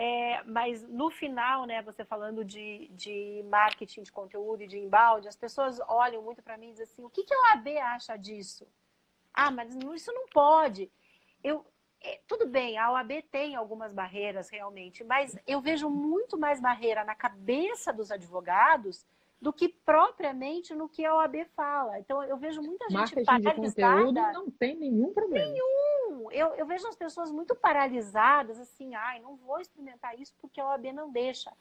É, 0.02 0.42
mas 0.44 0.82
no 0.88 1.10
final, 1.10 1.66
né, 1.66 1.82
você 1.82 2.06
falando 2.06 2.42
de, 2.42 2.88
de 2.94 3.44
marketing 3.50 4.02
de 4.02 4.10
conteúdo 4.10 4.62
e 4.62 4.66
de 4.66 4.78
embalde, 4.78 5.28
as 5.28 5.36
pessoas 5.36 5.78
olham 5.86 6.22
muito 6.22 6.42
para 6.42 6.56
mim 6.56 6.68
e 6.68 6.70
dizem 6.70 6.84
assim: 6.84 7.04
o 7.04 7.10
que, 7.10 7.22
que 7.22 7.34
a 7.34 7.52
AB 7.52 7.76
acha 7.76 8.16
disso? 8.16 8.66
Ah, 9.34 9.50
mas 9.50 9.76
isso 9.94 10.10
não 10.10 10.26
pode. 10.28 10.90
Eu, 11.44 11.66
é, 12.02 12.18
tudo 12.26 12.46
bem, 12.46 12.78
a 12.78 12.90
OAB 12.92 13.10
tem 13.30 13.54
algumas 13.54 13.92
barreiras 13.92 14.48
realmente, 14.48 15.04
mas 15.04 15.38
eu 15.46 15.60
vejo 15.60 15.90
muito 15.90 16.38
mais 16.38 16.62
barreira 16.62 17.04
na 17.04 17.14
cabeça 17.14 17.92
dos 17.92 18.10
advogados 18.10 19.04
do 19.38 19.52
que 19.52 19.68
propriamente 19.68 20.74
no 20.74 20.88
que 20.88 21.04
a 21.04 21.14
OAB 21.14 21.44
fala. 21.54 21.98
Então, 21.98 22.22
eu 22.22 22.38
vejo 22.38 22.62
muita 22.62 22.86
gente 22.88 22.98
Marketing 22.98 23.24
paralisada. 23.24 23.68
de 23.68 24.06
conteúdo 24.06 24.32
não 24.32 24.50
tem 24.50 24.76
nenhum 24.76 25.12
problema. 25.12 25.46
Nenhum. 25.46 25.89
Eu, 26.30 26.54
eu 26.54 26.66
vejo 26.66 26.86
as 26.88 26.96
pessoas 26.96 27.30
muito 27.30 27.54
paralisadas, 27.54 28.58
assim, 28.58 28.94
ai, 28.94 29.20
não 29.20 29.36
vou 29.36 29.60
experimentar 29.60 30.18
isso 30.18 30.34
porque 30.40 30.60
a 30.60 30.66
OAB 30.66 30.86
não 30.92 31.10
deixa. 31.10 31.52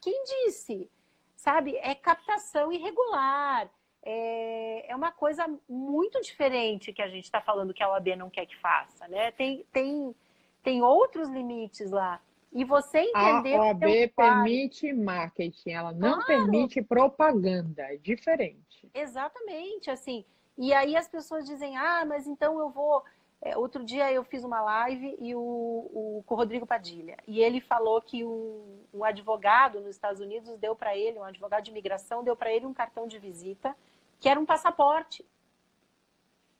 Quem 0.00 0.24
disse? 0.24 0.90
Sabe? 1.34 1.76
É 1.76 1.94
captação 1.94 2.72
irregular. 2.72 3.68
É, 4.02 4.90
é 4.90 4.94
uma 4.94 5.10
coisa 5.10 5.44
muito 5.68 6.20
diferente 6.20 6.92
que 6.92 7.02
a 7.02 7.08
gente 7.08 7.24
está 7.24 7.40
falando 7.40 7.74
que 7.74 7.82
a 7.82 7.90
OAB 7.90 8.08
não 8.16 8.30
quer 8.30 8.46
que 8.46 8.56
faça, 8.56 9.08
né? 9.08 9.32
Tem, 9.32 9.66
tem, 9.72 10.14
tem 10.62 10.82
outros 10.82 11.28
limites 11.28 11.90
lá. 11.90 12.20
E 12.52 12.64
você 12.64 13.00
entender. 13.00 13.54
A 13.54 13.62
OAB 13.62 13.82
permite 14.16 14.92
marketing, 14.92 15.70
ela 15.70 15.92
não 15.92 16.20
claro. 16.20 16.26
permite 16.26 16.80
propaganda, 16.82 17.82
é 17.82 17.96
diferente. 17.96 18.88
Exatamente, 18.94 19.90
assim. 19.90 20.24
E 20.56 20.72
aí 20.72 20.96
as 20.96 21.06
pessoas 21.06 21.44
dizem, 21.44 21.76
ah, 21.76 22.04
mas 22.06 22.26
então 22.26 22.58
eu 22.58 22.70
vou. 22.70 23.04
É, 23.46 23.56
outro 23.56 23.84
dia 23.84 24.12
eu 24.12 24.24
fiz 24.24 24.42
uma 24.42 24.60
live 24.60 25.16
e 25.20 25.32
o, 25.32 25.38
o, 25.40 26.24
com 26.26 26.34
o 26.34 26.36
Rodrigo 26.36 26.66
Padilha. 26.66 27.16
E 27.28 27.40
ele 27.40 27.60
falou 27.60 28.02
que 28.02 28.24
um, 28.24 28.82
um 28.92 29.04
advogado 29.04 29.80
nos 29.80 29.90
Estados 29.90 30.20
Unidos 30.20 30.58
deu 30.58 30.74
para 30.74 30.96
ele, 30.96 31.16
um 31.16 31.22
advogado 31.22 31.62
de 31.62 31.70
imigração, 31.70 32.24
deu 32.24 32.34
para 32.34 32.52
ele 32.52 32.66
um 32.66 32.74
cartão 32.74 33.06
de 33.06 33.20
visita 33.20 33.76
que 34.18 34.28
era 34.28 34.40
um 34.40 34.44
passaporte. 34.44 35.24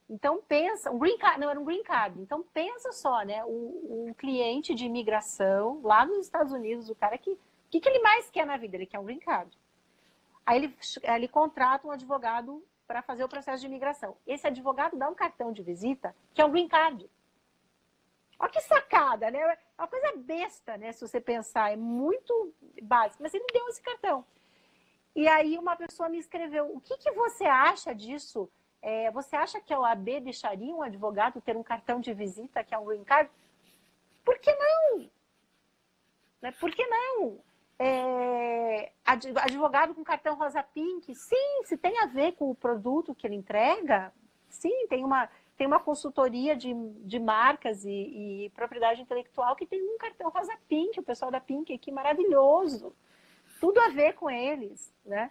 Então 0.08 0.40
pensa, 0.46 0.92
um 0.92 0.98
green 0.98 1.18
card, 1.18 1.40
não 1.40 1.50
era 1.50 1.58
um 1.58 1.64
green 1.64 1.82
card. 1.82 2.20
Então 2.20 2.44
pensa 2.54 2.92
só, 2.92 3.22
né? 3.22 3.44
Um, 3.44 4.06
um 4.08 4.14
cliente 4.14 4.72
de 4.72 4.84
imigração 4.84 5.80
lá 5.82 6.06
nos 6.06 6.18
Estados 6.18 6.52
Unidos, 6.52 6.88
o 6.88 6.94
cara 6.94 7.18
que, 7.18 7.30
o 7.32 7.38
que, 7.68 7.80
que 7.80 7.88
ele 7.88 7.98
mais 7.98 8.30
quer 8.30 8.46
na 8.46 8.56
vida? 8.56 8.76
Ele 8.76 8.86
quer 8.86 9.00
um 9.00 9.04
green 9.04 9.18
card. 9.18 9.50
Aí 10.44 10.58
ele, 10.58 10.76
ele 11.02 11.26
contrata 11.26 11.84
um 11.88 11.90
advogado 11.90 12.62
para 12.86 13.02
fazer 13.02 13.24
o 13.24 13.28
processo 13.28 13.60
de 13.60 13.66
imigração. 13.66 14.16
Esse 14.26 14.46
advogado 14.46 14.96
dá 14.96 15.08
um 15.08 15.14
cartão 15.14 15.52
de 15.52 15.62
visita 15.62 16.14
que 16.32 16.40
é 16.40 16.44
um 16.44 16.50
green 16.50 16.68
card. 16.68 17.10
Olha 18.38 18.50
que 18.50 18.60
sacada, 18.60 19.30
né? 19.30 19.38
É 19.38 19.58
uma 19.78 19.88
coisa 19.88 20.12
besta, 20.16 20.76
né? 20.76 20.92
Se 20.92 21.06
você 21.06 21.20
pensar, 21.20 21.72
é 21.72 21.76
muito 21.76 22.54
básico. 22.82 23.22
Mas 23.22 23.32
ele 23.32 23.46
deu 23.52 23.66
esse 23.68 23.80
cartão. 23.80 24.24
E 25.14 25.26
aí 25.26 25.56
uma 25.58 25.74
pessoa 25.74 26.08
me 26.08 26.18
escreveu: 26.18 26.70
o 26.74 26.80
que, 26.80 26.98
que 26.98 27.10
você 27.12 27.44
acha 27.44 27.94
disso? 27.94 28.50
É, 28.82 29.10
você 29.10 29.34
acha 29.34 29.60
que 29.60 29.72
a 29.72 29.80
OAB 29.80 30.20
deixaria 30.20 30.74
um 30.74 30.82
advogado 30.82 31.40
ter 31.40 31.56
um 31.56 31.62
cartão 31.62 31.98
de 31.98 32.12
visita 32.12 32.62
que 32.62 32.74
é 32.74 32.78
um 32.78 32.84
green 32.84 33.04
card? 33.04 33.30
Por 34.22 34.38
que 34.38 34.54
não? 34.54 35.10
Né? 36.42 36.52
Por 36.52 36.70
que 36.70 36.86
não? 36.86 37.40
É, 37.78 38.92
advogado 39.04 39.94
com 39.94 40.02
cartão 40.02 40.34
rosa 40.34 40.62
pink, 40.62 41.14
sim, 41.14 41.64
se 41.64 41.76
tem 41.76 41.98
a 42.00 42.06
ver 42.06 42.32
com 42.32 42.50
o 42.50 42.54
produto 42.54 43.14
que 43.14 43.26
ele 43.26 43.36
entrega, 43.36 44.12
sim, 44.48 44.86
tem 44.88 45.04
uma, 45.04 45.28
tem 45.56 45.66
uma 45.66 45.80
consultoria 45.80 46.56
de, 46.56 46.74
de 47.04 47.18
marcas 47.18 47.84
e, 47.84 47.90
e 48.46 48.50
propriedade 48.50 49.02
intelectual 49.02 49.54
que 49.54 49.66
tem 49.66 49.82
um 49.82 49.98
cartão 49.98 50.30
rosa 50.30 50.56
pink, 50.68 50.98
o 50.98 51.02
pessoal 51.02 51.30
da 51.30 51.40
Pink 51.40 51.72
aqui, 51.72 51.90
maravilhoso. 51.92 52.94
Tudo 53.60 53.80
a 53.80 53.88
ver 53.88 54.14
com 54.14 54.30
eles, 54.30 54.92
né? 55.04 55.30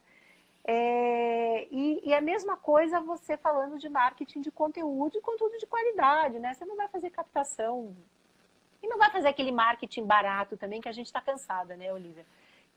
É, 0.67 1.67
e, 1.69 2.09
e, 2.09 2.13
a 2.13 2.19
mesma 2.21 2.57
coisa 2.57 2.99
você 2.99 3.37
falando 3.37 3.77
de 3.77 3.87
marketing 3.87 4.41
de 4.41 4.49
conteúdo 4.49 5.15
e 5.15 5.21
conteúdo 5.21 5.55
de 5.59 5.67
qualidade, 5.67 6.39
né? 6.39 6.55
Você 6.55 6.65
não 6.65 6.75
vai 6.75 6.87
fazer 6.87 7.11
captação 7.11 7.95
e 8.86 8.88
não 8.88 8.97
vai 8.97 9.09
fazer 9.09 9.27
aquele 9.27 9.51
marketing 9.51 10.05
barato 10.05 10.55
também 10.55 10.79
que 10.79 10.88
a 10.88 10.91
gente 10.91 11.07
está 11.07 11.19
cansada, 11.19 11.75
né, 11.75 11.91
Olivia? 11.91 12.25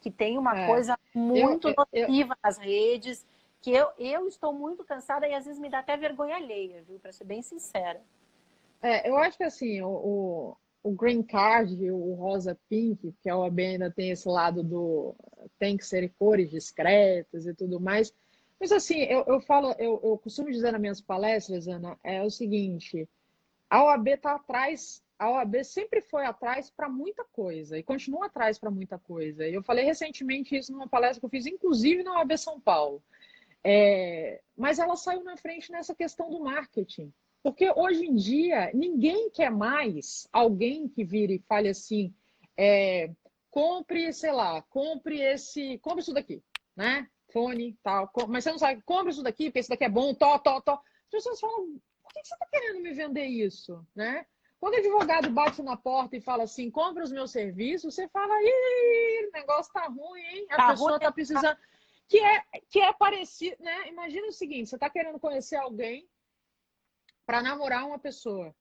Que 0.01 0.11
tem 0.11 0.39
uma 0.39 0.59
é. 0.59 0.67
coisa 0.67 0.99
muito 1.15 1.69
eu, 1.69 1.75
eu, 1.93 2.09
nociva 2.09 2.35
eu... 2.35 2.39
nas 2.43 2.59
redes, 2.59 3.27
que 3.61 3.71
eu, 3.71 3.89
eu 3.99 4.27
estou 4.27 4.53
muito 4.53 4.85
cansada 4.85 5.29
e 5.29 5.35
às 5.35 5.45
vezes 5.45 5.61
me 5.61 5.69
dá 5.69 5.81
até 5.81 5.97
vergonha 5.97 6.37
alheia, 6.37 6.83
viu? 6.83 6.99
Para 6.99 7.13
ser 7.13 7.25
bem 7.25 7.43
sincera. 7.43 8.01
É, 8.81 9.09
eu 9.09 9.19
acho 9.19 9.37
que 9.37 9.45
assim, 9.45 9.83
o, 9.83 10.57
o 10.83 10.93
green 10.93 11.23
card, 11.23 11.91
o 11.91 12.15
rosa 12.15 12.59
pink, 12.71 13.13
que 13.21 13.29
a 13.29 13.37
OAB 13.37 13.59
ainda 13.59 13.91
tem 13.91 14.11
esse 14.11 14.29
lado 14.29 14.63
do 14.63 15.15
tem 15.59 15.77
que 15.77 15.85
ser 15.85 16.11
cores 16.19 16.51
discretas 16.51 17.47
e 17.47 17.55
tudo 17.55 17.81
mais. 17.81 18.15
Mas 18.59 18.73
assim, 18.73 19.01
eu, 19.01 19.25
eu 19.27 19.41
falo, 19.41 19.73
eu, 19.79 20.01
eu 20.03 20.19
costumo 20.19 20.51
dizer 20.51 20.73
nas 20.73 20.81
minhas 20.81 21.01
palestras, 21.01 21.69
Ana, 21.69 21.99
é 22.03 22.23
o 22.23 22.31
seguinte: 22.31 23.09
a 23.69 23.85
OAB 23.85 24.09
está 24.09 24.37
atrás, 24.37 25.03
a 25.19 25.31
OAB 25.31 25.65
sempre 25.65 26.01
foi 26.01 26.25
atrás 26.25 26.71
para 26.71 26.89
muita 26.89 27.25
coisa 27.25 27.77
e 27.77 27.83
continua 27.83 28.27
atrás 28.27 28.59
para 28.59 28.71
muita 28.71 28.99
coisa. 28.99 29.47
Eu 29.47 29.63
falei 29.63 29.85
recentemente 29.85 30.57
isso 30.57 30.73
numa 30.73 30.89
palestra 30.89 31.19
que 31.21 31.27
eu 31.27 31.31
fiz, 31.31 31.47
inclusive 31.47 32.03
na 32.03 32.19
OAB 32.19 32.39
São 32.39 32.61
Paulo. 32.61 33.03
É, 33.65 34.41
mas 34.57 34.79
ela 34.79 34.95
saiu 34.97 35.25
na 35.25 35.37
frente 35.37 35.73
nessa 35.73 35.95
questão 35.95 36.31
do 36.31 36.41
marketing. 36.41 37.13
Porque 37.43 37.71
hoje 37.75 38.05
em 38.05 38.15
dia 38.15 38.71
ninguém 38.73 39.31
quer 39.31 39.51
mais 39.51 40.29
alguém 40.33 40.89
que 40.89 41.05
vire 41.05 41.35
e 41.35 41.45
fale 41.49 41.69
assim, 41.69 42.15
é, 42.57 43.11
compre, 43.51 44.13
sei 44.13 44.33
lá, 44.33 44.63
compre 44.63 45.21
esse, 45.21 45.79
compre 45.79 46.03
isso 46.03 46.13
daqui, 46.13 46.43
né? 46.77 47.09
Fone, 47.33 47.77
tal, 47.83 48.11
mas 48.29 48.45
você 48.45 48.51
não 48.53 48.59
sabe, 48.59 48.83
compre 48.83 49.11
isso 49.11 49.23
daqui, 49.23 49.47
porque 49.47 49.61
isso 49.61 49.69
daqui 49.69 49.85
é 49.85 49.89
bom, 49.89 50.15
tó, 50.15 50.39
tó, 50.39 50.61
tó. 50.61 50.75
As 50.75 51.11
pessoas 51.11 51.41
falam, 51.41 51.81
por 52.03 52.13
que 52.13 52.25
você 52.25 52.35
está 52.35 52.47
querendo 52.47 52.81
me 52.81 52.93
vender 52.93 53.27
isso, 53.27 53.87
né? 53.95 54.25
Quando 54.61 54.75
o 54.75 54.79
advogado 54.79 55.31
bate 55.31 55.63
na 55.63 55.77
porta 55.77 56.17
e 56.17 56.21
fala 56.21 56.43
assim, 56.45 56.71
compra 56.71 57.05
os 57.05 57.13
meus 57.13 57.31
serviços, 57.31 57.95
você 57.95 58.09
fala, 58.09 58.35
ih, 58.43 59.29
o 59.29 59.33
negócio 59.33 59.73
tá 59.73 59.87
ruim, 59.87 60.21
hein? 60.21 60.47
A 60.51 60.57
tá 60.57 60.69
pessoa 60.71 60.91
ruim, 60.91 61.01
tá 61.01 61.13
precisando. 61.13 61.43
Tá... 61.43 61.59
Que 62.09 62.19
é, 62.19 62.43
que 62.71 62.81
é 62.81 62.93
parecido, 62.93 63.63
né? 63.63 63.89
Imagina 63.89 64.27
o 64.29 64.33
seguinte: 64.33 64.71
você 64.71 64.79
tá 64.79 64.89
querendo 64.89 65.21
conhecer 65.21 65.57
alguém 65.57 66.09
para 67.27 67.43
namorar 67.43 67.87
uma 67.87 67.99
pessoa. 67.99 68.55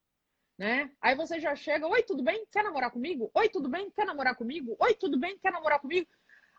né? 0.57 0.91
Aí 1.01 1.15
você 1.15 1.39
já 1.39 1.55
chega, 1.55 1.87
oi, 1.87 2.03
tudo 2.03 2.23
bem? 2.23 2.45
Quer 2.51 2.63
namorar 2.63 2.91
comigo? 2.91 3.29
Oi, 3.33 3.47
tudo 3.47 3.69
bem? 3.69 3.89
Quer 3.91 4.05
namorar 4.05 4.35
comigo? 4.35 4.75
Oi, 4.79 4.93
tudo 4.95 5.17
bem? 5.17 5.37
Quer 5.39 5.51
namorar 5.51 5.79
comigo? 5.79 6.07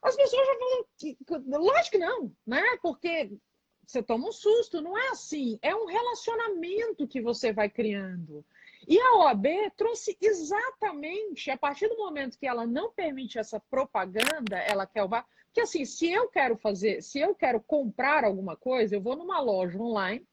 As 0.02 0.14
pessoas 0.16 0.46
já 0.46 0.54
falam, 0.54 1.60
lógico 1.60 1.90
que 1.90 1.98
não, 1.98 2.32
né? 2.46 2.62
Porque 2.80 3.36
você 3.84 4.02
toma 4.02 4.28
um 4.28 4.32
susto, 4.32 4.80
não 4.80 4.96
é 4.96 5.08
assim. 5.08 5.58
É 5.60 5.74
um 5.74 5.86
relacionamento 5.86 7.08
que 7.08 7.20
você 7.20 7.52
vai 7.52 7.68
criando. 7.68 8.44
E 8.88 8.98
a 8.98 9.16
OAB 9.16 9.46
trouxe 9.76 10.16
exatamente, 10.18 11.50
a 11.50 11.58
partir 11.58 11.88
do 11.88 11.98
momento 11.98 12.38
que 12.38 12.46
ela 12.46 12.66
não 12.66 12.90
permite 12.90 13.38
essa 13.38 13.60
propaganda, 13.60 14.56
ela 14.56 14.86
quer 14.86 15.04
o 15.04 15.10
que 15.52 15.60
assim, 15.60 15.84
se 15.84 16.10
eu 16.10 16.28
quero 16.28 16.56
fazer, 16.56 17.02
se 17.02 17.18
eu 17.18 17.34
quero 17.34 17.60
comprar 17.60 18.24
alguma 18.24 18.56
coisa, 18.56 18.96
eu 18.96 19.00
vou 19.02 19.14
numa 19.14 19.40
loja 19.40 19.78
online, 19.78 20.26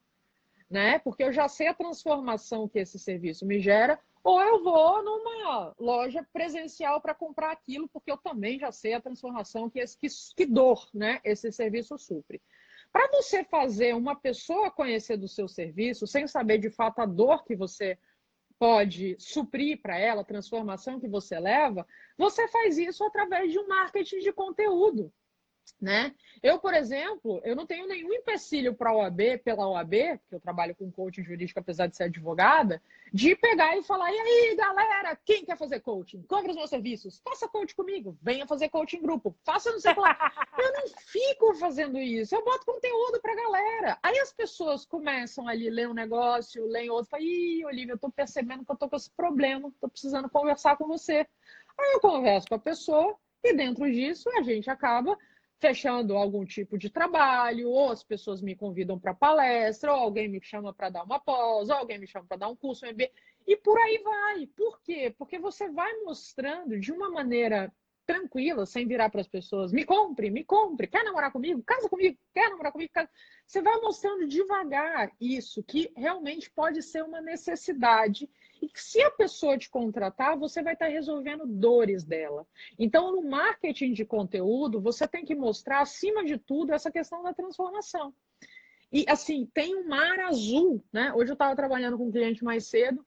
né? 0.69 0.99
Porque 0.99 1.21
eu 1.21 1.33
já 1.33 1.49
sei 1.49 1.67
a 1.67 1.73
transformação 1.73 2.65
que 2.65 2.79
esse 2.79 2.97
serviço 2.97 3.45
me 3.45 3.59
gera, 3.59 3.99
ou 4.23 4.41
eu 4.41 4.63
vou 4.63 5.03
numa 5.03 5.75
loja 5.77 6.25
presencial 6.31 7.01
para 7.01 7.13
comprar 7.13 7.51
aquilo, 7.51 7.89
porque 7.89 8.09
eu 8.09 8.17
também 8.17 8.57
já 8.57 8.71
sei 8.71 8.93
a 8.93 9.01
transformação 9.01 9.69
que, 9.69 9.79
esse, 9.79 9.97
que, 9.99 10.07
que 10.33 10.45
dor, 10.45 10.87
né? 10.93 11.19
Esse 11.25 11.51
serviço 11.51 11.97
supre. 11.97 12.41
Para 12.89 13.09
você 13.11 13.43
fazer 13.43 13.93
uma 13.93 14.15
pessoa 14.15 14.71
conhecer 14.71 15.17
do 15.17 15.27
seu 15.27 15.49
serviço, 15.49 16.07
sem 16.07 16.25
saber 16.25 16.57
de 16.57 16.69
fato 16.69 16.99
a 16.99 17.05
dor 17.05 17.43
que 17.43 17.53
você 17.53 17.97
pode 18.57 19.15
suprir 19.19 19.81
para 19.81 19.97
ela, 19.97 20.21
a 20.21 20.25
transformação 20.25 20.99
que 20.99 21.07
você 21.07 21.39
leva, 21.39 21.85
você 22.17 22.47
faz 22.47 22.77
isso 22.77 23.03
através 23.03 23.51
de 23.51 23.59
um 23.59 23.67
marketing 23.67 24.19
de 24.19 24.31
conteúdo. 24.31 25.11
Né? 25.81 26.15
Eu, 26.41 26.57
por 26.57 26.73
exemplo, 26.73 27.41
eu 27.43 27.55
não 27.55 27.65
tenho 27.65 27.87
nenhum 27.87 28.13
empecilho 28.13 28.73
para 28.73 28.91
a 28.91 28.95
OAB, 28.95 29.39
pela 29.43 29.67
OAB, 29.67 30.17
porque 30.19 30.35
eu 30.35 30.39
trabalho 30.39 30.75
com 30.75 30.91
coaching 30.91 31.23
jurídico, 31.23 31.59
apesar 31.59 31.87
de 31.87 31.97
ser 31.97 32.03
advogada, 32.03 32.81
de 33.11 33.35
pegar 33.35 33.77
e 33.77 33.83
falar: 33.83 34.11
e 34.11 34.17
aí, 34.17 34.55
galera, 34.55 35.17
quem 35.25 35.43
quer 35.43 35.57
fazer 35.57 35.81
coaching? 35.81 36.23
Compre 36.23 36.51
os 36.51 36.55
meus 36.55 36.69
serviços, 36.69 37.19
faça 37.23 37.47
coaching 37.47 37.75
comigo, 37.75 38.17
venha 38.21 38.47
fazer 38.47 38.69
coaching 38.69 38.97
em 38.97 39.01
grupo, 39.01 39.35
faça 39.43 39.71
não 39.71 39.79
sei 39.79 39.93
o 39.93 39.99
lá. 39.99 40.15
Eu 40.57 40.71
não 40.73 40.87
fico 40.87 41.53
fazendo 41.55 41.99
isso, 41.99 42.33
eu 42.33 42.43
boto 42.43 42.65
conteúdo 42.65 43.19
para 43.21 43.33
a 43.33 43.35
galera. 43.35 43.99
Aí 44.01 44.17
as 44.19 44.31
pessoas 44.31 44.85
começam 44.85 45.47
ali, 45.47 45.69
ler 45.69 45.89
um 45.89 45.93
negócio, 45.93 46.65
leem 46.65 46.89
outro, 46.89 47.09
falam: 47.11 47.25
ih, 47.25 47.65
Olivia, 47.65 47.91
eu 47.91 47.95
estou 47.95 48.11
percebendo 48.11 48.63
que 48.63 48.71
eu 48.71 48.75
estou 48.75 48.89
com 48.89 48.95
esse 48.95 49.11
problema, 49.11 49.67
estou 49.67 49.89
precisando 49.89 50.29
conversar 50.29 50.77
com 50.77 50.87
você. 50.87 51.27
Aí 51.77 51.93
eu 51.93 51.99
converso 51.99 52.47
com 52.47 52.55
a 52.55 52.59
pessoa 52.59 53.15
e 53.43 53.53
dentro 53.53 53.85
disso 53.91 54.29
a 54.37 54.41
gente 54.41 54.69
acaba 54.69 55.17
fechando 55.59 56.15
algum 56.15 56.45
tipo 56.45 56.77
de 56.77 56.89
trabalho, 56.89 57.69
ou 57.69 57.91
as 57.91 58.03
pessoas 58.03 58.41
me 58.41 58.55
convidam 58.55 58.99
para 58.99 59.13
palestra, 59.13 59.93
ou 59.93 59.99
alguém 59.99 60.27
me 60.27 60.41
chama 60.41 60.73
para 60.73 60.89
dar 60.89 61.03
uma 61.03 61.19
pós, 61.19 61.69
ou 61.69 61.75
alguém 61.75 61.97
me 61.97 62.07
chama 62.07 62.25
para 62.27 62.37
dar 62.37 62.47
um 62.49 62.55
curso, 62.55 62.85
um 62.85 62.89
MBA, 62.89 63.09
e 63.47 63.55
por 63.55 63.77
aí 63.77 64.01
vai. 64.03 64.47
Por 64.47 64.81
quê? 64.81 65.13
Porque 65.17 65.39
você 65.39 65.69
vai 65.69 65.93
mostrando 66.01 66.79
de 66.79 66.91
uma 66.91 67.09
maneira 67.09 67.73
tranquila, 68.05 68.65
sem 68.65 68.87
virar 68.87 69.09
para 69.09 69.21
as 69.21 69.27
pessoas, 69.27 69.71
me 69.71 69.83
compre, 69.83 70.29
me 70.29 70.43
compre, 70.43 70.87
quer 70.87 71.03
namorar 71.03 71.31
comigo? 71.31 71.63
Casa 71.63 71.89
comigo, 71.89 72.17
quer 72.33 72.49
namorar 72.49 72.71
comigo? 72.71 72.91
Casa... 72.93 73.09
Você 73.45 73.61
vai 73.61 73.79
mostrando 73.81 74.27
devagar 74.27 75.11
isso, 75.19 75.63
que 75.63 75.91
realmente 75.95 76.49
pode 76.49 76.81
ser 76.81 77.03
uma 77.03 77.21
necessidade 77.21 78.29
e 78.61 78.67
que 78.67 78.81
se 78.81 79.01
a 79.01 79.11
pessoa 79.11 79.57
te 79.57 79.69
contratar, 79.69 80.37
você 80.37 80.63
vai 80.63 80.73
estar 80.73 80.87
resolvendo 80.87 81.45
dores 81.45 82.03
dela. 82.03 82.47
Então, 82.79 83.11
no 83.11 83.29
marketing 83.29 83.93
de 83.93 84.05
conteúdo, 84.05 84.81
você 84.81 85.07
tem 85.07 85.25
que 85.25 85.35
mostrar, 85.35 85.81
acima 85.81 86.23
de 86.23 86.37
tudo, 86.37 86.73
essa 86.73 86.91
questão 86.91 87.21
da 87.21 87.33
transformação. 87.33 88.13
E, 88.91 89.05
assim, 89.09 89.45
tem 89.53 89.75
um 89.75 89.87
mar 89.87 90.19
azul, 90.21 90.83
né? 90.91 91.13
Hoje 91.13 91.31
eu 91.31 91.33
estava 91.33 91.55
trabalhando 91.55 91.97
com 91.97 92.07
um 92.07 92.11
cliente 92.11 92.43
mais 92.43 92.65
cedo, 92.65 93.05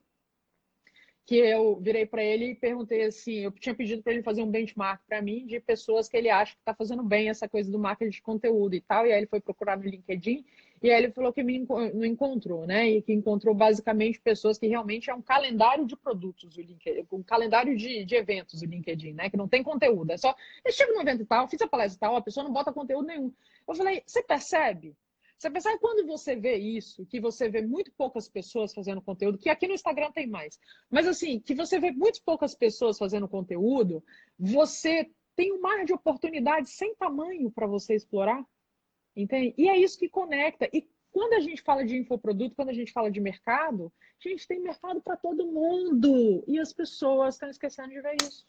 que 1.29 1.37
eu 1.37 1.79
virei 1.79 2.07
para 2.07 2.23
ele 2.23 2.45
e 2.45 2.55
perguntei 2.55 3.05
assim, 3.05 3.41
eu 3.41 3.51
tinha 3.51 3.75
pedido 3.75 4.01
para 4.01 4.11
ele 4.11 4.23
fazer 4.23 4.41
um 4.41 4.49
benchmark 4.49 4.99
para 5.07 5.21
mim 5.21 5.45
de 5.45 5.59
pessoas 5.59 6.09
que 6.09 6.17
ele 6.17 6.27
acha 6.27 6.53
que 6.53 6.59
está 6.59 6.73
fazendo 6.73 7.03
bem 7.03 7.29
essa 7.29 7.47
coisa 7.47 7.71
do 7.71 7.77
marketing 7.77 8.09
de 8.09 8.19
conteúdo 8.23 8.73
e 8.73 8.81
tal, 8.81 9.05
e 9.05 9.11
aí 9.11 9.19
ele 9.19 9.27
foi 9.27 9.39
procurar 9.39 9.77
no 9.77 9.83
LinkedIn 9.83 10.43
e 10.81 10.89
aí 10.89 11.03
ele 11.03 11.11
falou 11.11 11.31
que 11.31 11.43
me 11.43 11.67
não 11.93 12.03
encontrou, 12.03 12.65
né? 12.65 12.89
E 12.89 13.03
que 13.03 13.13
encontrou 13.13 13.53
basicamente 13.53 14.19
pessoas 14.19 14.57
que 14.57 14.65
realmente 14.65 15.11
é 15.11 15.13
um 15.13 15.21
calendário 15.21 15.85
de 15.85 15.95
produtos 15.95 16.57
o 16.57 16.61
LinkedIn, 16.61 17.05
um 17.11 17.21
calendário 17.21 17.77
de, 17.77 18.03
de 18.05 18.15
eventos 18.15 18.63
o 18.63 18.65
LinkedIn, 18.65 19.13
né? 19.13 19.29
Que 19.29 19.37
não 19.37 19.47
tem 19.47 19.61
conteúdo, 19.61 20.11
é 20.11 20.17
só 20.17 20.35
eu 20.65 20.71
chego 20.71 20.93
no 20.93 21.01
evento 21.01 21.21
e 21.21 21.25
tal, 21.27 21.47
fiz 21.47 21.61
a 21.61 21.67
palestra 21.67 21.95
e 21.95 21.99
tal, 21.99 22.15
a 22.15 22.21
pessoa 22.23 22.43
não 22.43 22.51
bota 22.51 22.73
conteúdo 22.73 23.05
nenhum. 23.05 23.31
Eu 23.67 23.75
falei, 23.75 24.01
você 24.03 24.23
percebe? 24.23 24.95
Você 25.39 25.49
percebe 25.49 25.79
quando 25.79 26.05
você 26.05 26.35
vê 26.35 26.57
isso, 26.57 27.05
que 27.05 27.17
você 27.17 27.47
vê 27.47 27.61
muito 27.61 27.93
poucas 27.93 28.27
pessoas 28.27 28.73
fazendo 28.73 29.01
conteúdo, 29.01 29.37
que 29.37 29.49
aqui 29.49 29.69
no 29.69 29.73
Instagram 29.73 30.11
tem 30.11 30.27
mais, 30.27 30.59
mas 30.91 31.07
assim, 31.07 31.39
que 31.39 31.55
você 31.55 31.79
vê 31.79 31.91
muito 31.91 32.21
poucas 32.23 32.53
pessoas 32.53 32.97
fazendo 32.97 33.25
conteúdo, 33.25 34.03
você 34.37 35.09
tem 35.37 35.53
um 35.53 35.61
mar 35.61 35.85
de 35.85 35.93
oportunidades 35.93 36.73
sem 36.73 36.93
tamanho 36.93 37.49
para 37.49 37.65
você 37.65 37.95
explorar, 37.95 38.45
entende? 39.15 39.55
E 39.57 39.69
é 39.69 39.77
isso 39.77 39.97
que 39.97 40.09
conecta. 40.09 40.69
E 40.73 40.85
quando 41.09 41.31
a 41.31 41.39
gente 41.39 41.61
fala 41.61 41.85
de 41.85 41.95
infoproduto, 41.95 42.55
quando 42.55 42.69
a 42.69 42.73
gente 42.73 42.91
fala 42.91 43.09
de 43.09 43.21
mercado, 43.21 43.93
a 44.25 44.27
gente 44.27 44.45
tem 44.45 44.59
mercado 44.59 45.01
para 45.01 45.15
todo 45.15 45.47
mundo. 45.47 46.43
E 46.45 46.59
as 46.59 46.73
pessoas 46.73 47.35
estão 47.35 47.49
esquecendo 47.49 47.89
de 47.89 48.01
ver 48.01 48.17
isso. 48.21 48.45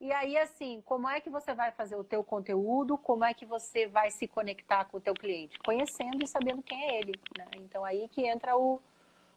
E 0.00 0.12
aí, 0.12 0.36
assim, 0.38 0.80
como 0.84 1.08
é 1.08 1.20
que 1.20 1.28
você 1.28 1.52
vai 1.52 1.72
fazer 1.72 1.96
o 1.96 2.04
teu 2.04 2.22
conteúdo? 2.22 2.96
Como 2.96 3.24
é 3.24 3.34
que 3.34 3.44
você 3.44 3.88
vai 3.88 4.10
se 4.10 4.28
conectar 4.28 4.84
com 4.84 4.98
o 4.98 5.00
teu 5.00 5.12
cliente? 5.12 5.58
Conhecendo 5.58 6.22
e 6.22 6.26
sabendo 6.26 6.62
quem 6.62 6.80
é 6.82 7.00
ele. 7.00 7.14
Né? 7.36 7.46
Então, 7.56 7.84
aí 7.84 8.08
que 8.08 8.24
entra 8.24 8.56
o, 8.56 8.80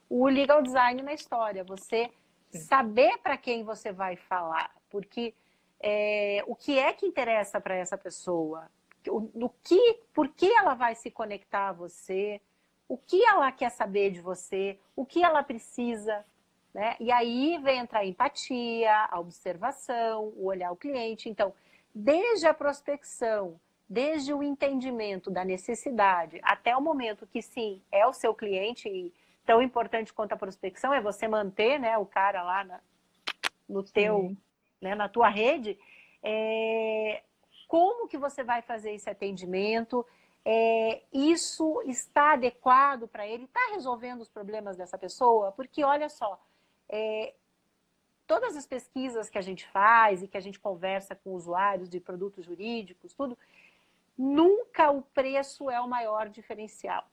o 0.07 0.28
legal 0.28 0.62
design 0.62 1.01
na 1.01 1.14
história. 1.14 1.64
Você 1.64 2.12
Sim. 2.51 2.59
saber 2.59 3.18
para 3.20 3.38
quem 3.38 3.64
você 3.64 3.91
vai 3.91 4.16
falar. 4.16 4.72
Porque 4.88 5.34
é, 5.80 6.43
o 6.45 6.55
que 6.55 6.78
é 6.78 6.93
que 6.93 7.07
interessa 7.07 7.59
para 7.59 7.76
essa 7.76 7.97
pessoa? 7.97 8.70
O, 9.07 9.49
que, 9.64 9.99
por 10.14 10.28
que 10.28 10.45
ela 10.45 10.76
vai 10.76 10.93
se 10.93 11.09
conectar 11.09 11.70
a 11.70 11.74
você? 11.74 12.39
O 12.88 12.97
que 12.97 13.26
ela 13.26 13.51
quer 13.51 13.72
saber 13.72 14.12
de 14.12 14.22
você? 14.22 14.78
O 14.95 15.03
que 15.07 15.24
ela 15.24 15.41
precisa? 15.41 16.24
Né? 16.74 16.95
E 16.99 17.11
aí 17.11 17.57
vem 17.61 17.80
entrar 17.80 17.99
a 17.99 18.05
empatia, 18.05 19.07
a 19.09 19.19
observação, 19.19 20.34
o 20.36 20.45
olhar 20.45 20.72
o 20.72 20.78
cliente. 20.78 21.30
Então, 21.30 21.53
desde 21.93 22.47
a 22.47 22.53
prospecção, 22.53 23.59
desde 23.89 24.34
o 24.34 24.41
entendimento 24.41 25.30
da 25.30 25.43
necessidade, 25.43 26.39
até 26.43 26.76
o 26.76 26.82
momento 26.82 27.28
que 27.28 27.41
sim, 27.41 27.82
é 27.91 28.07
o 28.07 28.13
seu 28.13 28.34
cliente, 28.34 28.88
e 28.88 29.13
tão 29.45 29.61
importante 29.61 30.13
quanto 30.13 30.32
a 30.32 30.38
prospecção 30.38 30.93
é 30.93 31.01
você 31.01 31.28
manter 31.28 31.78
né, 31.78 31.97
o 31.97 32.05
cara 32.05 32.41
lá 32.41 32.63
na, 32.63 32.80
no 33.67 33.84
teu, 33.84 34.36
né, 34.82 34.95
na 34.95 35.09
tua 35.09 35.28
rede, 35.28 35.78
é, 36.24 37.22
como 37.67 38.07
que 38.07 38.17
você 38.17 38.43
vai 38.43 38.61
fazer 38.61 38.93
esse 38.93 39.09
atendimento? 39.09 40.05
É, 40.45 41.01
isso 41.11 41.82
está 41.86 42.34
adequado 42.34 43.07
para 43.07 43.28
ele? 43.28 43.43
Está 43.43 43.72
resolvendo 43.74 44.22
os 44.22 44.30
problemas 44.30 44.78
dessa 44.78 44.97
pessoa? 44.97 45.51
Porque 45.51 45.84
olha 45.84 46.09
só, 46.09 46.39
é, 46.91 47.33
todas 48.27 48.55
as 48.55 48.67
pesquisas 48.67 49.29
que 49.29 49.37
a 49.37 49.41
gente 49.41 49.65
faz 49.67 50.21
e 50.21 50.27
que 50.27 50.37
a 50.37 50.41
gente 50.41 50.59
conversa 50.59 51.15
com 51.15 51.33
usuários 51.33 51.89
de 51.89 51.99
produtos 51.99 52.45
jurídicos, 52.45 53.13
tudo, 53.13 53.37
nunca 54.17 54.91
o 54.91 55.01
preço 55.01 55.69
é 55.69 55.79
o 55.79 55.87
maior 55.87 56.29
diferencial. 56.29 57.07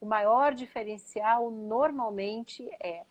O 0.00 0.06
maior 0.06 0.54
diferencial 0.54 1.50
normalmente 1.50 2.68
é 2.80 3.04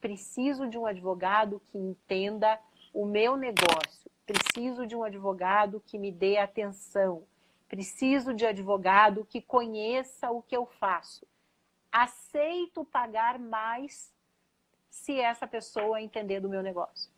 preciso 0.00 0.68
de 0.68 0.76
um 0.76 0.84
advogado 0.84 1.62
que 1.70 1.78
entenda 1.78 2.58
o 2.92 3.06
meu 3.06 3.36
negócio, 3.36 4.10
preciso 4.26 4.84
de 4.84 4.96
um 4.96 5.04
advogado 5.04 5.80
que 5.86 5.96
me 5.96 6.10
dê 6.10 6.38
atenção, 6.38 7.22
preciso 7.68 8.34
de 8.34 8.44
advogado 8.44 9.24
que 9.24 9.40
conheça 9.40 10.30
o 10.30 10.42
que 10.42 10.56
eu 10.56 10.66
faço. 10.66 11.24
Aceito 11.90 12.84
pagar 12.84 13.38
mais 13.38 14.11
se 14.92 15.18
essa 15.18 15.46
pessoa 15.46 16.02
entender 16.02 16.38
do 16.38 16.50
meu 16.50 16.62
negócio. 16.62 17.10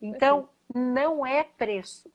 Então, 0.00 0.48
não 0.72 1.26
é 1.26 1.42
preço. 1.42 2.08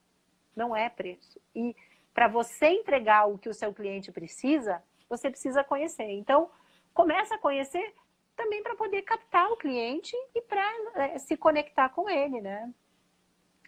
Não 0.56 0.74
é 0.74 0.90
preço. 0.90 1.42
E 1.54 1.76
para 2.14 2.30
você 2.30 2.68
entregar 2.68 3.26
o 3.26 3.38
que 3.38 3.50
o 3.50 3.54
seu 3.54 3.74
cliente 3.74 4.14
precisa, 4.14 4.82
você 5.10 5.30
precisa 5.30 5.62
conhecer. 5.62 6.10
Então, 6.10 6.50
começa 6.94 7.36
a 7.36 7.38
conhecer 7.38 7.94
também 8.34 8.64
para 8.64 8.78
poder 8.78 9.02
captar 9.02 9.52
o 9.52 9.58
cliente 9.58 10.16
e 10.34 10.42
para 10.42 10.64
é, 10.96 11.20
se 11.20 11.36
conectar 11.36 11.90
com 11.90 12.10
ele, 12.10 12.40
né? 12.40 12.74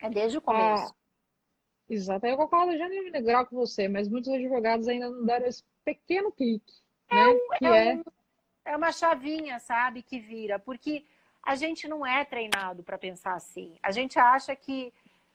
É 0.02 0.10
desde 0.10 0.38
o 0.38 0.42
começo. 0.42 0.94
Ah, 0.94 0.96
exato. 1.90 2.26
Eu 2.26 2.38
concordo 2.38 2.78
já 2.78 2.88
no 2.88 3.24
grau 3.24 3.46
com 3.46 3.58
você, 3.58 3.90
mas 3.90 4.08
muitos 4.08 4.32
advogados 4.32 4.88
ainda 4.88 5.10
não 5.10 5.26
deram 5.26 5.48
esse 5.48 5.66
pequeno 5.84 6.32
clique. 6.32 6.82
É, 7.10 7.16
né? 7.16 7.28
um, 7.28 7.58
que 7.58 7.66
é, 7.66 7.88
é... 7.90 7.96
Um, 7.96 8.04
é 8.64 8.78
uma 8.78 8.94
chavinha, 8.94 9.60
sabe, 9.60 10.02
que 10.02 10.18
vira. 10.18 10.58
Porque 10.58 11.06
a 11.46 11.56
gente 11.56 11.88
não 11.88 12.04
é 12.04 12.26
treinado 12.26 12.84
para 12.84 12.98
pensar 12.98 13.36
assim. 13.36 13.78
A 13.84 13.92
gente 13.92 14.18
acha 14.18 14.56
que, 14.56 14.92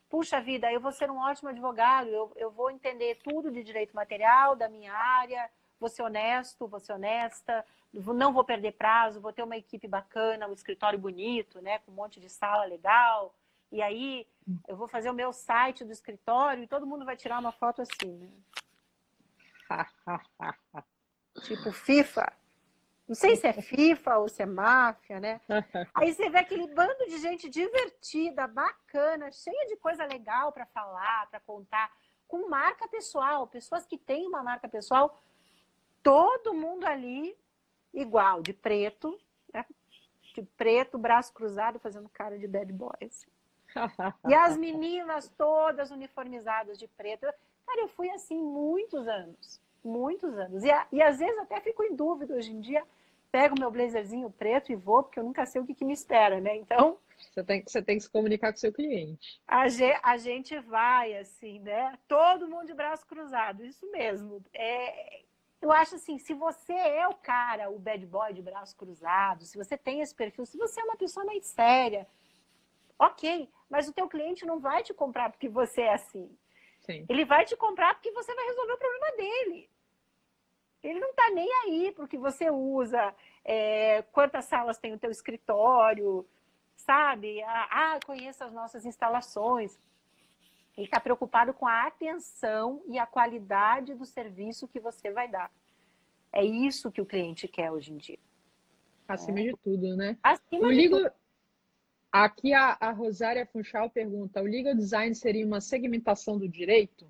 puxa 0.09 0.41
vida, 0.41 0.71
eu 0.73 0.81
vou 0.81 0.91
ser 0.91 1.09
um 1.09 1.19
ótimo 1.19 1.49
advogado, 1.49 2.09
eu, 2.09 2.33
eu 2.35 2.51
vou 2.51 2.69
entender 2.69 3.21
tudo 3.23 3.51
de 3.51 3.63
direito 3.63 3.95
material, 3.95 4.57
da 4.57 4.69
minha 4.69 4.93
área, 4.93 5.49
vou 5.79 5.89
ser 5.89 6.03
honesto, 6.03 6.67
vou 6.67 6.81
ser 6.81 6.95
honesta, 6.95 7.65
não 7.93 8.33
vou 8.33 8.43
perder 8.43 8.73
prazo, 8.73 9.21
vou 9.21 9.33
ter 9.33 9.45
uma 9.45 9.57
equipe 9.57 9.87
bacana, 9.87 10.49
um 10.49 10.53
escritório 10.53 10.99
bonito, 10.99 11.63
né, 11.63 11.79
com 11.79 11.93
um 11.93 11.95
monte 11.95 12.19
de 12.19 12.29
sala 12.29 12.65
legal. 12.65 13.33
E 13.71 13.81
aí 13.81 14.27
eu 14.67 14.77
vou 14.77 14.89
fazer 14.89 15.11
o 15.11 15.15
meu 15.15 15.33
site 15.33 15.85
do 15.85 15.93
escritório 15.93 16.65
e 16.65 16.67
todo 16.67 16.87
mundo 16.87 17.05
vai 17.05 17.17
tirar 17.17 17.39
uma 17.39 17.53
foto 17.53 17.83
assim, 17.83 18.19
né? 18.19 18.31
tipo 21.45 21.71
FIFA. 21.71 22.40
Não 23.11 23.17
sei 23.17 23.35
se 23.35 23.45
é 23.45 23.53
FIFA 23.53 24.19
ou 24.19 24.29
se 24.29 24.41
é 24.41 24.47
máfia, 24.47 25.19
né? 25.19 25.41
Aí 25.93 26.15
você 26.15 26.31
vê 26.31 26.39
aquele 26.39 26.73
bando 26.73 27.05
de 27.07 27.19
gente 27.19 27.51
divertida, 27.51 28.47
bacana, 28.47 29.33
cheia 29.33 29.67
de 29.67 29.75
coisa 29.79 30.05
legal 30.05 30.53
para 30.53 30.65
falar, 30.67 31.29
para 31.29 31.41
contar, 31.41 31.91
com 32.29 32.49
marca 32.49 32.87
pessoal, 32.87 33.49
pessoas 33.49 33.85
que 33.85 33.99
têm 33.99 34.29
uma 34.29 34.45
marca 34.45 34.69
pessoal, 34.69 35.21
todo 36.05 36.55
mundo 36.55 36.87
ali 36.87 37.37
igual, 37.93 38.43
de 38.43 38.53
preto, 38.53 39.19
né? 39.53 39.67
de 40.33 40.43
preto, 40.57 40.97
braço 40.97 41.33
cruzado, 41.33 41.81
fazendo 41.81 42.09
cara 42.11 42.39
de 42.39 42.47
bad 42.47 42.73
boys. 42.73 43.27
e 44.29 44.33
as 44.33 44.57
meninas 44.57 45.29
todas 45.37 45.91
uniformizadas 45.91 46.79
de 46.79 46.87
preto. 46.87 47.23
Cara, 47.67 47.81
eu 47.81 47.89
fui 47.89 48.09
assim 48.11 48.41
muitos 48.41 49.09
anos, 49.09 49.61
muitos 49.83 50.39
anos. 50.39 50.63
E, 50.63 50.69
e 50.93 51.03
às 51.03 51.19
vezes 51.19 51.37
até 51.41 51.61
fico 51.61 51.83
em 51.83 51.97
dúvida 51.97 52.37
hoje 52.37 52.53
em 52.53 52.61
dia 52.61 52.87
pego 53.31 53.59
meu 53.59 53.71
blazerzinho 53.71 54.31
preto 54.31 54.73
e 54.73 54.77
vou, 54.77 55.03
porque 55.03 55.19
eu 55.19 55.25
nunca 55.25 55.47
sei 55.47 55.61
o 55.61 55.67
que, 55.67 55.75
que 55.75 55.85
me 55.85 55.93
espera, 55.93 56.41
né? 56.41 56.57
Então. 56.57 56.99
Você 57.19 57.45
tem, 57.45 57.63
você 57.63 57.83
tem 57.83 57.97
que 57.99 58.05
se 58.05 58.11
comunicar 58.11 58.51
com 58.51 58.57
o 58.57 58.61
seu 58.61 58.73
cliente. 58.73 59.41
A, 59.47 59.65
a 60.03 60.17
gente 60.17 60.59
vai, 60.61 61.17
assim, 61.17 61.59
né? 61.61 61.99
Todo 62.09 62.49
mundo 62.49 62.67
de 62.67 62.75
braço 62.75 63.07
cruzado, 63.07 63.65
isso 63.65 63.91
mesmo. 63.91 64.43
É, 64.55 65.23
eu 65.61 65.71
acho 65.71 65.97
assim, 65.97 66.19
se 66.19 66.33
você 66.33 66.73
é 66.73 67.07
o 67.07 67.15
cara, 67.15 67.71
o 67.71 67.79
bad 67.79 68.05
boy 68.07 68.33
de 68.33 68.41
braço 68.41 68.75
cruzado, 68.77 69.45
se 69.45 69.59
você 69.59 69.77
tem 69.77 70.01
esse 70.01 70.15
perfil, 70.15 70.47
se 70.47 70.57
você 70.57 70.81
é 70.81 70.85
uma 70.85 70.97
pessoa 70.97 71.25
mais 71.27 71.47
séria, 71.47 72.07
ok, 72.99 73.49
mas 73.69 73.87
o 73.87 73.93
teu 73.93 74.09
cliente 74.09 74.47
não 74.47 74.59
vai 74.59 74.83
te 74.83 74.95
comprar 74.95 75.31
porque 75.31 75.49
você 75.49 75.83
é 75.83 75.95
assim. 75.95 76.35
Sim. 76.81 77.05
Ele 77.09 77.27
vai 77.27 77.45
te 77.45 77.57
comprar 77.57 77.95
porque 77.95 78.11
você 78.11 78.35
vai 78.35 78.47
resolver 78.47 78.73
o 78.73 78.79
problema 78.79 79.17
dele. 79.17 79.71
Ele 80.83 80.99
não 80.99 81.11
está 81.11 81.31
nem 81.31 81.49
aí 81.65 81.93
para 81.93 82.05
o 82.05 82.09
que 82.09 82.17
você 82.17 82.51
usa, 82.51 83.15
é, 83.45 84.03
quantas 84.13 84.47
salas 84.47 84.79
tem 84.79 84.95
o 84.95 84.99
teu 84.99 85.11
escritório, 85.11 86.27
sabe? 86.75 87.43
Ah, 87.43 87.69
ah 87.71 88.01
conheça 88.05 88.45
as 88.45 88.53
nossas 88.53 88.87
instalações. 88.87 89.79
Ele 90.77 90.87
está 90.87 90.99
preocupado 90.99 91.53
com 91.53 91.67
a 91.67 91.87
atenção 91.87 92.83
e 92.87 92.99
a 92.99 93.07
qualidade 93.07 93.95
do 93.95 94.07
serviço 94.07 94.69
que 94.69 94.81
você 94.81 95.11
vai 95.11 95.29
dar. 95.29 95.51
É 96.33 96.45
isso 96.45 96.91
que 96.91 97.01
o 97.01 97.07
cliente 97.07 97.47
quer 97.47 97.71
hoje 97.71 97.93
em 97.93 97.97
dia. 97.97 98.19
Acima 99.07 99.41
é. 99.41 99.45
de 99.45 99.57
tudo, 99.63 99.97
né? 99.97 100.17
Acima 100.23 100.67
o 100.67 100.71
de 100.71 100.77
Ligo... 100.77 100.97
tudo. 100.97 101.13
Aqui 102.13 102.53
a, 102.53 102.77
a 102.81 102.91
Rosária 102.91 103.47
Funchal 103.47 103.91
pergunta: 103.91 104.41
o 104.41 104.45
legal 104.45 104.75
design 104.75 105.15
seria 105.15 105.47
uma 105.47 105.61
segmentação 105.61 106.39
do 106.39 106.49
direito? 106.49 107.07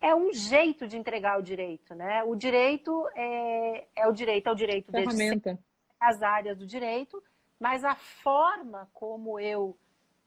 É 0.00 0.14
um 0.14 0.32
jeito 0.32 0.88
de 0.88 0.96
entregar 0.96 1.38
o 1.38 1.42
direito, 1.42 1.94
né? 1.94 2.24
O 2.24 2.34
direito 2.34 3.06
é, 3.14 3.84
é 3.94 4.08
o 4.08 4.12
direito, 4.12 4.46
é 4.48 4.52
o 4.52 4.54
direito 4.54 4.90
Ferramenta. 4.90 5.58
as 5.98 6.22
áreas 6.22 6.56
do 6.56 6.66
direito, 6.66 7.22
mas 7.58 7.84
a 7.84 7.94
forma 7.94 8.88
como 8.94 9.38
eu 9.38 9.76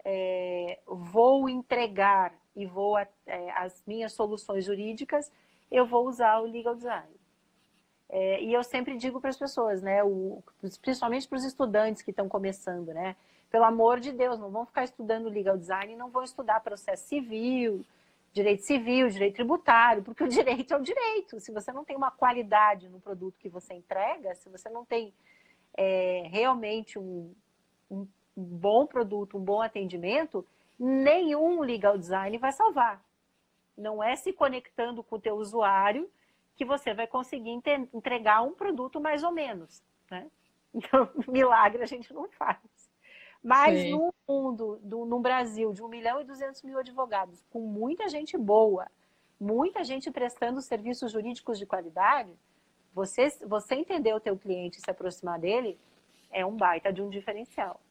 é, 0.05 0.79
vou 0.85 1.49
entregar 1.49 2.33
e 2.55 2.65
vou 2.65 2.97
é, 2.99 3.09
as 3.55 3.81
minhas 3.87 4.13
soluções 4.13 4.63
jurídicas, 4.63 5.31
eu 5.71 5.85
vou 5.87 6.07
usar 6.07 6.39
o 6.39 6.45
legal 6.45 6.75
design. 6.75 7.09
É, 8.09 8.43
e 8.43 8.53
eu 8.53 8.63
sempre 8.63 8.95
digo 8.95 9.19
para 9.19 9.31
as 9.31 9.37
pessoas, 9.37 9.81
né? 9.81 10.03
O, 10.03 10.43
principalmente 10.83 11.27
para 11.27 11.37
os 11.37 11.43
estudantes 11.43 12.03
que 12.03 12.11
estão 12.11 12.29
começando, 12.29 12.93
né? 12.93 13.15
Pelo 13.49 13.65
amor 13.65 13.99
de 13.99 14.11
Deus, 14.11 14.39
não 14.39 14.51
vão 14.51 14.67
ficar 14.67 14.83
estudando 14.83 15.29
legal 15.29 15.57
design, 15.57 15.95
não 15.95 16.11
vão 16.11 16.23
estudar 16.23 16.59
processo 16.59 17.07
civil, 17.07 17.83
direito 18.33 18.63
civil, 18.63 19.07
direito 19.09 19.35
tributário, 19.35 20.03
porque 20.03 20.23
o 20.23 20.27
direito 20.29 20.73
é 20.73 20.77
o 20.77 20.81
direito. 20.81 21.39
Se 21.39 21.51
você 21.51 21.71
não 21.71 21.85
tem 21.85 21.95
uma 21.95 22.11
qualidade 22.11 22.89
no 22.89 22.99
produto 22.99 23.39
que 23.39 23.47
você 23.47 23.73
entrega, 23.75 24.33
se 24.35 24.49
você 24.49 24.69
não 24.69 24.83
tem 24.83 25.13
é, 25.75 26.27
realmente 26.31 26.97
um, 26.97 27.33
um, 27.89 28.07
bom 28.35 28.85
produto, 28.85 29.37
um 29.37 29.43
bom 29.43 29.61
atendimento, 29.61 30.45
nenhum 30.77 31.61
legal 31.61 31.97
design 31.97 32.37
vai 32.37 32.51
salvar. 32.51 33.03
Não 33.77 34.03
é 34.03 34.15
se 34.15 34.33
conectando 34.33 35.03
com 35.03 35.15
o 35.15 35.21
teu 35.21 35.35
usuário 35.35 36.09
que 36.55 36.65
você 36.65 36.93
vai 36.93 37.07
conseguir 37.07 37.51
entregar 37.93 38.41
um 38.41 38.53
produto 38.53 38.99
mais 38.99 39.23
ou 39.23 39.31
menos. 39.31 39.81
Né? 40.09 40.29
Então, 40.75 41.07
milagre 41.27 41.83
a 41.83 41.85
gente 41.85 42.11
não 42.11 42.27
faz. 42.29 42.57
Mas 43.43 43.81
Sim. 43.81 43.91
no 43.91 44.13
mundo, 44.27 44.79
do, 44.81 45.05
no 45.05 45.19
Brasil, 45.19 45.73
de 45.73 45.83
1 45.83 45.87
milhão 45.89 46.21
e 46.21 46.23
200 46.23 46.61
mil 46.63 46.79
advogados, 46.79 47.43
com 47.51 47.59
muita 47.59 48.07
gente 48.07 48.37
boa, 48.37 48.87
muita 49.37 49.83
gente 49.83 50.09
prestando 50.09 50.61
serviços 50.61 51.11
jurídicos 51.11 51.59
de 51.59 51.65
qualidade, 51.65 52.31
você, 52.93 53.29
você 53.45 53.75
entender 53.75 54.13
o 54.13 54.19
teu 54.19 54.37
cliente 54.37 54.77
e 54.77 54.81
se 54.81 54.89
aproximar 54.89 55.39
dele 55.39 55.77
é 56.31 56.45
um 56.45 56.55
baita 56.55 56.93
de 56.93 57.01
um 57.01 57.09
diferencial. 57.09 57.81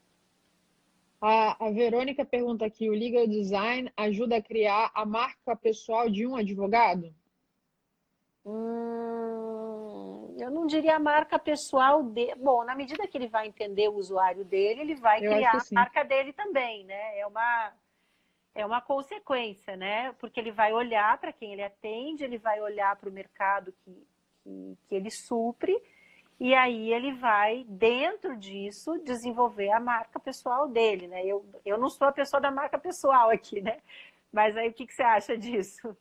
A, 1.20 1.66
a 1.66 1.70
Verônica 1.70 2.24
pergunta 2.24 2.64
aqui, 2.64 2.88
o 2.88 2.94
legal 2.94 3.26
design 3.26 3.92
ajuda 3.96 4.36
a 4.36 4.42
criar 4.42 4.90
a 4.94 5.04
marca 5.04 5.54
pessoal 5.54 6.08
de 6.08 6.26
um 6.26 6.34
advogado? 6.34 7.14
Hum, 8.44 9.41
eu 10.42 10.50
não 10.50 10.66
diria 10.66 10.96
a 10.96 10.98
marca 10.98 11.38
pessoal 11.38 12.02
dele. 12.02 12.34
Bom, 12.36 12.64
na 12.64 12.74
medida 12.74 13.06
que 13.06 13.16
ele 13.16 13.28
vai 13.28 13.46
entender 13.46 13.88
o 13.88 13.94
usuário 13.94 14.44
dele, 14.44 14.80
ele 14.80 14.94
vai 14.94 15.24
eu 15.24 15.32
criar 15.32 15.52
a 15.52 15.74
marca 15.74 16.04
dele 16.04 16.32
também, 16.32 16.84
né? 16.84 17.18
É 17.18 17.26
uma, 17.26 17.72
é 18.54 18.66
uma 18.66 18.80
consequência, 18.80 19.76
né? 19.76 20.12
Porque 20.18 20.40
ele 20.40 20.50
vai 20.50 20.72
olhar 20.72 21.16
para 21.18 21.32
quem 21.32 21.52
ele 21.52 21.62
atende, 21.62 22.24
ele 22.24 22.38
vai 22.38 22.60
olhar 22.60 22.96
para 22.96 23.08
o 23.08 23.12
mercado 23.12 23.72
que, 23.84 24.06
que, 24.42 24.78
que 24.88 24.94
ele 24.94 25.10
supre, 25.10 25.80
e 26.40 26.54
aí 26.54 26.92
ele 26.92 27.12
vai, 27.12 27.64
dentro 27.68 28.36
disso, 28.36 28.98
desenvolver 29.04 29.70
a 29.70 29.78
marca 29.78 30.18
pessoal 30.18 30.66
dele, 30.66 31.06
né? 31.06 31.24
Eu, 31.24 31.46
eu 31.64 31.78
não 31.78 31.88
sou 31.88 32.08
a 32.08 32.12
pessoa 32.12 32.40
da 32.40 32.50
marca 32.50 32.76
pessoal 32.76 33.30
aqui, 33.30 33.60
né? 33.60 33.80
Mas 34.32 34.56
aí 34.56 34.68
o 34.68 34.72
que, 34.72 34.86
que 34.86 34.92
você 34.92 35.04
acha 35.04 35.38
disso? 35.38 35.96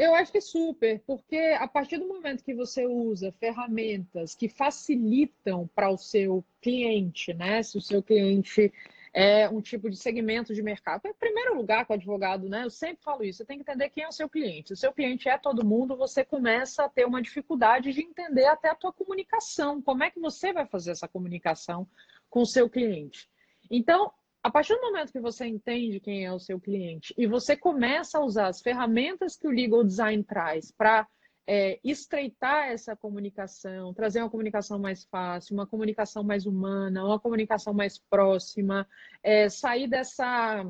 Eu 0.00 0.14
acho 0.14 0.32
que 0.32 0.40
super, 0.40 0.98
porque 1.06 1.36
a 1.36 1.68
partir 1.68 1.98
do 1.98 2.08
momento 2.08 2.42
que 2.42 2.54
você 2.54 2.86
usa 2.86 3.30
ferramentas 3.32 4.34
que 4.34 4.48
facilitam 4.48 5.68
para 5.74 5.90
o 5.90 5.98
seu 5.98 6.42
cliente, 6.62 7.34
né? 7.34 7.62
Se 7.62 7.76
o 7.76 7.82
seu 7.82 8.02
cliente 8.02 8.72
é 9.12 9.46
um 9.50 9.60
tipo 9.60 9.90
de 9.90 9.98
segmento 9.98 10.54
de 10.54 10.62
mercado. 10.62 11.04
Em 11.04 11.12
primeiro 11.12 11.54
lugar, 11.54 11.84
com 11.84 11.92
o 11.92 11.96
advogado, 11.96 12.48
né? 12.48 12.64
Eu 12.64 12.70
sempre 12.70 13.04
falo 13.04 13.22
isso, 13.22 13.40
você 13.40 13.44
tem 13.44 13.58
que 13.58 13.62
entender 13.62 13.90
quem 13.90 14.04
é 14.04 14.08
o 14.08 14.12
seu 14.12 14.26
cliente. 14.26 14.68
Se 14.68 14.72
o 14.72 14.76
seu 14.78 14.90
cliente 14.90 15.28
é 15.28 15.36
todo 15.36 15.66
mundo, 15.66 15.94
você 15.94 16.24
começa 16.24 16.82
a 16.82 16.88
ter 16.88 17.04
uma 17.04 17.20
dificuldade 17.20 17.92
de 17.92 18.00
entender 18.00 18.46
até 18.46 18.70
a 18.70 18.74
tua 18.74 18.94
comunicação. 18.94 19.82
Como 19.82 20.02
é 20.02 20.10
que 20.10 20.18
você 20.18 20.50
vai 20.50 20.64
fazer 20.64 20.92
essa 20.92 21.08
comunicação 21.08 21.86
com 22.30 22.40
o 22.40 22.46
seu 22.46 22.70
cliente? 22.70 23.28
Então, 23.70 24.10
a 24.42 24.50
partir 24.50 24.74
do 24.74 24.80
momento 24.80 25.12
que 25.12 25.20
você 25.20 25.46
entende 25.46 26.00
quem 26.00 26.24
é 26.24 26.32
o 26.32 26.38
seu 26.38 26.58
cliente 26.58 27.14
e 27.16 27.26
você 27.26 27.56
começa 27.56 28.18
a 28.18 28.24
usar 28.24 28.46
as 28.48 28.60
ferramentas 28.60 29.36
que 29.36 29.46
o 29.46 29.50
legal 29.50 29.84
design 29.84 30.22
traz 30.24 30.72
para 30.72 31.06
é, 31.46 31.80
estreitar 31.82 32.68
essa 32.68 32.96
comunicação, 32.96 33.92
trazer 33.92 34.20
uma 34.20 34.30
comunicação 34.30 34.78
mais 34.78 35.04
fácil, 35.04 35.54
uma 35.54 35.66
comunicação 35.66 36.22
mais 36.22 36.46
humana, 36.46 37.04
uma 37.04 37.18
comunicação 37.18 37.74
mais 37.74 37.98
próxima, 37.98 38.86
é, 39.22 39.48
sair 39.48 39.88
dessa 39.88 40.64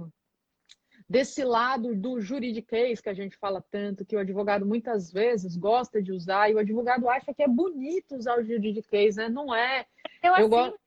desse 1.09 1.43
lado 1.43 1.93
do 1.95 2.21
juridiquês 2.21 3.01
que 3.01 3.09
a 3.09 3.15
gente 3.15 3.37
fala 3.37 3.61
tanto, 3.69 4.05
que 4.05 4.15
o 4.15 4.19
advogado 4.21 4.65
muitas 4.65 5.13
vezes 5.13 5.57
gosta 5.57 6.01
de 6.01 6.13
usar, 6.13 6.49
e 6.49 6.55
o 6.55 6.59
advogado 6.59 7.09
acha 7.09 7.35
que 7.35 7.43
é 7.43 7.49
bonito 7.49 8.15
usar 8.15 8.39
o 8.39 8.45
juridiquês, 8.45 9.17
né? 9.17 9.29
Não 9.29 9.53
é. 9.53 9.87
Eu, 10.23 10.29
eu 10.29 10.35
assim, 10.35 10.49
gosto 10.49 10.79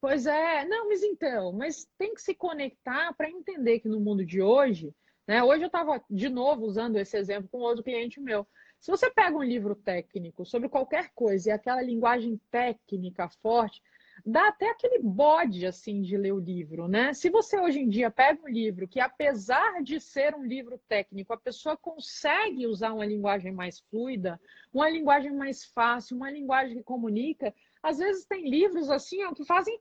Pois 0.00 0.26
é, 0.26 0.64
não, 0.64 0.88
mas 0.88 1.02
então, 1.02 1.52
mas 1.52 1.88
tem 1.96 2.14
que 2.14 2.20
se 2.20 2.34
conectar 2.34 3.14
para 3.14 3.30
entender 3.30 3.80
que 3.80 3.88
no 3.88 4.00
mundo 4.00 4.24
de 4.24 4.42
hoje, 4.42 4.92
né? 5.26 5.42
Hoje 5.42 5.64
eu 5.64 5.68
estava 5.68 6.02
de 6.10 6.28
novo 6.28 6.64
usando 6.64 6.96
esse 6.96 7.16
exemplo 7.16 7.48
com 7.48 7.58
outro 7.58 7.84
cliente 7.84 8.20
meu. 8.20 8.46
Se 8.80 8.90
você 8.90 9.10
pega 9.10 9.36
um 9.36 9.42
livro 9.42 9.74
técnico 9.74 10.44
sobre 10.44 10.68
qualquer 10.68 11.10
coisa 11.14 11.48
e 11.48 11.52
aquela 11.52 11.82
linguagem 11.82 12.40
técnica 12.50 13.28
forte, 13.28 13.82
dá 14.24 14.48
até 14.48 14.70
aquele 14.70 14.98
bode 15.00 15.66
assim 15.66 16.02
de 16.02 16.16
ler 16.16 16.32
o 16.32 16.38
livro, 16.38 16.86
né? 16.86 17.12
Se 17.12 17.28
você 17.30 17.58
hoje 17.58 17.80
em 17.80 17.88
dia 17.88 18.10
pega 18.10 18.42
um 18.42 18.48
livro 18.48 18.86
que, 18.86 19.00
apesar 19.00 19.82
de 19.82 20.00
ser 20.00 20.34
um 20.34 20.44
livro 20.44 20.80
técnico, 20.88 21.32
a 21.32 21.38
pessoa 21.38 21.76
consegue 21.76 22.66
usar 22.66 22.92
uma 22.92 23.06
linguagem 23.06 23.52
mais 23.52 23.80
fluida, 23.80 24.40
uma 24.72 24.88
linguagem 24.88 25.32
mais 25.32 25.64
fácil, 25.64 26.16
uma 26.16 26.30
linguagem 26.30 26.76
que 26.76 26.84
comunica, 26.84 27.52
às 27.86 27.98
vezes 27.98 28.26
tem 28.26 28.48
livros 28.48 28.90
assim 28.90 29.22
ó, 29.24 29.32
que 29.32 29.44
fazem 29.44 29.80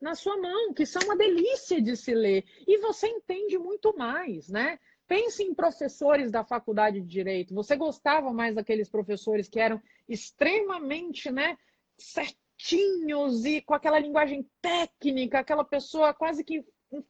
na 0.00 0.14
sua 0.14 0.36
mão, 0.36 0.72
que 0.72 0.86
são 0.86 1.02
uma 1.02 1.16
delícia 1.16 1.82
de 1.82 1.96
se 1.96 2.14
ler. 2.14 2.44
E 2.66 2.78
você 2.78 3.08
entende 3.08 3.58
muito 3.58 3.96
mais, 3.96 4.48
né? 4.48 4.78
Pense 5.08 5.42
em 5.42 5.52
professores 5.52 6.30
da 6.30 6.44
faculdade 6.44 7.00
de 7.00 7.06
direito. 7.08 7.54
Você 7.54 7.74
gostava 7.74 8.32
mais 8.32 8.54
daqueles 8.54 8.88
professores 8.88 9.48
que 9.48 9.58
eram 9.58 9.82
extremamente, 10.08 11.30
né, 11.32 11.58
certinhos 11.98 13.44
e 13.44 13.60
com 13.62 13.74
aquela 13.74 13.98
linguagem 13.98 14.48
técnica, 14.62 15.40
aquela 15.40 15.64
pessoa 15.64 16.14
quase 16.14 16.44
que 16.44 16.64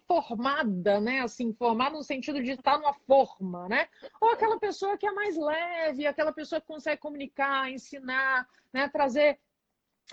formada, 0.07 1.01
né? 1.01 1.21
Assim, 1.21 1.53
formada 1.53 1.97
no 1.97 2.03
sentido 2.03 2.43
de 2.43 2.53
estar 2.53 2.79
numa 2.79 2.95
forma, 3.07 3.69
né? 3.69 3.87
Ou 4.21 4.31
aquela 4.31 4.59
pessoa 4.59 4.97
que 4.97 5.07
é 5.07 5.13
mais 5.13 5.37
leve, 5.37 6.07
aquela 6.07 6.33
pessoa 6.33 6.61
que 6.61 6.67
consegue 6.67 7.01
comunicar, 7.01 7.71
ensinar, 7.71 8.49
né? 8.73 8.89
Trazer 8.89 9.39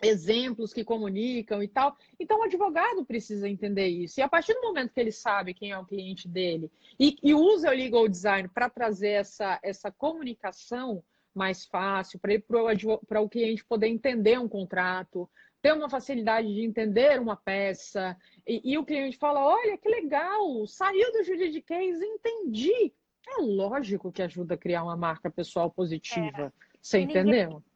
exemplos 0.02 0.74
que 0.74 0.84
comunicam 0.84 1.64
e 1.64 1.68
tal. 1.68 1.98
Então, 2.20 2.39
o 2.39 2.43
advogado 2.43 3.06
precisa 3.06 3.48
entender 3.48 3.88
isso. 3.88 4.20
E 4.20 4.24
a 4.24 4.30
partir 4.30 4.54
do 4.54 4.62
momento 4.62 4.93
que 4.93 5.00
ele 5.00 5.12
sabe 5.12 5.54
quem 5.54 5.72
é 5.72 5.78
o 5.78 5.86
cliente 5.86 6.28
dele 6.28 6.72
e, 7.00 7.18
e 7.24 7.34
usa 7.34 7.70
o 7.70 7.74
legal 7.74 8.08
design 8.08 8.48
para 8.48 8.70
trazer 8.70 9.10
essa, 9.10 9.60
essa 9.64 9.91
comunicação 9.91 11.04
mais 11.34 11.66
fácil, 11.66 12.20
para 12.20 13.22
o 13.22 13.30
cliente 13.30 13.66
poder 13.66 13.88
entender 13.88 14.39
um 14.39 14.48
contrato, 14.48 15.30
ter 15.62 15.74
uma 15.74 15.89
facilidade 15.89 16.48
de 16.54 16.62
entender 16.62 17.20
uma 17.20 17.36
peça, 17.36 18.16
e, 18.48 18.62
e 18.64 18.78
o 18.78 18.86
cliente 18.86 19.18
fala: 19.18 19.46
olha, 19.46 19.78
que 19.78 19.89
legal, 19.89 20.66
saiu 20.66 21.12
do 21.12 21.24
juridiquês, 21.24 22.02
entendi. 22.02 22.93
É 23.28 23.41
lógico 23.41 24.12
que 24.12 24.22
ajuda 24.22 24.54
a 24.54 24.58
criar 24.58 24.84
uma 24.84 24.96
marca 24.96 25.30
pessoal 25.30 25.70
positiva. 25.70 26.54
É. 26.56 26.66
Você 26.82 27.00
entendeu? 27.00 27.50
ninguém 27.50 27.75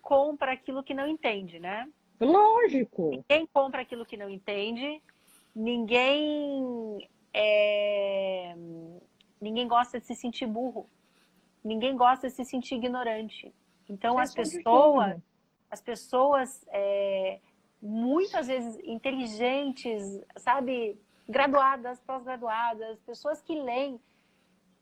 compra 0.00 0.52
aquilo 0.52 0.82
que 0.82 0.94
não 0.94 1.06
entende, 1.06 1.58
né? 1.58 1.88
Lógico. 2.20 3.10
Ninguém 3.10 3.46
compra 3.46 3.82
aquilo 3.82 4.06
que 4.06 4.16
não 4.16 4.28
entende. 4.28 5.02
Ninguém 5.54 7.08
é... 7.32 8.54
ninguém 9.40 9.66
gosta 9.66 10.00
de 10.00 10.06
se 10.06 10.14
sentir 10.14 10.46
burro. 10.46 10.88
Ninguém 11.62 11.96
gosta 11.96 12.28
de 12.28 12.34
se 12.34 12.44
sentir 12.44 12.76
ignorante. 12.76 13.52
Então 13.88 14.18
as 14.18 14.34
pessoas, 14.34 15.16
as 15.70 15.80
pessoas 15.80 16.64
é... 16.68 17.40
muitas 17.80 18.46
vezes 18.46 18.78
inteligentes, 18.84 20.20
sabe, 20.36 20.98
graduadas, 21.28 22.00
pós-graduadas, 22.00 22.98
pessoas 23.00 23.40
que 23.40 23.54
leem, 23.54 24.00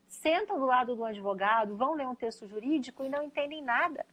sentam 0.07 0.59
do 0.59 0.65
lado 0.65 0.95
do 0.95 1.05
advogado, 1.05 1.75
vão 1.75 1.93
ler 1.93 2.07
um 2.07 2.15
texto 2.15 2.47
jurídico 2.47 3.03
e 3.03 3.09
não 3.09 3.23
entendem 3.23 3.61
nada. 3.61 4.05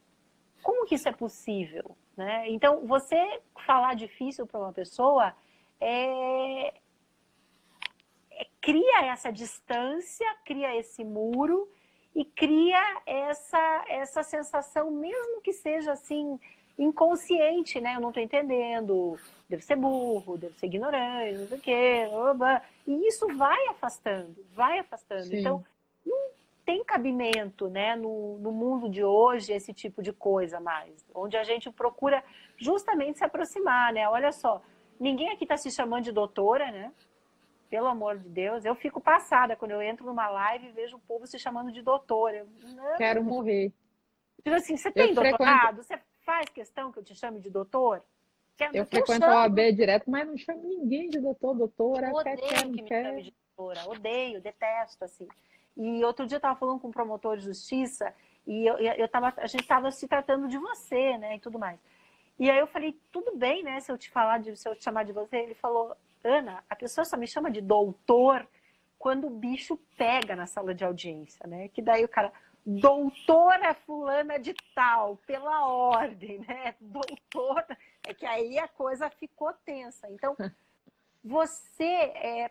Como 0.62 0.86
que 0.86 0.94
isso 0.94 1.08
é 1.08 1.12
possível? 1.12 1.96
Né? 2.16 2.48
Então, 2.48 2.86
você 2.86 3.40
falar 3.66 3.94
difícil 3.94 4.46
para 4.46 4.60
uma 4.60 4.72
pessoa 4.72 5.34
é... 5.80 6.68
é... 8.30 8.46
cria 8.60 9.06
essa 9.06 9.30
distância, 9.32 10.26
cria 10.44 10.76
esse 10.76 11.04
muro 11.04 11.68
e 12.14 12.24
cria 12.24 13.02
essa, 13.06 13.84
essa 13.88 14.22
sensação, 14.22 14.90
mesmo 14.90 15.40
que 15.42 15.52
seja 15.52 15.92
assim, 15.92 16.38
inconsciente, 16.78 17.80
né? 17.80 17.96
Eu 17.96 18.00
não 18.00 18.08
estou 18.08 18.22
entendendo, 18.22 19.18
devo 19.48 19.62
ser 19.62 19.76
burro, 19.76 20.36
devo 20.36 20.54
ser 20.54 20.66
ignorante, 20.66 21.38
não 21.38 21.46
sei 21.46 21.58
o 21.58 21.60
quê. 21.60 22.08
E 22.86 23.06
isso 23.06 23.26
vai 23.36 23.68
afastando, 23.68 24.36
vai 24.54 24.78
afastando. 24.78 25.24
Sim. 25.24 25.38
Então, 25.38 25.64
tem 26.70 26.84
cabimento 26.84 27.68
né, 27.68 27.96
no, 27.96 28.38
no 28.38 28.52
mundo 28.52 28.88
de 28.88 29.02
hoje 29.02 29.52
esse 29.52 29.74
tipo 29.74 30.00
de 30.00 30.12
coisa 30.12 30.60
mais, 30.60 31.04
onde 31.12 31.36
a 31.36 31.42
gente 31.42 31.68
procura 31.72 32.22
justamente 32.56 33.18
se 33.18 33.24
aproximar, 33.24 33.92
né? 33.92 34.08
Olha 34.08 34.30
só, 34.30 34.62
ninguém 35.00 35.30
aqui 35.30 35.44
está 35.44 35.56
se 35.56 35.68
chamando 35.68 36.04
de 36.04 36.12
doutora, 36.12 36.70
né? 36.70 36.92
Pelo 37.68 37.88
amor 37.88 38.18
de 38.18 38.28
Deus, 38.28 38.64
eu 38.64 38.76
fico 38.76 39.00
passada 39.00 39.56
quando 39.56 39.72
eu 39.72 39.82
entro 39.82 40.06
numa 40.06 40.28
live 40.28 40.68
e 40.68 40.70
vejo 40.70 40.96
o 40.96 41.00
povo 41.00 41.26
se 41.26 41.40
chamando 41.40 41.72
de 41.72 41.82
doutora. 41.82 42.46
Não, 42.62 42.96
Quero 42.96 43.24
morrer. 43.24 43.72
Tipo 44.44 44.54
assim, 44.54 44.76
você 44.76 44.92
tem 44.92 45.08
eu 45.08 45.14
doutorado? 45.16 45.82
Frequento... 45.82 45.82
Você 45.82 46.24
faz 46.24 46.48
questão 46.50 46.92
que 46.92 47.00
eu 47.00 47.04
te 47.04 47.16
chame 47.16 47.40
de 47.40 47.50
doutor? 47.50 48.00
Quer, 48.56 48.70
eu 48.72 48.86
frequento 48.86 49.24
a 49.24 49.42
OAB 49.42 49.72
direto, 49.72 50.08
mas 50.08 50.24
não 50.24 50.36
chamo 50.36 50.62
ninguém 50.62 51.08
de 51.08 51.18
doutor, 51.18 51.52
doutora. 51.56 52.10
Eu 52.10 52.14
odeio 52.14 52.36
quer, 52.36 52.62
que 52.62 52.68
me 52.68 52.82
quer. 52.84 53.04
chame 53.06 53.22
de 53.24 53.34
doutora. 53.56 53.90
Odeio, 53.90 54.40
detesto, 54.40 55.04
assim. 55.04 55.26
E 55.80 56.04
outro 56.04 56.26
dia 56.26 56.36
eu 56.36 56.40
estava 56.40 56.58
falando 56.58 56.78
com 56.78 56.88
um 56.88 56.92
promotor 56.92 57.38
de 57.38 57.44
justiça 57.44 58.14
e 58.46 58.66
eu, 58.66 58.76
eu 58.76 59.08
tava, 59.08 59.32
a 59.38 59.46
gente 59.46 59.62
estava 59.62 59.90
se 59.90 60.06
tratando 60.06 60.46
de 60.46 60.58
você, 60.58 61.16
né, 61.16 61.36
e 61.36 61.40
tudo 61.40 61.58
mais. 61.58 61.80
E 62.38 62.50
aí 62.50 62.58
eu 62.58 62.66
falei, 62.66 63.00
tudo 63.10 63.34
bem, 63.34 63.62
né, 63.62 63.80
se 63.80 63.90
eu 63.90 63.96
te 63.96 64.10
falar, 64.10 64.40
de, 64.40 64.54
se 64.56 64.68
eu 64.68 64.76
te 64.76 64.84
chamar 64.84 65.06
de 65.06 65.12
você. 65.12 65.38
Ele 65.38 65.54
falou, 65.54 65.96
Ana, 66.22 66.62
a 66.68 66.76
pessoa 66.76 67.06
só 67.06 67.16
me 67.16 67.26
chama 67.26 67.50
de 67.50 67.62
doutor 67.62 68.46
quando 68.98 69.26
o 69.26 69.30
bicho 69.30 69.78
pega 69.96 70.36
na 70.36 70.46
sala 70.46 70.74
de 70.74 70.84
audiência, 70.84 71.46
né? 71.46 71.68
Que 71.68 71.80
daí 71.80 72.04
o 72.04 72.08
cara, 72.08 72.30
doutora 72.66 73.72
fulana 73.72 74.38
de 74.38 74.54
tal, 74.74 75.16
pela 75.26 75.66
ordem, 75.66 76.40
né? 76.40 76.74
Doutora, 76.78 77.78
é 78.06 78.12
que 78.12 78.26
aí 78.26 78.58
a 78.58 78.68
coisa 78.68 79.08
ficou 79.08 79.54
tensa. 79.64 80.06
Então, 80.10 80.36
você 81.24 81.84
é, 81.84 82.50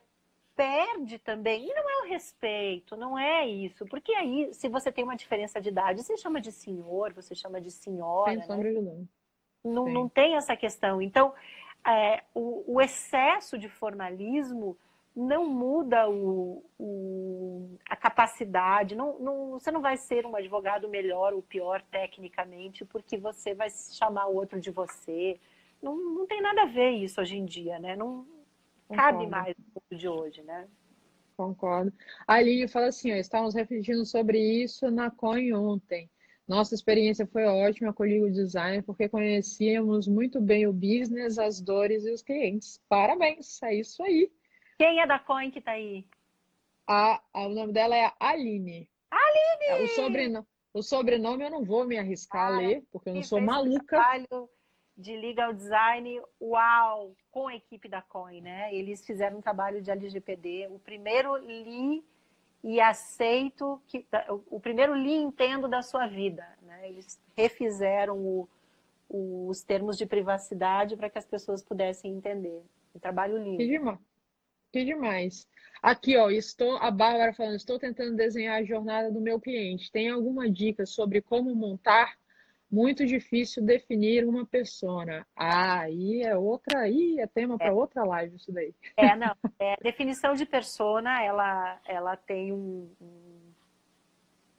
perde 0.59 1.17
também. 1.19 1.69
E 1.69 1.73
não 1.73 1.89
é 1.89 2.01
o 2.03 2.09
respeito, 2.09 2.97
não 2.97 3.17
é 3.17 3.47
isso. 3.47 3.85
Porque 3.85 4.11
aí, 4.11 4.53
se 4.53 4.67
você 4.67 4.91
tem 4.91 5.05
uma 5.05 5.15
diferença 5.15 5.61
de 5.61 5.69
idade, 5.69 6.03
você 6.03 6.17
chama 6.17 6.41
de 6.41 6.51
senhor, 6.51 7.13
você 7.13 7.33
chama 7.33 7.61
de 7.61 7.71
senhora. 7.71 8.31
Sem 8.31 8.41
sombra 8.41 8.67
de 8.67 8.75
dúvida. 8.75 9.07
Não, 9.63 9.85
não 9.85 10.09
tem 10.09 10.35
essa 10.35 10.57
questão. 10.57 11.01
Então, 11.01 11.33
é, 11.87 12.23
o, 12.35 12.75
o, 12.75 12.81
excesso 12.81 13.57
de 13.57 13.69
formalismo 13.69 14.77
não 15.15 15.47
muda 15.47 16.09
o, 16.09 16.61
o, 16.77 17.77
a 17.89 17.95
capacidade. 17.95 18.95
Não, 18.95 19.17
não, 19.17 19.51
você 19.51 19.71
não 19.71 19.81
vai 19.81 19.95
ser 19.95 20.25
um 20.25 20.35
advogado 20.35 20.89
melhor 20.89 21.33
ou 21.33 21.41
pior 21.41 21.81
tecnicamente 21.83 22.83
porque 22.83 23.17
você 23.17 23.53
vai 23.53 23.69
chamar 23.69 24.27
o 24.27 24.35
outro 24.35 24.59
de 24.59 24.71
você. 24.71 25.39
Não, 25.81 25.95
não 25.95 26.27
tem 26.27 26.41
nada 26.41 26.63
a 26.63 26.65
ver 26.65 26.91
isso 26.91 27.21
hoje 27.21 27.37
em 27.37 27.45
dia, 27.45 27.79
né? 27.79 27.95
Não, 27.95 28.25
cabe 28.89 29.27
mais 29.27 29.55
de 29.95 30.07
hoje, 30.07 30.41
né? 30.43 30.67
Concordo. 31.35 31.93
A 32.27 32.35
Aline 32.35 32.67
fala 32.67 32.87
assim, 32.87 33.11
ó, 33.11 33.15
estávamos 33.15 33.55
refletindo 33.55 34.05
sobre 34.05 34.37
isso 34.37 34.91
na 34.91 35.09
COIN 35.09 35.53
ontem. 35.53 36.09
Nossa 36.47 36.73
experiência 36.73 37.27
foi 37.27 37.45
ótima 37.45 37.93
com 37.93 38.03
o 38.03 38.31
Design, 38.31 38.81
porque 38.81 39.07
conhecíamos 39.07 40.07
muito 40.07 40.41
bem 40.41 40.67
o 40.67 40.73
business, 40.73 41.37
as 41.37 41.61
dores 41.61 42.05
e 42.05 42.11
os 42.11 42.21
clientes. 42.21 42.81
Parabéns, 42.89 43.61
é 43.63 43.75
isso 43.75 44.03
aí. 44.03 44.31
Quem 44.77 44.99
é 44.99 45.07
da 45.07 45.19
COIN 45.19 45.51
que 45.51 45.59
está 45.59 45.71
aí? 45.71 46.05
A, 46.87 47.21
a, 47.33 47.47
o 47.47 47.49
nome 47.49 47.71
dela 47.71 47.95
é 47.95 48.11
Aline. 48.19 48.89
Aline! 49.11 49.83
O 49.83 49.87
sobrenome, 49.95 50.47
o 50.73 50.81
sobrenome 50.81 51.43
eu 51.45 51.51
não 51.51 51.63
vou 51.63 51.85
me 51.85 51.97
arriscar 51.97 52.47
a 52.47 52.57
ler, 52.57 52.83
porque 52.91 53.09
eu 53.09 53.15
não 53.15 53.23
sou 53.23 53.39
maluca. 53.39 53.85
Trabalho 53.85 54.49
de 54.99 55.15
legal 55.15 55.53
design, 55.53 56.21
uau, 56.41 57.15
com 57.31 57.47
a 57.47 57.55
equipe 57.55 57.87
da 57.87 58.01
COIN, 58.01 58.41
né? 58.41 58.75
Eles 58.75 59.05
fizeram 59.05 59.37
um 59.37 59.41
trabalho 59.41 59.81
de 59.81 59.89
LGPD, 59.89 60.67
o 60.69 60.77
primeiro 60.77 61.37
li 61.37 62.03
e 62.61 62.81
aceito, 62.81 63.81
que, 63.87 64.05
o 64.49 64.59
primeiro 64.59 64.93
li 64.93 65.11
e 65.11 65.21
entendo 65.21 65.69
da 65.69 65.81
sua 65.81 66.05
vida, 66.05 66.45
né? 66.63 66.89
Eles 66.89 67.17
refizeram 67.33 68.17
o, 68.17 68.49
os 69.09 69.63
termos 69.63 69.97
de 69.97 70.05
privacidade 70.05 70.97
para 70.97 71.09
que 71.09 71.17
as 71.17 71.25
pessoas 71.25 71.63
pudessem 71.63 72.11
entender. 72.11 72.61
Um 72.93 72.99
trabalho 72.99 73.37
lindo. 73.37 73.57
Que 73.57 73.67
demais. 73.67 73.99
Que 74.69 74.83
demais. 74.83 75.47
Aqui, 75.81 76.17
ó, 76.17 76.29
estou, 76.29 76.75
a 76.75 76.91
Bárbara 76.91 77.33
falando, 77.33 77.55
estou 77.55 77.79
tentando 77.79 78.17
desenhar 78.17 78.59
a 78.59 78.65
jornada 78.65 79.09
do 79.09 79.21
meu 79.21 79.39
cliente. 79.39 79.89
Tem 79.89 80.09
alguma 80.09 80.51
dica 80.51 80.85
sobre 80.85 81.21
como 81.21 81.55
montar 81.55 82.18
muito 82.71 83.05
difícil 83.05 83.63
definir 83.63 84.25
uma 84.25 84.45
persona. 84.45 85.25
Ah, 85.35 85.81
aí 85.81 86.21
é 86.21 86.37
outra, 86.37 86.81
aí 86.81 87.19
é 87.19 87.27
tema 87.27 87.57
para 87.57 87.73
outra 87.73 88.03
live 88.03 88.35
isso 88.35 88.51
daí. 88.51 88.73
É, 88.95 89.15
não. 89.15 89.35
É, 89.59 89.75
definição 89.81 90.33
de 90.35 90.45
persona, 90.45 91.23
ela, 91.23 91.79
ela 91.85 92.15
tem 92.15 92.53
um, 92.53 92.89
um 93.01 93.53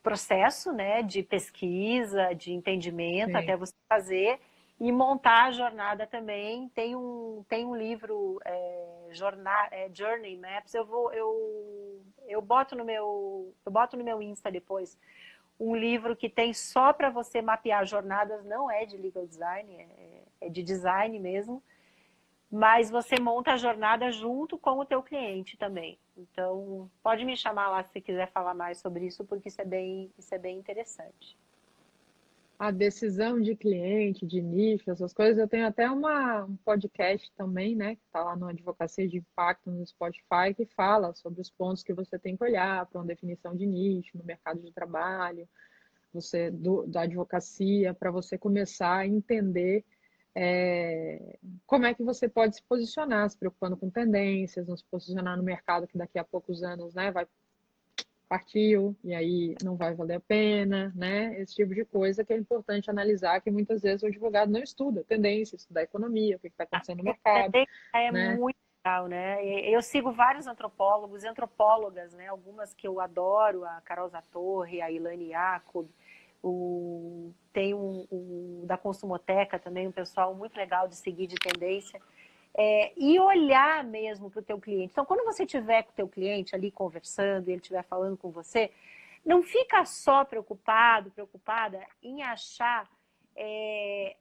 processo, 0.02 0.72
né, 0.72 1.02
de 1.02 1.22
pesquisa, 1.22 2.32
de 2.32 2.52
entendimento, 2.52 3.30
Sim. 3.30 3.36
até 3.36 3.56
você 3.56 3.74
fazer 3.88 4.40
e 4.80 4.90
montar 4.90 5.44
a 5.44 5.52
jornada 5.52 6.06
também. 6.06 6.68
Tem 6.70 6.96
um, 6.96 7.44
tem 7.48 7.64
um 7.64 7.76
livro, 7.76 8.40
é, 8.44 9.08
jornal, 9.10 9.68
é, 9.70 9.88
Journey 9.92 10.36
Maps. 10.36 10.74
Eu 10.74 10.84
vou, 10.84 11.12
eu, 11.12 12.02
eu 12.26 12.42
boto 12.42 12.74
no 12.74 12.84
meu, 12.84 13.54
eu 13.64 13.70
boto 13.70 13.96
no 13.96 14.02
meu 14.02 14.20
Insta 14.20 14.50
depois 14.50 14.98
um 15.60 15.76
livro 15.76 16.16
que 16.16 16.30
tem 16.30 16.54
só 16.54 16.90
para 16.90 17.10
você 17.10 17.42
mapear 17.42 17.84
jornadas, 17.84 18.42
não 18.46 18.70
é 18.70 18.86
de 18.86 18.96
legal 18.96 19.26
design, 19.26 19.70
é, 19.76 20.22
é, 20.40 20.48
de 20.48 20.62
design 20.62 21.18
mesmo, 21.18 21.62
mas 22.50 22.90
você 22.90 23.20
monta 23.20 23.52
a 23.52 23.56
jornada 23.58 24.10
junto 24.10 24.56
com 24.56 24.78
o 24.78 24.86
teu 24.86 25.02
cliente 25.02 25.58
também. 25.58 25.98
Então, 26.16 26.90
pode 27.02 27.26
me 27.26 27.36
chamar 27.36 27.68
lá 27.68 27.84
se 27.84 28.00
quiser 28.00 28.32
falar 28.32 28.54
mais 28.54 28.78
sobre 28.78 29.06
isso, 29.06 29.22
porque 29.26 29.48
isso 29.48 29.60
é 29.60 29.64
bem, 29.64 30.10
isso 30.18 30.34
é 30.34 30.38
bem 30.38 30.58
interessante. 30.58 31.36
A 32.60 32.70
decisão 32.70 33.40
de 33.40 33.56
cliente, 33.56 34.26
de 34.26 34.42
nicho, 34.42 34.90
essas 34.90 35.14
coisas. 35.14 35.38
Eu 35.38 35.48
tenho 35.48 35.66
até 35.66 35.90
uma, 35.90 36.44
um 36.44 36.56
podcast 36.58 37.32
também, 37.34 37.74
né, 37.74 37.96
que 37.96 38.02
está 38.04 38.22
lá 38.22 38.36
no 38.36 38.48
Advocacia 38.48 39.08
de 39.08 39.16
Impacto 39.16 39.70
no 39.70 39.86
Spotify, 39.86 40.52
que 40.54 40.66
fala 40.66 41.14
sobre 41.14 41.40
os 41.40 41.50
pontos 41.50 41.82
que 41.82 41.94
você 41.94 42.18
tem 42.18 42.36
que 42.36 42.44
olhar 42.44 42.84
para 42.84 43.00
uma 43.00 43.06
definição 43.06 43.56
de 43.56 43.64
nicho 43.64 44.18
no 44.18 44.24
mercado 44.24 44.60
de 44.60 44.70
trabalho, 44.72 45.48
você 46.12 46.50
do, 46.50 46.86
da 46.86 47.02
advocacia, 47.02 47.94
para 47.94 48.10
você 48.10 48.36
começar 48.36 48.98
a 48.98 49.06
entender 49.06 49.82
é, 50.34 51.38
como 51.64 51.86
é 51.86 51.94
que 51.94 52.02
você 52.02 52.28
pode 52.28 52.56
se 52.56 52.62
posicionar, 52.64 53.30
se 53.30 53.38
preocupando 53.38 53.74
com 53.74 53.88
tendências, 53.88 54.66
não 54.66 54.76
se 54.76 54.84
posicionar 54.90 55.34
no 55.34 55.42
mercado 55.42 55.88
que 55.88 55.96
daqui 55.96 56.18
a 56.18 56.24
poucos 56.24 56.62
anos 56.62 56.92
né, 56.92 57.10
vai 57.10 57.26
partiu 58.30 58.94
e 59.02 59.12
aí 59.12 59.56
não 59.60 59.74
vai 59.74 59.92
valer 59.92 60.14
a 60.14 60.20
pena, 60.20 60.92
né? 60.94 61.36
Esse 61.40 61.56
tipo 61.56 61.74
de 61.74 61.84
coisa 61.84 62.24
que 62.24 62.32
é 62.32 62.36
importante 62.36 62.88
analisar, 62.88 63.40
que 63.40 63.50
muitas 63.50 63.82
vezes 63.82 64.04
o 64.04 64.06
advogado 64.06 64.52
não 64.52 64.62
estuda 64.62 65.02
tendência, 65.02 65.56
estudar 65.56 65.82
economia, 65.82 66.36
o 66.36 66.38
que 66.38 66.46
está 66.46 66.62
acontecendo 66.62 66.98
no 66.98 67.04
mercado. 67.04 67.52
É, 67.92 68.06
é 68.06 68.12
né? 68.12 68.36
muito 68.36 68.56
legal, 68.78 69.08
né? 69.08 69.44
Eu 69.68 69.82
sigo 69.82 70.12
vários 70.12 70.46
antropólogos, 70.46 71.24
antropólogas, 71.24 72.14
né? 72.14 72.28
Algumas 72.28 72.72
que 72.72 72.86
eu 72.86 73.00
adoro, 73.00 73.64
a 73.64 73.80
Carol 73.80 74.08
Zatorre, 74.08 74.80
a 74.80 74.92
Ilane 74.92 75.30
Jacob, 75.30 75.88
o... 76.40 77.32
tem 77.52 77.74
um, 77.74 78.06
um 78.12 78.62
da 78.64 78.78
Consumoteca 78.78 79.58
também, 79.58 79.88
um 79.88 79.92
pessoal 79.92 80.36
muito 80.36 80.56
legal 80.56 80.86
de 80.86 80.94
seguir 80.94 81.26
de 81.26 81.34
tendência 81.34 82.00
é, 82.54 82.92
e 82.96 83.18
olhar 83.18 83.84
mesmo 83.84 84.30
para 84.30 84.40
o 84.40 84.44
teu 84.44 84.60
cliente. 84.60 84.92
Então, 84.92 85.04
quando 85.04 85.24
você 85.24 85.46
tiver 85.46 85.82
com 85.82 85.92
o 85.92 85.94
teu 85.94 86.08
cliente 86.08 86.54
ali 86.54 86.70
conversando 86.70 87.48
ele 87.48 87.58
estiver 87.58 87.84
falando 87.84 88.16
com 88.16 88.30
você, 88.30 88.70
não 89.24 89.42
fica 89.42 89.84
só 89.84 90.24
preocupado, 90.24 91.10
preocupada 91.10 91.86
em 92.02 92.22
achar 92.22 92.88
é, 93.36 94.16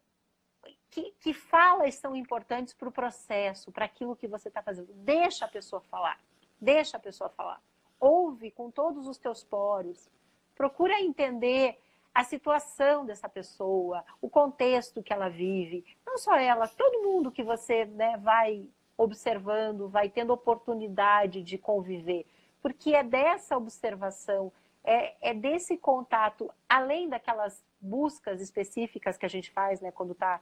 que, 0.89 1.13
que 1.19 1.34
falas 1.34 1.95
são 1.95 2.15
importantes 2.15 2.73
para 2.73 2.89
o 2.89 2.91
processo, 2.91 3.71
para 3.71 3.86
aquilo 3.86 4.15
que 4.15 4.27
você 4.27 4.49
está 4.49 4.61
fazendo. 4.61 4.93
Deixa 4.93 5.45
a 5.45 5.47
pessoa 5.47 5.82
falar, 5.82 6.19
deixa 6.59 6.97
a 6.97 6.99
pessoa 6.99 7.30
falar. 7.30 7.61
Ouve 7.99 8.51
com 8.51 8.71
todos 8.71 9.07
os 9.07 9.17
teus 9.17 9.43
poros. 9.43 10.09
Procura 10.55 10.99
entender 11.01 11.80
a 12.20 12.24
situação 12.26 13.05
dessa 13.05 13.30
pessoa, 13.30 14.03
o 14.22 14.30
contexto 14.30 15.01
que 15.01 15.13
ela 15.13 15.30
vive. 15.30 15.86
Não 16.05 16.17
só 16.17 16.36
ela, 16.36 16.67
todo 16.67 17.01
mundo 17.01 17.32
que 17.32 17.41
você 17.41 17.86
né, 17.86 18.17
vai 18.17 18.67
observando, 18.97 19.88
vai 19.88 20.09
tendo 20.09 20.34
oportunidade 20.34 21.41
de 21.41 21.57
conviver. 21.57 22.26
Porque 22.61 22.93
é 22.93 23.03
dessa 23.03 23.55
observação, 23.55 24.51
é, 24.84 25.30
é 25.30 25.34
desse 25.34 25.78
contato, 25.78 26.51
além 26.67 27.07
daquelas 27.07 27.63
buscas 27.80 28.41
específicas 28.41 29.17
que 29.17 29.26
a 29.26 29.30
gente 29.30 29.49
faz 29.51 29.80
né, 29.80 29.89
quando 29.89 30.11
está 30.11 30.41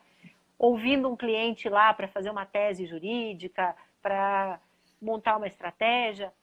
ouvindo 0.57 1.07
um 1.07 1.15
cliente 1.15 1.69
lá 1.69 1.93
para 1.93 2.07
fazer 2.07 2.31
uma 2.31 2.47
tese 2.47 2.87
jurídica, 2.87 3.75
para 4.01 4.59
montar 4.99 5.37
uma 5.37 5.45
estratégia. 5.45 6.33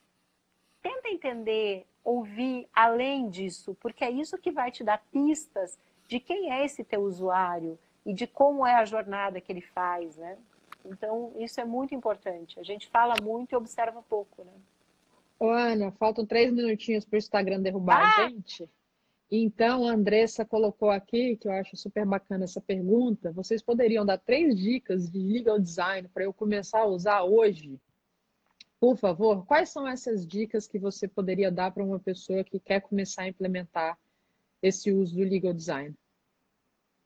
Tenta 0.85 1.09
entender 1.09 1.87
ouvir 2.05 2.69
além 2.75 3.31
disso, 3.31 3.75
porque 3.81 4.05
é 4.05 4.11
isso 4.11 4.37
que 4.37 4.53
vai 4.53 4.71
te 4.71 4.85
dar 4.85 5.03
pistas 5.11 5.79
de 6.07 6.21
quem 6.21 6.53
é 6.53 6.63
esse 6.63 6.85
teu 6.85 7.01
usuário 7.01 7.79
e 8.05 8.13
de 8.13 8.27
como 8.27 8.67
é 8.67 8.75
a 8.75 8.85
jornada 8.85 9.41
que 9.41 9.51
ele 9.51 9.63
faz, 9.63 10.19
né? 10.19 10.37
Então, 10.85 11.33
isso 11.39 11.59
é 11.59 11.65
muito 11.65 11.95
importante. 11.95 12.61
A 12.61 12.63
gente 12.63 12.87
fala 12.89 13.15
muito 13.23 13.53
e 13.53 13.57
observa 13.57 14.03
pouco, 14.03 14.45
né? 14.45 14.53
Ô, 15.41 15.49
Ana, 15.49 15.91
faltam 15.93 16.27
três 16.27 16.53
minutinhos 16.53 17.07
para 17.07 17.17
o 17.17 17.19
Instagram 17.19 17.63
derrubar 17.63 18.03
ah! 18.03 18.27
a 18.27 18.29
gente. 18.29 18.69
Então, 19.31 19.89
a 19.89 19.93
Andressa 19.93 20.45
colocou 20.45 20.91
aqui, 20.91 21.39
que 21.39 21.49
eu 21.49 21.53
acho 21.53 21.79
super 21.79 22.05
bacana 22.05 22.45
essa 22.45 22.61
pergunta. 22.61 23.33
Vocês 23.33 23.63
poderiam 23.63 24.05
dar 24.05 24.19
três 24.19 24.55
dicas 24.55 25.11
de 25.11 25.19
legal 25.19 25.59
design 25.59 26.07
para 26.09 26.25
eu 26.25 26.33
começar 26.35 26.81
a 26.81 26.87
usar 26.87 27.23
hoje? 27.23 27.81
Por 28.85 28.99
favor, 28.99 29.47
quais 29.47 29.71
são 29.71 29.89
essas 29.89 30.27
dicas 30.27 30.69
que 30.69 30.79
você 30.79 31.09
poderia 31.09 31.51
dar 31.51 31.71
para 31.71 31.83
uma 31.83 31.99
pessoa 31.99 32.45
que 32.45 32.61
quer 32.61 32.83
começar 32.83 33.23
a 33.23 33.29
implementar 33.29 33.99
esse 34.61 34.93
uso 34.93 35.17
do 35.17 35.23
legal 35.23 35.55
design? 35.55 35.95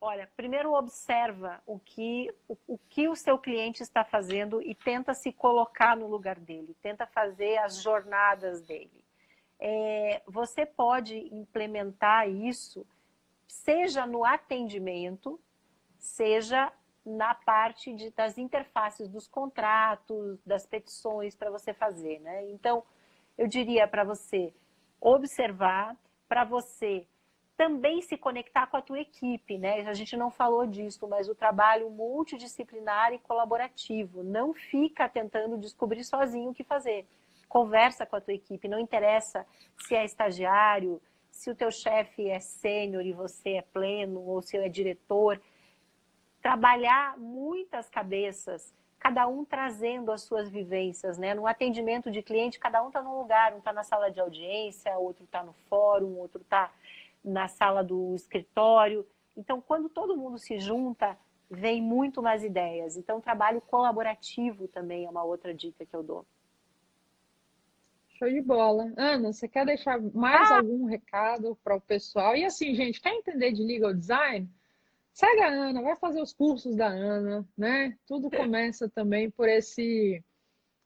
Olha, 0.01 0.29
primeiro 0.35 0.73
observa 0.73 1.63
o 1.65 1.79
que 1.79 2.29
o, 2.49 2.57
o, 2.67 2.77
que 2.77 3.07
o 3.07 3.15
seu 3.15 3.37
cliente 3.37 3.81
está 3.81 4.03
fazendo 4.03 4.61
e 4.61 4.75
tenta 4.75 5.13
se 5.13 5.31
colocar 5.31 5.95
no 5.95 6.07
lugar 6.07 6.37
dele, 6.37 6.75
tenta 6.81 7.07
fazer 7.07 7.57
as 7.59 7.81
jornadas 7.81 8.61
dele. 8.61 9.05
É, 9.57 10.21
você 10.27 10.65
pode 10.65 11.15
implementar 11.33 12.29
isso, 12.29 12.85
seja 13.47 14.05
no 14.05 14.25
atendimento, 14.25 15.39
seja 15.97 16.73
na 17.09 17.33
parte 17.33 17.93
de, 17.93 18.11
das 18.11 18.37
interfaces 18.37 19.07
dos 19.07 19.27
contratos, 19.27 20.39
das 20.45 20.65
petições 20.65 21.35
para 21.35 21.49
você 21.49 21.73
fazer, 21.73 22.19
né? 22.19 22.49
Então, 22.51 22.83
eu 23.37 23.47
diria 23.47 23.87
para 23.87 24.03
você 24.03 24.53
observar, 25.01 25.95
para 26.27 26.43
você 26.43 27.05
também 27.57 28.01
se 28.01 28.17
conectar 28.17 28.67
com 28.67 28.77
a 28.77 28.81
tua 28.81 29.01
equipe, 29.01 29.57
né? 29.57 29.81
A 29.81 29.93
gente 29.93 30.15
não 30.15 30.31
falou 30.31 30.65
disso, 30.65 31.05
mas 31.09 31.27
o 31.27 31.35
trabalho 31.35 31.89
multidisciplinar 31.89 33.11
e 33.11 33.19
colaborativo. 33.19 34.23
Não 34.23 34.53
fica 34.53 35.09
tentando 35.09 35.57
descobrir 35.57 36.03
sozinho 36.05 36.51
o 36.51 36.53
que 36.53 36.63
fazer. 36.63 37.05
Conversa 37.49 38.05
com 38.05 38.15
a 38.15 38.21
tua 38.21 38.33
equipe, 38.33 38.67
não 38.67 38.79
interessa 38.79 39.45
se 39.77 39.93
é 39.93 40.05
estagiário, 40.05 41.01
se 41.31 41.49
o 41.49 41.55
teu 41.55 41.71
chefe 41.71 42.29
é 42.29 42.39
sênior 42.39 43.05
e 43.05 43.11
você 43.11 43.55
é 43.55 43.61
pleno, 43.61 44.21
ou 44.21 44.41
se 44.41 44.57
é 44.57 44.69
diretor 44.69 45.41
trabalhar 46.41 47.17
muitas 47.17 47.89
cabeças, 47.89 48.73
cada 48.99 49.27
um 49.27 49.45
trazendo 49.45 50.11
as 50.11 50.21
suas 50.21 50.49
vivências, 50.49 51.17
né? 51.17 51.33
No 51.33 51.47
atendimento 51.47 52.11
de 52.11 52.21
cliente, 52.21 52.59
cada 52.59 52.83
um 52.83 52.87
está 52.87 53.01
num 53.01 53.17
lugar, 53.17 53.53
um 53.53 53.59
está 53.59 53.71
na 53.71 53.83
sala 53.83 54.09
de 54.09 54.19
audiência, 54.19 54.97
outro 54.97 55.23
está 55.23 55.43
no 55.43 55.53
fórum, 55.69 56.17
outro 56.17 56.41
está 56.41 56.71
na 57.23 57.47
sala 57.47 57.83
do 57.83 58.13
escritório. 58.15 59.05
Então, 59.35 59.61
quando 59.61 59.89
todo 59.89 60.17
mundo 60.17 60.37
se 60.37 60.59
junta, 60.59 61.17
vem 61.49 61.81
muito 61.81 62.21
mais 62.21 62.43
ideias. 62.43 62.97
Então, 62.97 63.21
trabalho 63.21 63.61
colaborativo 63.61 64.67
também 64.67 65.05
é 65.05 65.09
uma 65.09 65.23
outra 65.23 65.53
dica 65.53 65.85
que 65.85 65.95
eu 65.95 66.03
dou. 66.03 66.25
Show 68.17 68.29
de 68.29 68.41
bola. 68.41 68.91
Ana, 68.97 69.31
você 69.31 69.47
quer 69.47 69.65
deixar 69.65 69.99
mais 70.13 70.51
ah. 70.51 70.57
algum 70.57 70.85
recado 70.85 71.57
para 71.63 71.75
o 71.75 71.81
pessoal? 71.81 72.35
E 72.35 72.43
assim, 72.43 72.75
gente, 72.75 72.99
quer 72.99 73.13
entender 73.13 73.53
de 73.53 73.63
legal 73.63 73.93
design? 73.93 74.49
Segue 75.19 75.41
a 75.41 75.49
Ana, 75.49 75.81
vai 75.81 75.97
fazer 75.97 76.21
os 76.21 76.31
cursos 76.31 76.77
da 76.77 76.87
Ana, 76.87 77.45
né? 77.57 77.93
Tudo 78.07 78.29
começa 78.31 78.87
também 78.87 79.29
por 79.29 79.49
esse, 79.49 80.23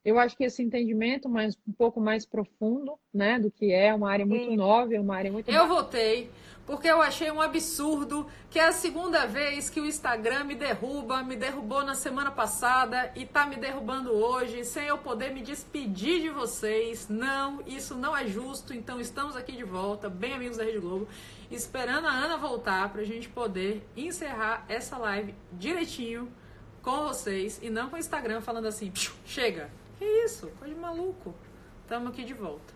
eu 0.04 0.18
acho 0.18 0.36
que 0.36 0.44
esse 0.44 0.64
entendimento 0.64 1.30
mais 1.30 1.56
um 1.68 1.72
pouco 1.72 2.02
mais 2.02 2.26
profundo, 2.26 2.98
né, 3.14 3.38
do 3.38 3.52
que 3.52 3.72
é 3.72 3.94
uma 3.94 4.12
área 4.12 4.26
muito 4.26 4.50
Sim. 4.50 4.56
nova, 4.56 4.92
é 4.96 5.00
uma 5.00 5.16
área 5.16 5.32
muito 5.32 5.52
Eu 5.52 5.68
votei 5.68 6.32
porque 6.66 6.88
eu 6.88 7.02
achei 7.02 7.30
um 7.30 7.42
absurdo 7.42 8.26
que 8.50 8.58
é 8.58 8.68
a 8.68 8.72
segunda 8.72 9.26
vez 9.26 9.70
que 9.70 9.82
o 9.82 9.86
Instagram 9.86 10.46
me 10.46 10.56
derruba, 10.56 11.22
me 11.22 11.36
derrubou 11.36 11.84
na 11.84 11.94
semana 11.94 12.32
passada 12.32 13.12
e 13.16 13.26
tá 13.26 13.46
me 13.46 13.58
derrubando 13.58 14.12
hoje, 14.12 14.64
sem 14.64 14.86
eu 14.86 14.98
poder 14.98 15.34
me 15.34 15.42
despedir 15.42 16.22
de 16.22 16.30
vocês. 16.30 17.10
Não, 17.10 17.62
isso 17.68 17.96
não 17.96 18.16
é 18.16 18.28
justo. 18.28 18.74
Então 18.74 19.00
estamos 19.00 19.36
aqui 19.36 19.52
de 19.52 19.64
volta, 19.64 20.10
bem 20.10 20.34
amigos 20.34 20.58
da 20.58 20.64
Rede 20.64 20.80
Globo, 20.80 21.08
esperando 21.56 22.08
a 22.08 22.12
Ana 22.12 22.38
voltar 22.38 22.90
pra 22.90 23.04
gente 23.04 23.30
poder 23.30 23.88
encerrar 23.96 24.66
essa 24.68 24.98
live 24.98 25.36
direitinho 25.52 26.32
com 26.82 27.04
vocês 27.08 27.60
e 27.62 27.70
não 27.70 27.90
com 27.90 27.96
o 27.96 28.00
Instagram 28.00 28.42
falando 28.42 28.68
assim, 28.68 28.92
chega. 29.26 29.70
Que 29.98 30.06
isso? 30.06 30.48
Coisa 30.60 30.74
de 30.74 30.80
maluco. 30.80 31.34
Tamo 31.88 32.10
aqui 32.10 32.24
de 32.24 32.34
volta. 32.34 32.74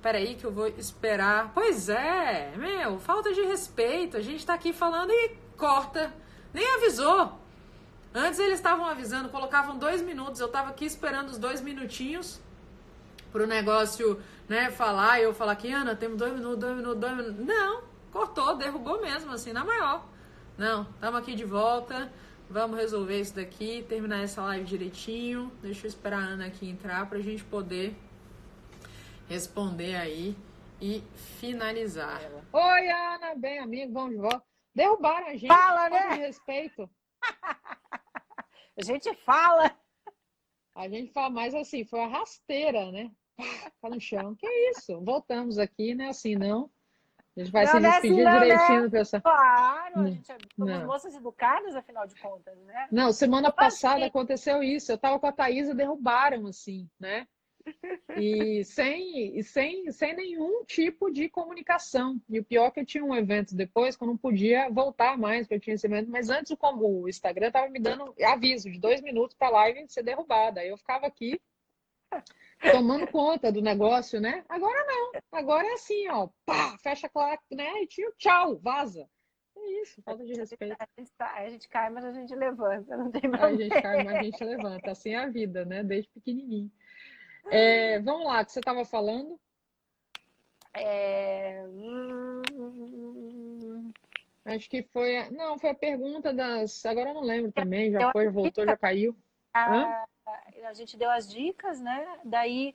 Peraí 0.00 0.34
que 0.34 0.44
eu 0.44 0.50
vou 0.50 0.66
esperar. 0.68 1.52
Pois 1.54 1.88
é, 1.88 2.52
meu, 2.56 2.98
falta 2.98 3.32
de 3.32 3.42
respeito. 3.42 4.16
A 4.16 4.20
gente 4.20 4.44
tá 4.44 4.54
aqui 4.54 4.72
falando 4.72 5.10
e 5.10 5.36
corta. 5.56 6.12
Nem 6.52 6.66
avisou. 6.74 7.38
Antes 8.14 8.38
eles 8.40 8.54
estavam 8.54 8.84
avisando, 8.84 9.28
colocavam 9.28 9.78
dois 9.78 10.02
minutos. 10.02 10.40
Eu 10.40 10.48
tava 10.48 10.70
aqui 10.70 10.84
esperando 10.84 11.28
os 11.28 11.38
dois 11.38 11.60
minutinhos 11.60 12.40
pro 13.30 13.46
negócio, 13.46 14.20
né, 14.48 14.70
falar. 14.70 15.20
E 15.20 15.22
eu 15.22 15.32
falar 15.32 15.52
aqui, 15.52 15.72
Ana, 15.72 15.96
temos 15.96 16.18
dois 16.18 16.32
minutos, 16.32 16.58
dois 16.58 16.76
minutos, 16.76 17.00
dois 17.00 17.16
minutos. 17.16 17.46
Não, 17.46 17.82
cortou, 18.12 18.56
derrubou 18.56 19.00
mesmo, 19.00 19.32
assim, 19.32 19.52
na 19.52 19.64
maior. 19.64 20.06
Não, 20.56 20.82
estamos 20.82 21.20
aqui 21.20 21.34
de 21.34 21.44
volta. 21.44 22.12
Vamos 22.48 22.78
resolver 22.78 23.18
isso 23.18 23.34
daqui, 23.34 23.82
terminar 23.88 24.22
essa 24.22 24.42
live 24.42 24.66
direitinho. 24.66 25.50
Deixa 25.62 25.86
eu 25.86 25.88
esperar 25.88 26.18
a 26.20 26.26
Ana 26.26 26.46
aqui 26.46 26.68
entrar 26.68 27.08
pra 27.08 27.18
gente 27.18 27.42
poder 27.44 27.96
responder 29.26 29.94
aí 29.96 30.36
e 30.80 31.02
finalizar. 31.40 32.20
Oi, 32.52 32.90
Ana, 32.90 33.34
bem, 33.34 33.58
amigo, 33.58 33.94
vamos 33.94 34.10
de 34.10 34.16
volta. 34.18 34.44
Derrubaram 34.74 35.28
a 35.28 35.32
gente. 35.32 35.48
Fala, 35.48 35.88
né? 35.88 36.08
De 36.10 36.18
respeito. 36.20 36.90
a 38.78 38.84
gente 38.84 39.14
fala. 39.24 39.74
A 40.74 40.88
gente 40.88 41.12
fala, 41.12 41.30
mas 41.30 41.54
assim, 41.54 41.84
foi 41.84 42.00
a 42.00 42.06
rasteira, 42.06 42.90
né? 42.92 43.10
Tá 43.80 43.88
no 43.88 44.00
chão. 44.00 44.34
Que 44.34 44.46
isso? 44.70 45.00
Voltamos 45.00 45.58
aqui, 45.58 45.94
né? 45.94 46.08
Assim, 46.08 46.34
não. 46.34 46.70
A 47.36 47.40
gente 47.40 47.50
vai 47.50 47.64
não, 47.64 47.72
se 47.72 47.80
despedir 47.80 48.24
não, 48.24 48.40
direitinho, 48.40 48.82
né? 48.82 48.88
pessoal. 48.90 49.22
Claro, 49.22 50.00
a 50.00 50.06
gente 50.06 50.30
é, 50.30 50.36
somos 50.54 50.84
moças 50.84 51.14
educadas, 51.14 51.74
afinal 51.74 52.06
de 52.06 52.14
contas, 52.16 52.58
né? 52.64 52.88
Não, 52.92 53.10
semana 53.12 53.50
passada 53.50 54.04
aconteceu 54.04 54.62
isso. 54.62 54.92
Eu 54.92 54.98
tava 54.98 55.18
com 55.18 55.26
a 55.26 55.32
Thaisa, 55.32 55.74
derrubaram, 55.74 56.46
assim, 56.46 56.88
né? 57.00 57.26
E 58.18 58.62
sem, 58.66 59.38
e 59.38 59.42
sem, 59.42 59.90
sem 59.90 60.14
nenhum 60.14 60.62
tipo 60.64 61.10
de 61.10 61.28
comunicação. 61.30 62.20
E 62.28 62.38
o 62.38 62.44
pior 62.44 62.66
é 62.66 62.70
que 62.70 62.80
eu 62.80 62.86
tinha 62.86 63.04
um 63.04 63.14
evento 63.14 63.54
depois 63.54 63.96
que 63.96 64.04
eu 64.04 64.08
não 64.08 64.16
podia 64.16 64.68
voltar 64.68 65.16
mais, 65.16 65.46
porque 65.46 65.54
eu 65.54 65.60
tinha 65.60 65.74
esse 65.74 65.86
evento. 65.86 66.10
Mas 66.10 66.28
antes, 66.28 66.54
como 66.58 67.02
o 67.02 67.08
Instagram 67.08 67.46
estava 67.46 67.68
me 67.70 67.80
dando 67.80 68.14
aviso 68.22 68.70
de 68.70 68.78
dois 68.78 69.00
minutos 69.00 69.34
para 69.34 69.48
a 69.48 69.52
live 69.52 69.86
ser 69.88 70.02
derrubada. 70.02 70.60
Aí 70.60 70.68
eu 70.68 70.76
ficava 70.76 71.06
aqui 71.06 71.40
tomando 72.72 73.06
conta 73.08 73.50
do 73.50 73.60
negócio, 73.60 74.20
né? 74.20 74.44
Agora 74.48 74.84
não. 74.86 75.12
Agora 75.32 75.66
é 75.66 75.72
assim, 75.72 76.08
ó. 76.08 76.28
Pá, 76.44 76.76
fecha 76.78 77.06
a 77.06 77.10
claque, 77.10 77.54
né? 77.54 77.82
E 77.82 77.86
tchau, 78.16 78.58
vaza. 78.58 79.08
É 79.56 79.82
isso, 79.82 80.02
falta 80.02 80.24
de 80.24 80.34
respeito. 80.34 80.76
A 80.78 81.00
gente, 81.00 81.12
tá, 81.16 81.34
a 81.34 81.50
gente, 81.50 81.68
cai, 81.68 81.90
mas 81.90 82.04
a 82.04 82.12
gente 82.12 82.34
levanta, 82.34 82.96
não 82.96 83.10
tem 83.10 83.20
problema. 83.22 83.46
A 83.46 83.56
gente 83.56 83.82
cai, 83.82 84.04
mas 84.04 84.14
a 84.14 84.22
gente 84.22 84.44
levanta. 84.44 84.90
Assim 84.90 85.10
é 85.10 85.18
a 85.18 85.28
vida, 85.28 85.64
né? 85.64 85.84
Desde 85.84 86.10
pequenininho. 86.10 86.70
É, 87.50 88.00
vamos 88.00 88.26
lá, 88.26 88.44
que 88.44 88.52
você 88.52 88.60
estava 88.60 88.84
falando? 88.84 89.38
É... 90.74 91.64
Acho 94.44 94.68
que 94.68 94.82
foi. 94.82 95.30
Não, 95.30 95.58
foi 95.58 95.70
a 95.70 95.74
pergunta 95.74 96.32
das. 96.32 96.84
Agora 96.86 97.10
eu 97.10 97.14
não 97.14 97.22
lembro 97.22 97.52
também, 97.52 97.92
já 97.92 98.10
foi, 98.10 98.28
voltou, 98.28 98.64
já 98.64 98.76
caiu. 98.76 99.16
A, 99.52 100.04
a 100.68 100.74
gente 100.74 100.96
deu 100.96 101.10
as 101.10 101.28
dicas, 101.28 101.80
né? 101.80 102.20
Daí. 102.24 102.74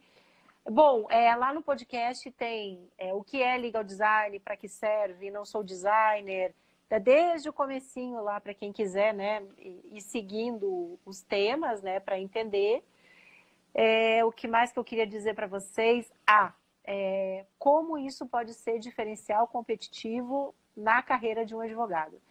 Bom, 0.69 1.07
é, 1.09 1.33
lá 1.33 1.53
no 1.53 1.61
podcast 1.61 2.29
tem 2.31 2.91
é, 2.97 3.13
o 3.13 3.23
que 3.23 3.41
é 3.41 3.55
legal 3.57 3.85
design, 3.85 4.37
para 4.39 4.57
que 4.57 4.67
serve, 4.67 5.31
não 5.31 5.45
sou 5.45 5.63
designer, 5.63 6.53
desde 7.01 7.49
o 7.49 7.53
comecinho 7.53 8.21
lá 8.21 8.39
para 8.39 8.53
quem 8.53 8.71
quiser, 8.71 9.13
né, 9.13 9.43
e, 9.57 9.97
e 9.97 10.01
seguindo 10.01 10.97
os 11.05 11.21
temas, 11.21 11.81
né, 11.81 11.99
para 11.99 12.19
entender. 12.19 12.83
É, 13.73 14.23
o 14.23 14.31
que 14.31 14.47
mais 14.47 14.71
que 14.71 14.79
eu 14.79 14.83
queria 14.83 15.05
dizer 15.05 15.35
para 15.35 15.47
vocês? 15.47 16.11
Ah, 16.25 16.53
é, 16.85 17.45
como 17.59 17.97
isso 17.97 18.25
pode 18.25 18.53
ser 18.53 18.79
diferencial 18.79 19.47
competitivo 19.47 20.55
na 20.75 21.01
carreira 21.01 21.45
de 21.45 21.53
um 21.53 21.59
advogado. 21.59 22.21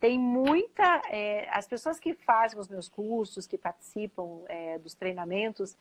Tem 0.00 0.18
muita. 0.18 1.02
É, 1.10 1.46
as 1.50 1.68
pessoas 1.68 2.00
que 2.00 2.14
fazem 2.14 2.58
os 2.58 2.68
meus 2.68 2.88
cursos, 2.88 3.46
que 3.46 3.58
participam 3.58 4.42
é, 4.48 4.78
dos 4.78 4.94
treinamentos, 4.94 5.76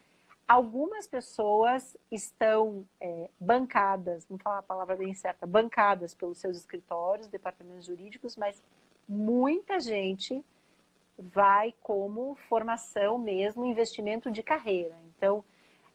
algumas 0.46 1.08
pessoas 1.08 1.96
estão 2.12 2.86
é, 3.00 3.30
bancadas, 3.40 4.28
não 4.28 4.38
falar 4.38 4.60
a 4.60 4.64
palavra 4.64 4.96
bem 4.98 5.14
certa, 5.14 5.48
bancadas 5.48 6.14
pelos 6.14 6.38
seus 6.38 6.58
escritórios, 6.58 7.28
departamentos 7.28 7.86
jurídicos, 7.86 8.36
mas 8.36 8.62
muita 9.08 9.80
gente 9.80 10.44
vai 11.18 11.74
como 11.82 12.36
formação 12.50 13.18
mesmo, 13.18 13.66
investimento 13.66 14.30
de 14.32 14.44
carreira. 14.44 14.96
Então, 15.16 15.44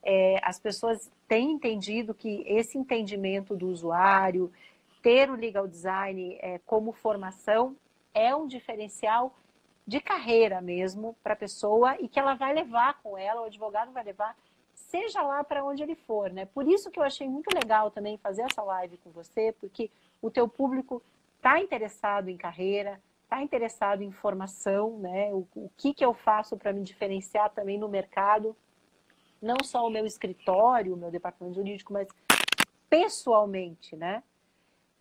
é, 0.02 0.38
as 0.42 0.58
pessoas 0.58 1.10
têm 1.26 1.52
entendido 1.52 2.14
que 2.14 2.42
esse 2.46 2.78
entendimento 2.78 3.56
do 3.56 3.68
usuário, 3.68 4.52
ter 5.02 5.30
o 5.30 5.34
legal 5.34 5.66
design 5.66 6.38
é, 6.40 6.58
como 6.64 6.92
formação, 6.92 7.76
é 8.14 8.34
um 8.34 8.46
diferencial 8.46 9.34
de 9.86 10.00
carreira 10.00 10.60
mesmo 10.60 11.14
para 11.22 11.34
a 11.34 11.36
pessoa 11.36 11.96
e 12.00 12.08
que 12.08 12.18
ela 12.18 12.34
vai 12.34 12.54
levar 12.54 13.00
com 13.02 13.18
ela, 13.18 13.42
o 13.42 13.44
advogado 13.44 13.92
vai 13.92 14.02
levar, 14.02 14.34
seja 14.72 15.20
lá 15.20 15.44
para 15.44 15.64
onde 15.64 15.82
ele 15.82 15.94
for, 15.94 16.30
né? 16.30 16.46
Por 16.46 16.66
isso 16.66 16.90
que 16.90 16.98
eu 16.98 17.02
achei 17.02 17.28
muito 17.28 17.48
legal 17.54 17.90
também 17.90 18.16
fazer 18.16 18.42
essa 18.42 18.62
live 18.62 18.96
com 18.98 19.10
você, 19.10 19.52
porque 19.60 19.90
o 20.22 20.30
teu 20.30 20.48
público 20.48 21.02
está 21.36 21.60
interessado 21.60 22.30
em 22.30 22.36
carreira, 22.36 22.98
está 23.24 23.42
interessado 23.42 24.02
em 24.02 24.10
formação, 24.10 24.98
né? 24.98 25.30
O, 25.34 25.46
o 25.54 25.70
que, 25.76 25.92
que 25.92 26.04
eu 26.04 26.14
faço 26.14 26.56
para 26.56 26.72
me 26.72 26.82
diferenciar 26.82 27.50
também 27.50 27.78
no 27.78 27.88
mercado, 27.88 28.56
não 29.42 29.56
só 29.62 29.86
o 29.86 29.90
meu 29.90 30.06
escritório, 30.06 30.94
o 30.94 30.96
meu 30.96 31.10
departamento 31.10 31.56
jurídico, 31.56 31.92
mas 31.92 32.08
pessoalmente, 32.88 33.96
né? 33.96 34.22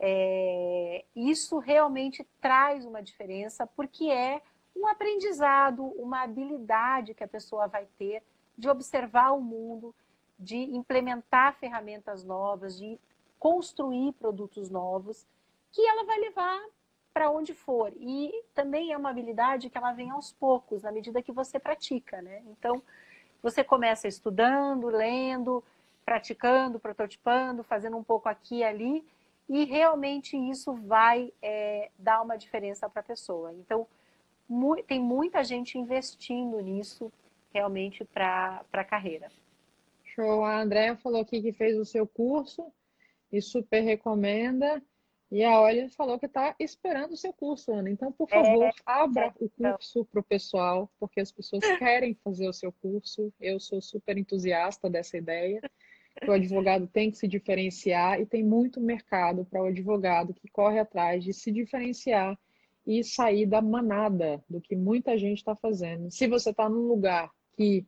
É, 0.06 1.06
isso 1.16 1.60
realmente 1.60 2.28
traz 2.42 2.84
uma 2.86 3.02
diferença 3.02 3.66
porque 3.66 4.12
é 4.12 4.42
um 4.76 4.86
aprendizado, 4.86 5.82
uma 5.82 6.24
habilidade 6.24 7.14
que 7.14 7.24
a 7.24 7.28
pessoa 7.28 7.68
vai 7.68 7.88
ter 7.98 8.22
de 8.58 8.68
observar 8.68 9.32
o 9.32 9.40
mundo, 9.40 9.96
de 10.38 10.58
implementar 10.58 11.56
ferramentas 11.56 12.22
novas, 12.22 12.78
de 12.78 13.00
construir 13.40 14.12
produtos 14.14 14.70
novos, 14.70 15.26
que 15.72 15.82
ela 15.88 16.04
vai 16.04 16.20
levar 16.20 16.62
para 17.14 17.32
onde 17.32 17.54
for. 17.54 17.94
E 17.96 18.44
também 18.54 18.92
é 18.92 18.98
uma 18.98 19.10
habilidade 19.10 19.70
que 19.70 19.78
ela 19.78 19.94
vem 19.94 20.10
aos 20.10 20.34
poucos, 20.34 20.82
na 20.84 20.92
medida 20.92 21.22
que 21.22 21.32
você 21.32 21.58
pratica, 21.58 22.22
né? 22.22 22.44
Então, 22.48 22.82
você 23.42 23.64
começa 23.64 24.06
estudando, 24.06 24.88
lendo, 24.88 25.64
praticando, 26.04 26.78
prototipando, 26.78 27.64
fazendo 27.64 27.96
um 27.96 28.04
pouco 28.04 28.28
aqui 28.28 28.58
e 28.58 28.64
ali, 28.66 29.13
e 29.48 29.66
realmente 29.66 30.38
isso 30.38 30.74
vai 30.74 31.32
é, 31.42 31.90
dar 31.98 32.22
uma 32.22 32.38
diferença 32.38 32.90
para 32.90 33.02
a 33.02 33.06
pessoa. 33.06 33.54
Então, 33.54 33.88
mu 34.48 34.82
tem 34.84 35.00
muita 35.00 35.44
gente 35.44 35.78
investindo 35.78 36.60
nisso 36.62 37.12
realmente 37.54 38.04
para 38.06 38.66
a 38.72 38.84
carreira. 38.84 39.32
Show. 40.04 40.44
A 40.44 40.62
Andréa 40.62 40.96
falou 40.96 41.22
aqui 41.22 41.42
que 41.42 41.52
fez 41.52 41.78
o 41.78 41.86
seu 41.86 42.08
curso 42.08 42.72
e 43.32 43.42
super 43.42 43.82
recomenda. 43.82 44.82
E 45.32 45.44
a 45.44 45.60
Olha 45.60 45.90
falou 45.90 46.20
que 46.20 46.28
está 46.28 46.56
esperando 46.60 47.14
o 47.14 47.18
seu 47.18 47.34
curso, 47.34 47.74
Ana. 47.74 47.90
Então, 47.90 48.12
por 48.12 48.28
é, 48.30 48.36
favor, 48.36 48.66
é, 48.66 48.72
abra 48.86 49.26
é, 49.26 49.44
o 49.44 49.50
curso 49.50 50.06
para 50.06 50.20
o 50.20 50.24
pessoal, 50.24 50.88
porque 51.00 51.20
as 51.20 51.32
pessoas 51.32 51.64
querem 51.80 52.14
fazer 52.24 52.48
o 52.48 52.54
seu 52.54 52.72
curso. 52.72 53.34
Eu 53.42 53.60
sou 53.60 53.82
super 53.82 54.16
entusiasta 54.16 54.88
dessa 54.88 55.18
ideia. 55.18 55.60
O 56.28 56.32
advogado 56.32 56.88
tem 56.88 57.12
que 57.12 57.18
se 57.18 57.28
diferenciar 57.28 58.22
e 58.22 58.26
tem 58.26 58.44
muito 58.44 58.80
mercado 58.80 59.46
para 59.46 59.64
o 59.64 59.68
advogado 59.68 60.34
que 60.34 60.48
corre 60.48 60.80
atrás 60.80 61.24
de 61.24 61.34
se 61.34 61.52
diferenciar 61.52 62.38
e 62.86 63.04
sair 63.04 63.46
da 63.46 63.62
manada 63.62 64.44
do 64.50 64.62
que 64.62 64.76
muita 64.76 65.18
gente 65.18 65.40
está 65.40 65.56
fazendo. 65.56 66.12
Se 66.12 66.28
você 66.28 66.52
está 66.52 66.70
num 66.70 66.88
lugar 66.88 67.32
que 67.56 67.86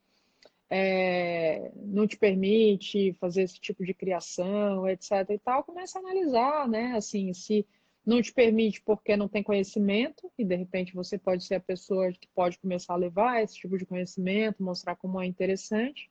é, 0.70 1.72
não 1.76 2.08
te 2.08 2.18
permite 2.18 3.14
fazer 3.14 3.44
esse 3.44 3.60
tipo 3.60 3.86
de 3.86 3.94
criação, 3.94 4.88
etc. 4.88 5.12
e 5.30 5.40
tal, 5.40 5.64
começa 5.64 6.00
a 6.00 6.02
analisar, 6.02 6.68
né? 6.68 6.94
Assim, 6.96 7.34
se 7.34 7.66
não 8.06 8.22
te 8.22 8.34
permite 8.34 8.82
porque 8.82 9.16
não 9.18 9.28
tem 9.28 9.44
conhecimento, 9.44 10.32
e 10.38 10.46
de 10.46 10.56
repente 10.56 10.94
você 10.94 11.18
pode 11.18 11.44
ser 11.44 11.56
a 11.56 11.60
pessoa 11.60 12.12
que 12.12 12.28
pode 12.34 12.58
começar 12.60 12.94
a 12.94 12.98
levar 12.98 13.42
esse 13.42 13.56
tipo 13.56 13.78
de 13.78 13.86
conhecimento, 13.86 14.64
mostrar 14.64 14.96
como 14.96 15.22
é 15.22 15.26
interessante, 15.26 16.10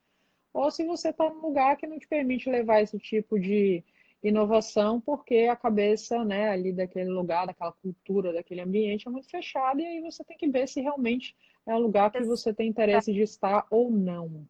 ou 0.55 0.71
se 0.71 0.85
você 0.85 1.09
está 1.09 1.29
num 1.29 1.41
lugar 1.41 1.75
que 1.75 1.85
não 1.85 1.99
te 1.99 2.07
permite 2.07 2.49
levar 2.49 2.81
esse 2.81 2.97
tipo 2.97 3.37
de 3.37 3.83
inovação, 4.23 5.01
porque 5.01 5.49
a 5.51 5.55
cabeça 5.55 6.23
né, 6.23 6.49
ali 6.49 6.71
daquele 6.71 7.09
lugar, 7.09 7.45
daquela 7.45 7.73
cultura, 7.73 8.31
daquele 8.31 8.61
ambiente 8.61 9.05
é 9.05 9.11
muito 9.11 9.29
fechada, 9.29 9.81
e 9.81 9.85
aí 9.85 10.01
você 10.01 10.23
tem 10.23 10.37
que 10.37 10.47
ver 10.47 10.67
se 10.69 10.79
realmente 10.79 11.35
é 11.67 11.75
um 11.75 11.79
lugar 11.79 12.09
que 12.09 12.23
você 12.23 12.53
tem 12.53 12.69
interesse 12.69 13.11
de 13.11 13.21
estar 13.21 13.67
ou 13.69 13.91
não. 13.91 14.47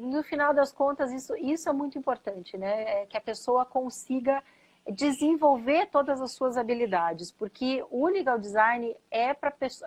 No 0.00 0.22
final 0.22 0.54
das 0.54 0.72
contas, 0.72 1.12
isso, 1.12 1.36
isso 1.36 1.68
é 1.68 1.72
muito 1.72 1.98
importante, 1.98 2.56
né? 2.56 3.02
É 3.02 3.06
que 3.06 3.16
a 3.16 3.20
pessoa 3.20 3.64
consiga 3.64 4.42
desenvolver 4.88 5.86
todas 5.86 6.20
as 6.20 6.32
suas 6.32 6.56
habilidades, 6.56 7.32
porque 7.32 7.84
o 7.90 8.06
legal 8.06 8.38
design 8.38 8.96
é 9.10 9.34
para 9.34 9.52
as, 9.60 9.82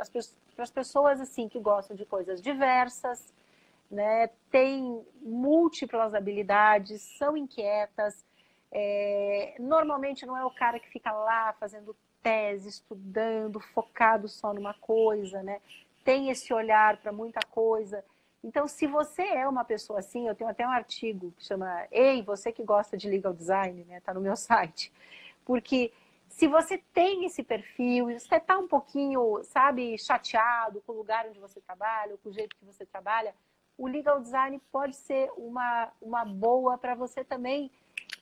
as 0.57 0.71
pessoas 0.71 1.21
assim 1.21 1.47
que 1.47 1.59
gostam 1.59 1.95
de 1.95 2.05
coisas 2.05 2.41
diversas, 2.41 3.33
né? 3.91 4.29
Tem 4.49 5.05
múltiplas 5.21 6.15
habilidades, 6.15 7.01
são 7.17 7.35
inquietas. 7.35 8.25
É, 8.71 9.55
normalmente 9.59 10.25
não 10.25 10.37
é 10.37 10.45
o 10.45 10.51
cara 10.51 10.79
que 10.79 10.89
fica 10.89 11.11
lá 11.11 11.53
fazendo 11.59 11.95
tese, 12.23 12.69
estudando, 12.69 13.59
focado 13.59 14.27
só 14.27 14.53
numa 14.53 14.73
coisa, 14.75 15.43
né? 15.43 15.59
tem 16.03 16.29
esse 16.29 16.53
olhar 16.53 16.97
para 16.97 17.11
muita 17.11 17.39
coisa. 17.49 18.03
Então, 18.43 18.67
se 18.67 18.87
você 18.87 19.21
é 19.21 19.47
uma 19.47 19.63
pessoa 19.63 19.99
assim, 19.99 20.27
eu 20.27 20.35
tenho 20.35 20.49
até 20.49 20.65
um 20.65 20.71
artigo 20.71 21.31
que 21.37 21.45
chama 21.45 21.87
Ei, 21.91 22.21
você 22.23 22.51
que 22.51 22.63
gosta 22.63 22.97
de 22.97 23.07
legal 23.07 23.33
design, 23.33 23.83
né? 23.85 23.99
Tá 24.01 24.13
no 24.13 24.21
meu 24.21 24.35
site. 24.37 24.91
Porque 25.45 25.91
se 26.27 26.47
você 26.47 26.77
tem 26.93 27.25
esse 27.25 27.43
perfil 27.43 28.09
e 28.09 28.19
você 28.19 28.35
está 28.35 28.57
um 28.57 28.67
pouquinho, 28.67 29.43
sabe, 29.43 29.97
chateado 29.97 30.81
com 30.81 30.93
o 30.93 30.97
lugar 30.97 31.27
onde 31.27 31.39
você 31.39 31.59
trabalha, 31.61 32.13
ou 32.13 32.17
com 32.17 32.29
o 32.29 32.33
jeito 32.33 32.55
que 32.55 32.65
você 32.65 32.85
trabalha, 32.85 33.35
o 33.81 33.87
legal 33.87 34.19
design 34.21 34.61
pode 34.71 34.95
ser 34.95 35.31
uma, 35.35 35.91
uma 35.99 36.23
boa 36.23 36.77
para 36.77 36.93
você 36.93 37.23
também, 37.23 37.71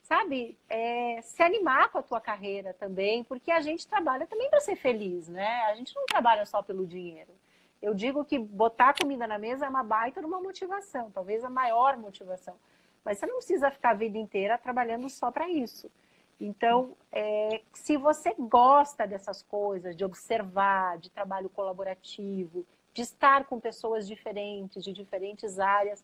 sabe, 0.04 0.58
é, 0.70 1.20
se 1.22 1.44
animar 1.44 1.90
com 1.90 1.98
a 1.98 2.02
tua 2.02 2.22
carreira 2.22 2.74
também, 2.74 3.26
porque 3.26 3.52
a 3.52 3.60
gente 3.60 3.86
trabalha 3.86 4.26
também 4.26 4.50
para 4.50 4.62
ser 4.62 4.78
feliz, 4.78 5.28
né? 5.28 5.64
A 5.64 5.76
gente 5.76 5.94
não 5.94 6.06
trabalha 6.06 6.46
só 6.46 6.64
pelo 6.64 6.88
dinheiro. 6.88 7.34
Eu 7.82 7.94
digo 7.94 8.24
que 8.24 8.40
botar 8.40 8.98
comida 8.98 9.28
na 9.28 9.38
mesa 9.38 9.66
é 9.66 9.70
uma 9.70 9.84
baita 9.84 10.26
uma 10.26 10.40
motivação, 10.40 11.12
talvez 11.12 11.44
a 11.44 11.50
maior 11.50 11.98
motivação. 11.98 12.56
Mas 13.04 13.18
você 13.18 13.26
não 13.26 13.36
precisa 13.36 13.70
ficar 13.70 13.90
a 13.90 13.96
vida 13.96 14.18
inteira 14.18 14.58
trabalhando 14.58 15.10
só 15.10 15.30
para 15.30 15.50
isso. 15.50 15.92
Então, 16.40 16.96
é, 17.12 17.62
se 17.74 17.98
você 17.98 18.34
gosta 18.40 19.06
dessas 19.06 19.44
coisas, 19.44 19.94
de 19.94 20.06
observar, 20.06 20.98
de 21.00 21.10
trabalho 21.10 21.50
colaborativo, 21.50 22.66
de 23.00 23.04
estar 23.04 23.46
com 23.46 23.62
pessoas 23.62 24.06
diferentes, 24.06 24.84
de 24.84 24.92
diferentes 24.92 25.58
áreas, 25.58 26.04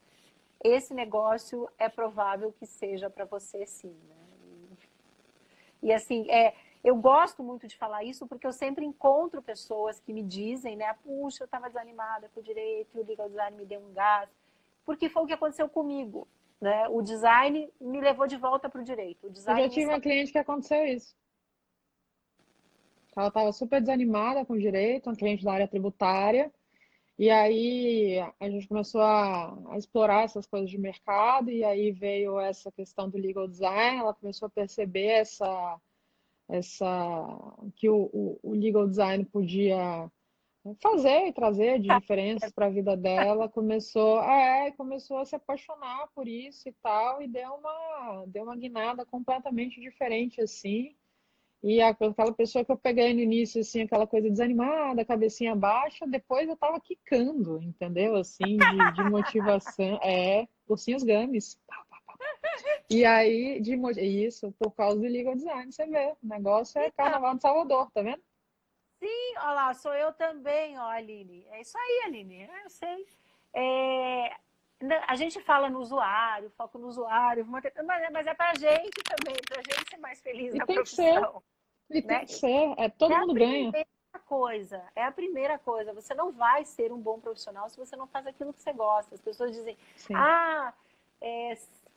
esse 0.63 0.93
negócio 0.93 1.69
é 1.77 1.89
provável 1.89 2.53
que 2.53 2.65
seja 2.65 3.09
para 3.09 3.25
você 3.25 3.65
sim. 3.65 3.93
Né? 4.07 4.15
E, 5.83 5.87
e 5.87 5.93
assim, 5.93 6.25
é, 6.31 6.55
eu 6.81 6.95
gosto 6.95 7.43
muito 7.43 7.67
de 7.67 7.75
falar 7.75 8.05
isso 8.05 8.25
porque 8.25 8.47
eu 8.47 8.53
sempre 8.53 8.85
encontro 8.85 9.41
pessoas 9.41 9.99
que 9.99 10.13
me 10.13 10.23
dizem, 10.23 10.77
né? 10.77 10.95
Puxa, 11.03 11.43
eu 11.43 11.45
estava 11.45 11.67
desanimada 11.67 12.29
com 12.33 12.39
o 12.39 12.43
direito, 12.43 12.97
o 12.97 13.05
legal 13.05 13.27
design 13.27 13.57
me 13.57 13.65
deu 13.65 13.81
um 13.81 13.91
gás. 13.91 14.29
Porque 14.85 15.09
foi 15.09 15.23
o 15.23 15.27
que 15.27 15.33
aconteceu 15.33 15.67
comigo. 15.67 16.25
Né? 16.61 16.87
O 16.87 17.01
design 17.01 17.69
me 17.81 17.99
levou 17.99 18.25
de 18.25 18.37
volta 18.37 18.69
para 18.69 18.79
o 18.79 18.85
direito. 18.85 19.27
O 19.27 19.29
design 19.29 19.59
eu 19.59 19.67
já 19.67 19.73
tive 19.73 19.87
uma 19.87 19.99
cliente 19.99 20.31
que 20.31 20.37
aconteceu 20.37 20.85
isso. 20.85 21.13
Ela 23.17 23.27
estava 23.27 23.51
super 23.51 23.81
desanimada 23.81 24.45
com 24.45 24.53
o 24.53 24.59
direito, 24.59 25.09
uma 25.09 25.15
cliente 25.15 25.43
da 25.43 25.51
área 25.51 25.67
tributária. 25.67 26.49
E 27.17 27.29
aí 27.29 28.19
a 28.39 28.49
gente 28.49 28.67
começou 28.67 29.01
a, 29.01 29.57
a, 29.71 29.77
explorar 29.77 30.23
essas 30.23 30.45
coisas 30.45 30.69
de 30.69 30.77
mercado, 30.77 31.49
e 31.49 31.63
aí 31.63 31.91
veio 31.91 32.39
essa 32.39 32.71
questão 32.71 33.09
do 33.09 33.17
legal 33.17 33.47
design, 33.47 33.99
ela 33.99 34.13
começou 34.13 34.47
a 34.47 34.49
perceber 34.49 35.07
essa, 35.07 35.79
essa 36.49 37.55
que 37.75 37.89
o, 37.89 38.09
o, 38.11 38.39
o 38.43 38.53
legal 38.53 38.85
design 38.87 39.23
podia 39.25 40.11
fazer 40.81 41.27
e 41.27 41.33
trazer 41.33 41.79
de 41.79 41.87
diferenças 41.87 42.51
para 42.51 42.65
a 42.65 42.69
vida 42.69 42.97
dela, 42.97 43.47
começou, 43.47 44.21
é, 44.21 44.71
começou 44.71 45.19
a 45.19 45.25
se 45.25 45.35
apaixonar 45.35 46.09
por 46.13 46.27
isso 46.27 46.67
e 46.67 46.73
tal, 46.81 47.21
e 47.21 47.27
deu 47.27 47.53
uma, 47.53 48.25
deu 48.27 48.43
uma 48.43 48.57
guinada 48.57 49.05
completamente 49.05 49.79
diferente, 49.79 50.41
assim, 50.41 50.95
e 51.63 51.81
aquela 51.81 52.33
pessoa 52.33 52.63
que 52.63 52.71
eu 52.71 52.77
peguei 52.77 53.13
no 53.13 53.19
início, 53.19 53.61
assim, 53.61 53.81
aquela 53.81 54.05
coisa 54.05 54.29
desanimada, 54.29 55.03
cabecinha 55.05 55.55
baixa, 55.55 56.05
depois 56.07 56.47
eu 56.47 56.55
tava 56.55 56.79
quicando, 56.79 57.61
entendeu? 57.63 58.15
Assim, 58.15 58.57
de, 58.57 58.93
de 58.93 59.03
motivação, 59.09 59.99
é, 60.03 60.47
ursinhos 60.67 61.03
games, 61.03 61.59
e 62.89 63.03
aí, 63.03 63.59
de 63.61 63.75
isso, 64.01 64.51
por 64.59 64.71
causa 64.71 64.99
do 64.99 65.07
legal 65.07 65.35
design, 65.35 65.71
você 65.71 65.87
vê, 65.87 66.15
o 66.23 66.27
negócio 66.27 66.79
é 66.79 66.87
então. 66.87 67.05
carnaval 67.05 67.35
de 67.35 67.41
Salvador, 67.41 67.91
tá 67.91 68.01
vendo? 68.01 68.21
Sim, 68.99 69.37
olha 69.37 69.51
lá, 69.51 69.73
sou 69.73 69.93
eu 69.93 70.13
também, 70.13 70.77
ó, 70.77 70.87
Aline. 70.87 71.45
É 71.49 71.61
isso 71.61 71.77
aí, 71.77 72.03
Aline, 72.05 72.43
é, 72.43 72.65
eu 72.65 72.69
sei. 72.69 73.07
É, 73.53 74.37
a 75.07 75.15
gente 75.15 75.41
fala 75.41 75.69
no 75.69 75.79
usuário, 75.79 76.51
foco 76.57 76.77
no 76.77 76.87
usuário, 76.87 77.45
mas 77.45 77.65
é 78.27 78.33
pra 78.33 78.53
gente 78.55 79.01
também, 79.03 79.35
pra 79.47 79.61
gente 79.61 79.89
ser 79.89 79.97
mais 79.97 80.21
feliz 80.21 80.53
e 80.53 80.57
na 80.57 80.65
tem 80.65 80.75
profissão. 80.75 81.43
Que 81.87 81.93
ser. 81.93 81.99
E 81.99 82.01
né? 82.01 82.17
tem 82.17 82.25
que 82.25 82.33
ser, 82.33 82.73
é, 82.77 82.89
todo 82.89 83.13
é 83.13 83.19
mundo 83.19 83.33
ganha. 83.33 83.71
Coisa, 84.25 84.81
é 84.95 85.03
a 85.03 85.11
primeira 85.11 85.59
coisa. 85.59 85.93
Você 85.93 86.13
não 86.13 86.31
vai 86.31 86.63
ser 86.65 86.91
um 86.91 86.97
bom 86.97 87.19
profissional 87.19 87.69
se 87.69 87.77
você 87.77 87.95
não 87.95 88.07
faz 88.07 88.25
aquilo 88.25 88.53
que 88.53 88.61
você 88.61 88.73
gosta. 88.73 89.13
As 89.13 89.21
pessoas 89.21 89.51
dizem, 89.51 89.77
Sim. 89.97 90.15
ah, 90.15 90.73
é, 91.21 91.55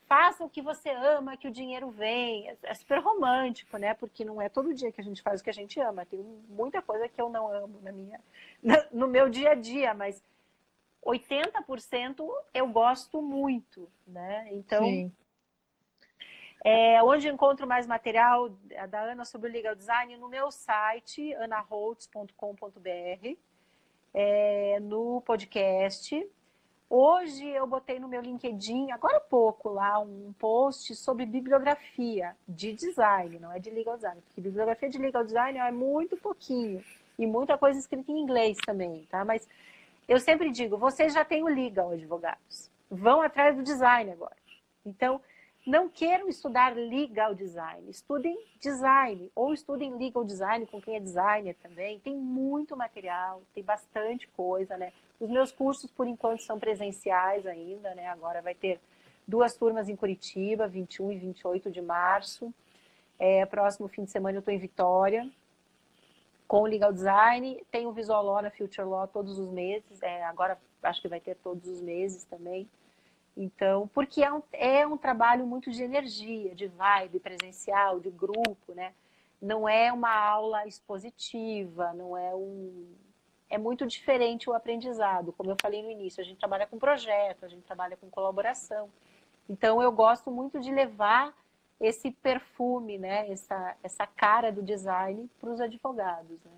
faça 0.08 0.44
o 0.44 0.50
que 0.50 0.60
você 0.60 0.90
ama, 0.90 1.36
que 1.36 1.46
o 1.46 1.50
dinheiro 1.50 1.90
vem. 1.90 2.48
É, 2.48 2.56
é 2.64 2.74
super 2.74 2.98
romântico, 2.98 3.78
né? 3.78 3.94
Porque 3.94 4.24
não 4.24 4.42
é 4.42 4.48
todo 4.48 4.74
dia 4.74 4.90
que 4.90 5.00
a 5.00 5.04
gente 5.04 5.22
faz 5.22 5.40
o 5.40 5.44
que 5.44 5.50
a 5.50 5.54
gente 5.54 5.78
ama. 5.80 6.04
Tem 6.04 6.20
muita 6.48 6.82
coisa 6.82 7.08
que 7.08 7.20
eu 7.20 7.28
não 7.28 7.52
amo 7.52 7.78
na 7.82 7.92
minha, 7.92 8.20
no 8.90 9.06
meu 9.06 9.28
dia 9.28 9.52
a 9.52 9.54
dia, 9.54 9.94
mas 9.94 10.22
80% 11.04 12.28
eu 12.52 12.66
gosto 12.68 13.22
muito, 13.22 13.88
né? 14.06 14.48
Então, 14.52 14.84
Sim. 14.84 15.12
É, 16.64 17.02
onde 17.02 17.28
encontro 17.28 17.66
mais 17.66 17.86
material 17.86 18.50
da 18.90 19.00
Ana 19.00 19.24
sobre 19.24 19.48
o 19.48 19.52
legal 19.52 19.76
design? 19.76 20.16
No 20.16 20.28
meu 20.28 20.50
site, 20.50 21.32
anaholtz.com.br, 21.34 23.36
é, 24.12 24.80
no 24.80 25.20
podcast 25.20 26.28
Hoje 26.90 27.46
eu 27.46 27.66
botei 27.66 28.00
no 28.00 28.08
meu 28.08 28.22
LinkedIn, 28.22 28.92
agora 28.92 29.18
há 29.18 29.20
pouco, 29.20 29.68
lá 29.68 29.98
um 29.98 30.32
post 30.38 30.94
sobre 30.94 31.26
bibliografia 31.26 32.34
de 32.48 32.72
design, 32.72 33.38
não 33.38 33.52
é 33.52 33.58
de 33.58 33.68
legal 33.68 33.96
design, 33.96 34.22
porque 34.22 34.40
bibliografia 34.40 34.88
de 34.88 34.96
legal 34.96 35.22
design 35.22 35.58
é 35.58 35.70
muito 35.70 36.16
pouquinho 36.16 36.82
e 37.18 37.26
muita 37.26 37.58
coisa 37.58 37.78
escrita 37.78 38.10
em 38.10 38.18
inglês 38.18 38.56
também, 38.64 39.04
tá? 39.10 39.22
Mas 39.22 39.46
eu 40.08 40.18
sempre 40.18 40.50
digo, 40.50 40.78
vocês 40.78 41.12
já 41.12 41.24
têm 41.24 41.42
o 41.42 41.48
legal, 41.48 41.92
advogados. 41.92 42.70
Vão 42.90 43.20
atrás 43.20 43.54
do 43.54 43.62
design 43.62 44.10
agora. 44.10 44.36
Então, 44.84 45.20
não 45.66 45.86
queiram 45.86 46.28
estudar 46.28 46.74
legal 46.74 47.34
design, 47.34 47.90
estudem 47.90 48.38
design 48.58 49.30
ou 49.34 49.52
estudem 49.52 49.94
legal 49.94 50.24
design 50.24 50.64
com 50.66 50.80
quem 50.80 50.96
é 50.96 51.00
designer 51.00 51.54
também. 51.62 52.00
Tem 52.00 52.16
muito 52.16 52.74
material, 52.74 53.42
tem 53.54 53.62
bastante 53.62 54.26
coisa, 54.28 54.78
né? 54.78 54.94
Os 55.20 55.28
meus 55.28 55.52
cursos, 55.52 55.90
por 55.90 56.06
enquanto, 56.06 56.42
são 56.42 56.58
presenciais 56.58 57.46
ainda, 57.46 57.94
né? 57.94 58.08
Agora 58.08 58.40
vai 58.40 58.54
ter 58.54 58.80
duas 59.26 59.54
turmas 59.54 59.90
em 59.90 59.96
Curitiba, 59.96 60.66
21 60.66 61.12
e 61.12 61.18
28 61.18 61.70
de 61.70 61.82
março. 61.82 62.54
É, 63.18 63.44
próximo 63.44 63.88
fim 63.88 64.04
de 64.04 64.10
semana 64.10 64.36
eu 64.36 64.40
estou 64.40 64.54
em 64.54 64.58
Vitória, 64.58 65.28
com 66.48 66.62
o 66.62 66.66
Legal 66.66 66.92
Design. 66.92 67.62
Tem 67.70 67.86
o 67.86 67.92
Visual 67.92 68.24
Law 68.24 68.42
na 68.42 68.50
Future 68.50 68.88
Law 68.88 69.06
todos 69.06 69.38
os 69.38 69.50
meses. 69.50 70.02
É, 70.02 70.24
agora 70.24 70.58
acho 70.82 71.02
que 71.02 71.08
vai 71.08 71.20
ter 71.20 71.36
todos 71.36 71.68
os 71.68 71.80
meses 71.82 72.24
também. 72.24 72.68
Então, 73.36 73.86
porque 73.94 74.24
é 74.24 74.32
um, 74.32 74.42
é 74.52 74.86
um 74.86 74.96
trabalho 74.96 75.46
muito 75.46 75.70
de 75.70 75.82
energia, 75.82 76.54
de 76.56 76.66
vibe 76.66 77.20
presencial, 77.20 78.00
de 78.00 78.10
grupo, 78.10 78.74
né? 78.74 78.92
Não 79.40 79.68
é 79.68 79.92
uma 79.92 80.12
aula 80.12 80.66
expositiva, 80.66 81.92
não 81.92 82.16
é 82.16 82.34
um, 82.34 82.88
é 83.48 83.56
muito 83.56 83.86
diferente 83.86 84.50
o 84.50 84.54
aprendizado. 84.54 85.32
Como 85.32 85.50
eu 85.50 85.56
falei 85.60 85.82
no 85.82 85.90
início, 85.90 86.20
a 86.20 86.24
gente 86.24 86.38
trabalha 86.38 86.66
com 86.66 86.78
projeto, 86.78 87.44
a 87.44 87.48
gente 87.48 87.62
trabalha 87.62 87.96
com 87.96 88.10
colaboração. 88.10 88.88
Então, 89.48 89.80
eu 89.80 89.92
gosto 89.92 90.32
muito 90.32 90.58
de 90.58 90.72
levar 90.72 91.32
esse 91.80 92.10
perfume, 92.10 92.98
né, 92.98 93.30
essa, 93.30 93.76
essa 93.82 94.06
cara 94.06 94.50
do 94.50 94.62
design 94.62 95.30
para 95.40 95.50
os 95.50 95.60
advogados. 95.60 96.38
Né? 96.44 96.52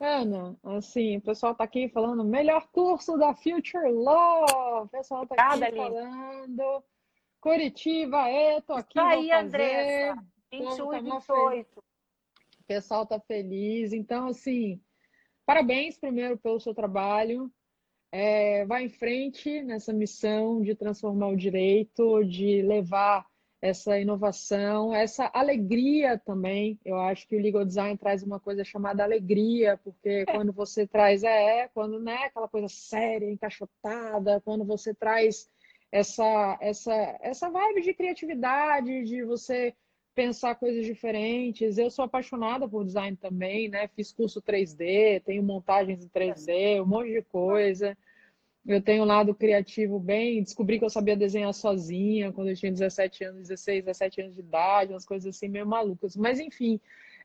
Ana, 0.00 0.56
assim, 0.64 1.18
o 1.18 1.20
pessoal 1.20 1.52
está 1.52 1.64
aqui 1.64 1.88
falando 1.90 2.24
melhor 2.24 2.66
curso 2.68 3.18
da 3.18 3.34
Future 3.34 3.92
Law. 3.92 4.84
O 4.84 4.88
pessoal 4.88 5.24
está 5.24 5.34
aqui 5.34 5.64
ali. 5.64 5.76
falando. 5.76 6.82
Curitiba, 7.38 8.28
é, 8.28 8.60
tô 8.62 8.72
aqui. 8.72 8.98
Isso 8.98 9.06
aí, 9.06 9.30
Andressa. 9.30 10.24
21 10.50 10.94
e 10.94 11.00
28 11.02 11.90
pessoal 12.70 13.04
tá 13.04 13.18
feliz. 13.18 13.92
Então, 13.92 14.28
assim, 14.28 14.80
parabéns 15.44 15.98
primeiro 15.98 16.38
pelo 16.38 16.60
seu 16.60 16.72
trabalho. 16.72 17.50
É, 18.12 18.64
vai 18.66 18.84
em 18.84 18.88
frente 18.88 19.62
nessa 19.62 19.92
missão 19.92 20.60
de 20.62 20.74
transformar 20.74 21.28
o 21.28 21.36
direito, 21.36 22.24
de 22.24 22.60
levar 22.62 23.24
essa 23.62 23.98
inovação, 23.98 24.94
essa 24.94 25.30
alegria 25.34 26.18
também. 26.18 26.78
Eu 26.84 26.98
acho 26.98 27.28
que 27.28 27.36
o 27.36 27.40
legal 27.40 27.64
design 27.64 27.96
traz 27.96 28.22
uma 28.22 28.40
coisa 28.40 28.64
chamada 28.64 29.04
alegria, 29.04 29.78
porque 29.84 30.08
é. 30.08 30.24
quando 30.24 30.52
você 30.52 30.86
traz 30.86 31.22
é, 31.22 31.68
quando 31.68 32.00
não 32.00 32.10
é 32.10 32.26
aquela 32.26 32.48
coisa 32.48 32.68
séria, 32.68 33.30
encaixotada, 33.30 34.40
quando 34.40 34.64
você 34.64 34.94
traz 34.94 35.48
essa 35.92 36.58
essa 36.60 37.18
essa 37.20 37.50
vibe 37.50 37.82
de 37.82 37.94
criatividade, 37.94 39.04
de 39.04 39.24
você 39.24 39.74
pensar 40.20 40.54
coisas 40.54 40.84
diferentes. 40.84 41.78
Eu 41.78 41.90
sou 41.90 42.04
apaixonada 42.04 42.68
por 42.68 42.84
design 42.84 43.16
também, 43.16 43.70
né? 43.70 43.88
Fiz 43.88 44.12
curso 44.12 44.42
3D, 44.42 45.22
tenho 45.24 45.42
montagens 45.42 46.04
em 46.04 46.08
3D, 46.10 46.82
um 46.82 46.86
monte 46.86 47.10
de 47.10 47.22
coisa. 47.22 47.96
Eu 48.66 48.82
tenho 48.82 49.04
um 49.04 49.06
lado 49.06 49.34
criativo 49.34 49.98
bem. 49.98 50.42
Descobri 50.42 50.78
que 50.78 50.84
eu 50.84 50.90
sabia 50.90 51.16
desenhar 51.16 51.54
sozinha 51.54 52.32
quando 52.32 52.48
eu 52.50 52.56
tinha 52.56 52.70
17 52.70 53.24
anos, 53.24 53.48
16, 53.48 53.86
17 53.86 54.20
anos 54.20 54.34
de 54.34 54.40
idade, 54.40 54.92
umas 54.92 55.06
coisas 55.06 55.34
assim 55.34 55.48
meio 55.48 55.66
malucas. 55.66 56.14
Mas, 56.14 56.38
enfim, 56.38 56.78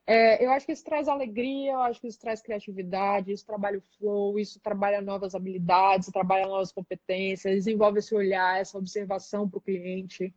é, 0.08 0.46
eu 0.46 0.50
acho 0.52 0.66
que 0.66 0.72
isso 0.72 0.86
traz 0.86 1.10
alegria, 1.10 1.74
eu 1.74 1.82
acho 1.82 2.00
que 2.00 2.08
isso 2.08 2.20
traz 2.20 2.42
criatividade, 2.42 3.34
isso 3.34 3.46
trabalha 3.46 3.78
o 3.78 3.98
flow, 3.98 4.40
isso 4.40 4.58
trabalha 4.62 5.02
novas 5.02 5.36
habilidades, 5.36 6.10
trabalha 6.10 6.48
novas 6.48 6.72
competências, 6.72 7.56
desenvolve 7.56 8.00
esse 8.00 8.16
olhar, 8.16 8.58
essa 8.58 8.78
observação 8.78 9.50
para 9.50 9.58
o 9.58 9.62
cliente, 9.62 10.34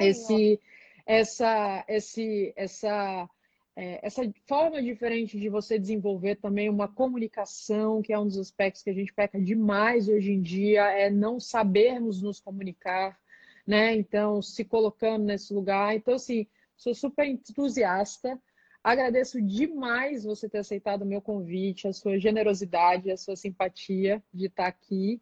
Ai, 0.00 0.08
esse. 0.08 0.60
Ó 0.72 0.75
essa, 1.06 1.84
esse, 1.88 2.52
essa, 2.56 3.30
é, 3.76 4.04
essa 4.04 4.22
forma 4.46 4.82
diferente 4.82 5.38
de 5.38 5.48
você 5.48 5.78
desenvolver 5.78 6.36
também 6.36 6.68
uma 6.68 6.88
comunicação, 6.88 8.02
que 8.02 8.12
é 8.12 8.18
um 8.18 8.26
dos 8.26 8.38
aspectos 8.38 8.82
que 8.82 8.90
a 8.90 8.94
gente 8.94 9.14
peca 9.14 9.40
demais 9.40 10.08
hoje 10.08 10.32
em 10.32 10.42
dia, 10.42 10.82
é 10.90 11.08
não 11.08 11.38
sabermos 11.38 12.20
nos 12.20 12.40
comunicar, 12.40 13.16
né? 13.64 13.94
Então, 13.94 14.42
se 14.42 14.64
colocando 14.64 15.24
nesse 15.24 15.54
lugar. 15.54 15.94
Então, 15.94 16.14
assim, 16.14 16.46
sou 16.76 16.94
super 16.94 17.24
entusiasta. 17.26 18.40
Agradeço 18.82 19.40
demais 19.42 20.24
você 20.24 20.48
ter 20.48 20.58
aceitado 20.58 21.02
o 21.02 21.06
meu 21.06 21.20
convite, 21.20 21.88
a 21.88 21.92
sua 21.92 22.18
generosidade, 22.18 23.10
a 23.10 23.16
sua 23.16 23.36
simpatia 23.36 24.22
de 24.32 24.46
estar 24.46 24.66
aqui. 24.66 25.20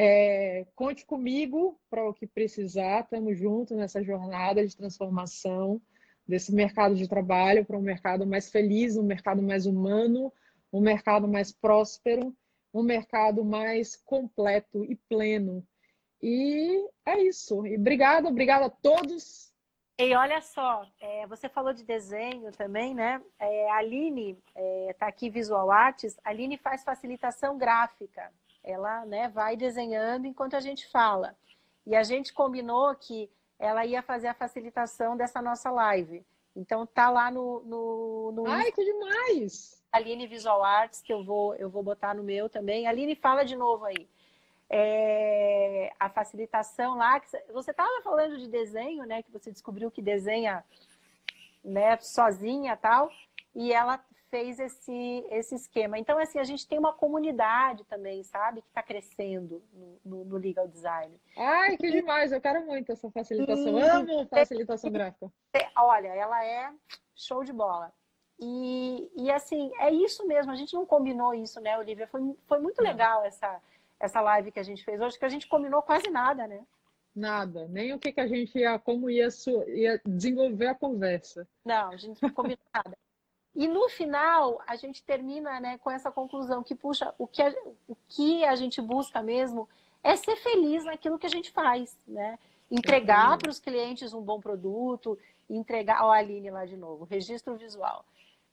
É, 0.00 0.64
conte 0.76 1.04
comigo 1.04 1.76
para 1.90 2.08
o 2.08 2.14
que 2.14 2.24
precisar, 2.24 3.00
estamos 3.00 3.36
juntos 3.36 3.76
nessa 3.76 4.00
jornada 4.00 4.64
de 4.64 4.76
transformação 4.76 5.82
desse 6.24 6.54
mercado 6.54 6.94
de 6.94 7.08
trabalho 7.08 7.64
para 7.64 7.76
um 7.76 7.82
mercado 7.82 8.24
mais 8.24 8.48
feliz, 8.48 8.96
um 8.96 9.02
mercado 9.02 9.42
mais 9.42 9.66
humano, 9.66 10.32
um 10.72 10.80
mercado 10.80 11.26
mais 11.26 11.50
próspero, 11.50 12.32
um 12.72 12.84
mercado 12.84 13.44
mais 13.44 13.96
completo 13.96 14.84
e 14.84 14.94
pleno. 14.94 15.66
E 16.22 16.86
é 17.04 17.20
isso. 17.20 17.66
E 17.66 17.76
obrigada, 17.76 18.28
obrigada 18.28 18.66
a 18.66 18.70
todos. 18.70 19.52
E 19.98 20.14
olha 20.14 20.40
só, 20.40 20.86
é, 21.00 21.26
você 21.26 21.48
falou 21.48 21.72
de 21.72 21.82
desenho 21.82 22.52
também, 22.52 22.94
né? 22.94 23.20
É, 23.36 23.68
a 23.72 23.78
Aline 23.78 24.38
está 24.90 25.06
é, 25.06 25.08
aqui 25.08 25.28
Visual 25.28 25.72
Arts. 25.72 26.16
A 26.22 26.30
Aline 26.30 26.56
faz 26.56 26.84
facilitação 26.84 27.58
gráfica. 27.58 28.32
Ela 28.62 29.04
né, 29.06 29.28
vai 29.28 29.56
desenhando 29.56 30.26
enquanto 30.26 30.54
a 30.54 30.60
gente 30.60 30.88
fala. 30.88 31.36
E 31.86 31.96
a 31.96 32.02
gente 32.02 32.32
combinou 32.32 32.94
que 32.94 33.30
ela 33.58 33.84
ia 33.84 34.02
fazer 34.02 34.28
a 34.28 34.34
facilitação 34.34 35.16
dessa 35.16 35.40
nossa 35.42 35.70
live. 35.70 36.24
Então 36.54 36.86
tá 36.86 37.08
lá 37.08 37.30
no, 37.30 37.60
no, 37.60 38.32
no 38.32 38.46
Ai, 38.46 38.70
que 38.72 38.84
demais! 38.84 39.82
Aline 39.90 40.26
Visual 40.26 40.62
Arts, 40.62 41.00
que 41.00 41.12
eu 41.12 41.24
vou, 41.24 41.54
eu 41.54 41.70
vou 41.70 41.82
botar 41.82 42.14
no 42.14 42.22
meu 42.22 42.48
também. 42.48 42.86
Aline, 42.86 43.14
fala 43.14 43.44
de 43.44 43.56
novo 43.56 43.84
aí. 43.84 44.08
É, 44.70 45.92
a 45.98 46.10
facilitação 46.10 46.96
lá, 46.96 47.18
que 47.20 47.28
você 47.52 47.70
estava 47.70 48.02
falando 48.02 48.36
de 48.36 48.48
desenho, 48.48 49.04
né? 49.04 49.22
Que 49.22 49.32
você 49.32 49.50
descobriu 49.50 49.90
que 49.90 50.02
desenha 50.02 50.62
né, 51.64 51.96
sozinha 51.98 52.76
tal, 52.76 53.10
e 53.54 53.72
ela 53.72 53.98
fez 54.30 54.58
esse, 54.58 55.24
esse 55.30 55.54
esquema. 55.54 55.98
Então, 55.98 56.18
assim, 56.18 56.38
a 56.38 56.44
gente 56.44 56.66
tem 56.66 56.78
uma 56.78 56.92
comunidade 56.92 57.84
também, 57.84 58.22
sabe, 58.22 58.62
que 58.62 58.68
está 58.68 58.82
crescendo 58.82 59.62
no, 59.72 60.00
no, 60.04 60.24
no, 60.24 60.36
legal 60.36 60.68
design. 60.68 61.18
Ai, 61.36 61.76
que 61.76 61.90
demais! 61.90 62.32
Eu 62.32 62.40
quero 62.40 62.64
muito 62.66 62.92
essa 62.92 63.10
facilitação. 63.10 63.78
E... 63.78 63.82
Amo 63.82 64.26
facilitação 64.26 64.90
gráfica. 64.90 65.30
Olha, 65.76 66.08
ela 66.08 66.44
é 66.44 66.72
show 67.14 67.42
de 67.42 67.52
bola. 67.52 67.92
E, 68.40 69.10
e 69.16 69.30
assim, 69.30 69.72
é 69.80 69.90
isso 69.90 70.26
mesmo. 70.26 70.52
A 70.52 70.56
gente 70.56 70.74
não 70.74 70.86
combinou 70.86 71.34
isso, 71.34 71.60
né, 71.60 71.76
Olivia? 71.78 72.06
Foi, 72.06 72.20
foi 72.46 72.58
muito 72.60 72.80
legal 72.80 73.24
essa, 73.24 73.60
essa 73.98 74.20
live 74.20 74.52
que 74.52 74.60
a 74.60 74.64
gente 74.64 74.84
fez 74.84 75.00
hoje, 75.00 75.18
que 75.18 75.24
a 75.24 75.30
gente 75.30 75.48
combinou 75.48 75.82
quase 75.82 76.08
nada, 76.08 76.46
né? 76.46 76.64
Nada, 77.14 77.66
nem 77.66 77.92
o 77.92 77.98
que, 77.98 78.12
que 78.12 78.20
a 78.20 78.28
gente 78.28 78.56
ia, 78.56 78.78
como 78.78 79.10
ia, 79.10 79.26
ia 79.66 80.00
desenvolver 80.06 80.68
a 80.68 80.74
conversa. 80.74 81.48
Não, 81.64 81.90
a 81.90 81.96
gente 81.96 82.22
não 82.22 82.30
combinou 82.30 82.62
nada. 82.72 82.96
E 83.54 83.66
no 83.66 83.88
final, 83.88 84.62
a 84.66 84.76
gente 84.76 85.02
termina 85.02 85.58
né, 85.58 85.78
com 85.78 85.90
essa 85.90 86.10
conclusão 86.10 86.62
que, 86.62 86.74
puxa, 86.74 87.14
o 87.18 87.26
que, 87.26 87.42
a, 87.42 87.52
o 87.88 87.96
que 88.08 88.44
a 88.44 88.54
gente 88.54 88.80
busca 88.80 89.22
mesmo 89.22 89.68
é 90.02 90.14
ser 90.16 90.36
feliz 90.36 90.84
naquilo 90.84 91.18
que 91.18 91.26
a 91.26 91.30
gente 91.30 91.50
faz, 91.50 91.96
né? 92.06 92.38
Entregar 92.70 93.36
para 93.38 93.50
os 93.50 93.58
clientes 93.58 94.12
um 94.12 94.22
bom 94.22 94.40
produto, 94.40 95.18
entregar, 95.48 96.04
ó, 96.04 96.12
a 96.12 96.18
Aline 96.18 96.50
lá 96.50 96.66
de 96.66 96.76
novo, 96.76 97.04
registro 97.04 97.56
visual. 97.56 98.04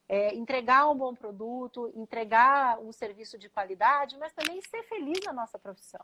É, 0.08 0.34
entregar 0.36 0.90
um 0.90 0.96
bom 0.96 1.14
produto, 1.14 1.92
entregar 1.96 2.80
um 2.80 2.92
serviço 2.92 3.38
de 3.38 3.50
qualidade, 3.50 4.18
mas 4.18 4.34
também 4.34 4.62
ser 4.62 4.84
feliz 4.84 5.20
na 5.26 5.34
nossa 5.34 5.60
profissão. 5.60 6.04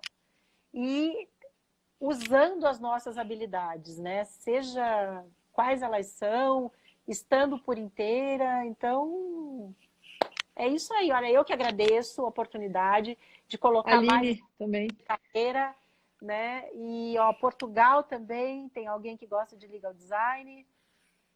E 0.74 1.28
usando 2.00 2.66
as 2.66 2.80
nossas 2.80 3.18
habilidades, 3.18 3.98
né? 3.98 4.26
Seja 4.26 5.24
quais 5.54 5.82
elas 5.82 6.08
são, 6.08 6.72
estando 7.08 7.60
por 7.60 7.78
inteira. 7.78 8.66
Então, 8.66 9.74
é 10.56 10.68
isso 10.68 10.94
aí. 10.94 11.12
Olha, 11.12 11.32
eu 11.32 11.44
que 11.44 11.54
agradeço 11.54 12.22
a 12.22 12.28
oportunidade 12.28 13.18
de 13.48 13.58
colocar 13.58 13.98
Aline, 13.98 14.08
mais 14.08 14.40
também. 14.58 14.88
carreira, 15.06 15.76
né? 16.22 16.70
E 16.74 17.18
ó, 17.18 17.34
Portugal 17.34 18.04
também 18.04 18.70
tem 18.70 18.88
alguém 18.88 19.18
que 19.18 19.26
gosta 19.26 19.56
de 19.56 19.68
legal 19.68 19.94
design. 19.94 20.66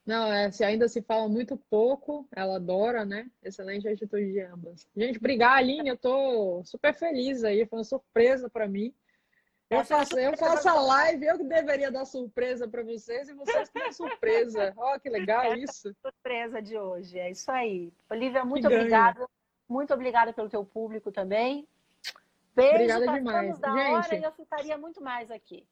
Não, 0.06 0.32
é, 0.32 0.52
se 0.52 0.64
ainda 0.64 0.88
se 0.88 1.02
fala 1.02 1.28
muito 1.28 1.58
pouco, 1.70 2.28
ela 2.32 2.58
adora, 2.58 3.04
né? 3.04 3.28
Excelente 3.44 3.88
atitude 3.88 4.34
de 4.34 4.42
ambas. 4.42 4.88
Gente, 4.96 5.18
obrigada, 5.18 5.58
Aline. 5.58 5.90
Eu 5.90 5.98
tô 5.98 6.62
super 6.64 6.94
feliz 6.94 7.44
aí, 7.44 7.66
foi 7.66 7.80
uma 7.80 7.84
surpresa 7.84 8.48
para 8.48 8.68
mim. 8.68 8.94
Eu 9.70 9.84
faço, 9.84 10.20
eu 10.20 10.38
faço 10.38 10.70
a 10.70 10.80
live, 10.80 11.26
eu 11.26 11.38
que 11.38 11.44
deveria 11.44 11.92
dar 11.92 12.06
surpresa 12.06 12.68
para 12.68 12.84
vocês 12.84 13.28
e 13.28 13.34
vocês 13.34 13.70
têm 13.70 13.92
surpresa. 13.92 14.74
Ó, 14.78 14.96
oh, 14.96 15.00
que 15.00 15.10
legal 15.10 15.56
isso. 15.56 15.92
Surpresa 16.02 16.62
de 16.62 16.78
hoje, 16.78 17.18
é 17.18 17.32
isso 17.32 17.52
aí. 17.52 17.92
Olivia, 18.10 18.46
muito 18.46 18.68
obrigada. 18.68 19.28
Muito 19.68 19.94
obrigada 19.94 20.32
pelo 20.32 20.50
teu 20.50 20.64
público 20.64 21.12
também. 21.12 21.68
Beijo, 22.56 22.76
Obrigada 22.76 23.08
demais. 23.12 23.60
Da 23.60 23.74
Gente, 23.74 23.92
hora 23.92 24.16
e 24.16 24.24
eu 24.24 24.32
ficaria 24.32 24.78
muito 24.78 25.02
mais 25.02 25.32
aqui. 25.32 25.68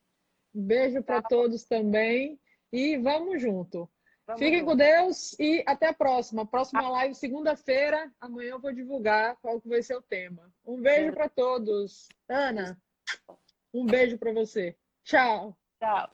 Beijo 0.53 1.01
para 1.03 1.21
tá 1.21 1.29
todos 1.29 1.63
também 1.63 2.39
e 2.71 2.97
vamos 2.97 3.41
junto. 3.41 3.89
Vamos 4.25 4.39
Fiquem 4.39 4.59
junto. 4.59 4.71
com 4.71 4.75
Deus 4.75 5.35
e 5.39 5.63
até 5.67 5.89
a 5.89 5.93
próxima. 5.93 6.45
Próxima 6.45 6.89
live, 6.89 7.13
segunda-feira. 7.13 8.11
Amanhã 8.19 8.51
eu 8.51 8.59
vou 8.59 8.73
divulgar 8.73 9.37
qual 9.41 9.61
que 9.61 9.69
vai 9.69 9.81
ser 9.83 9.95
o 9.95 10.01
tema. 10.01 10.51
Um 10.65 10.81
beijo 10.81 11.13
para 11.13 11.29
todos. 11.29 12.09
Ana. 12.27 12.77
Um 13.73 13.85
beijo 13.85 14.17
para 14.17 14.31
você. 14.31 14.75
Tchau. 15.03 15.57
Tchau. 15.79 16.09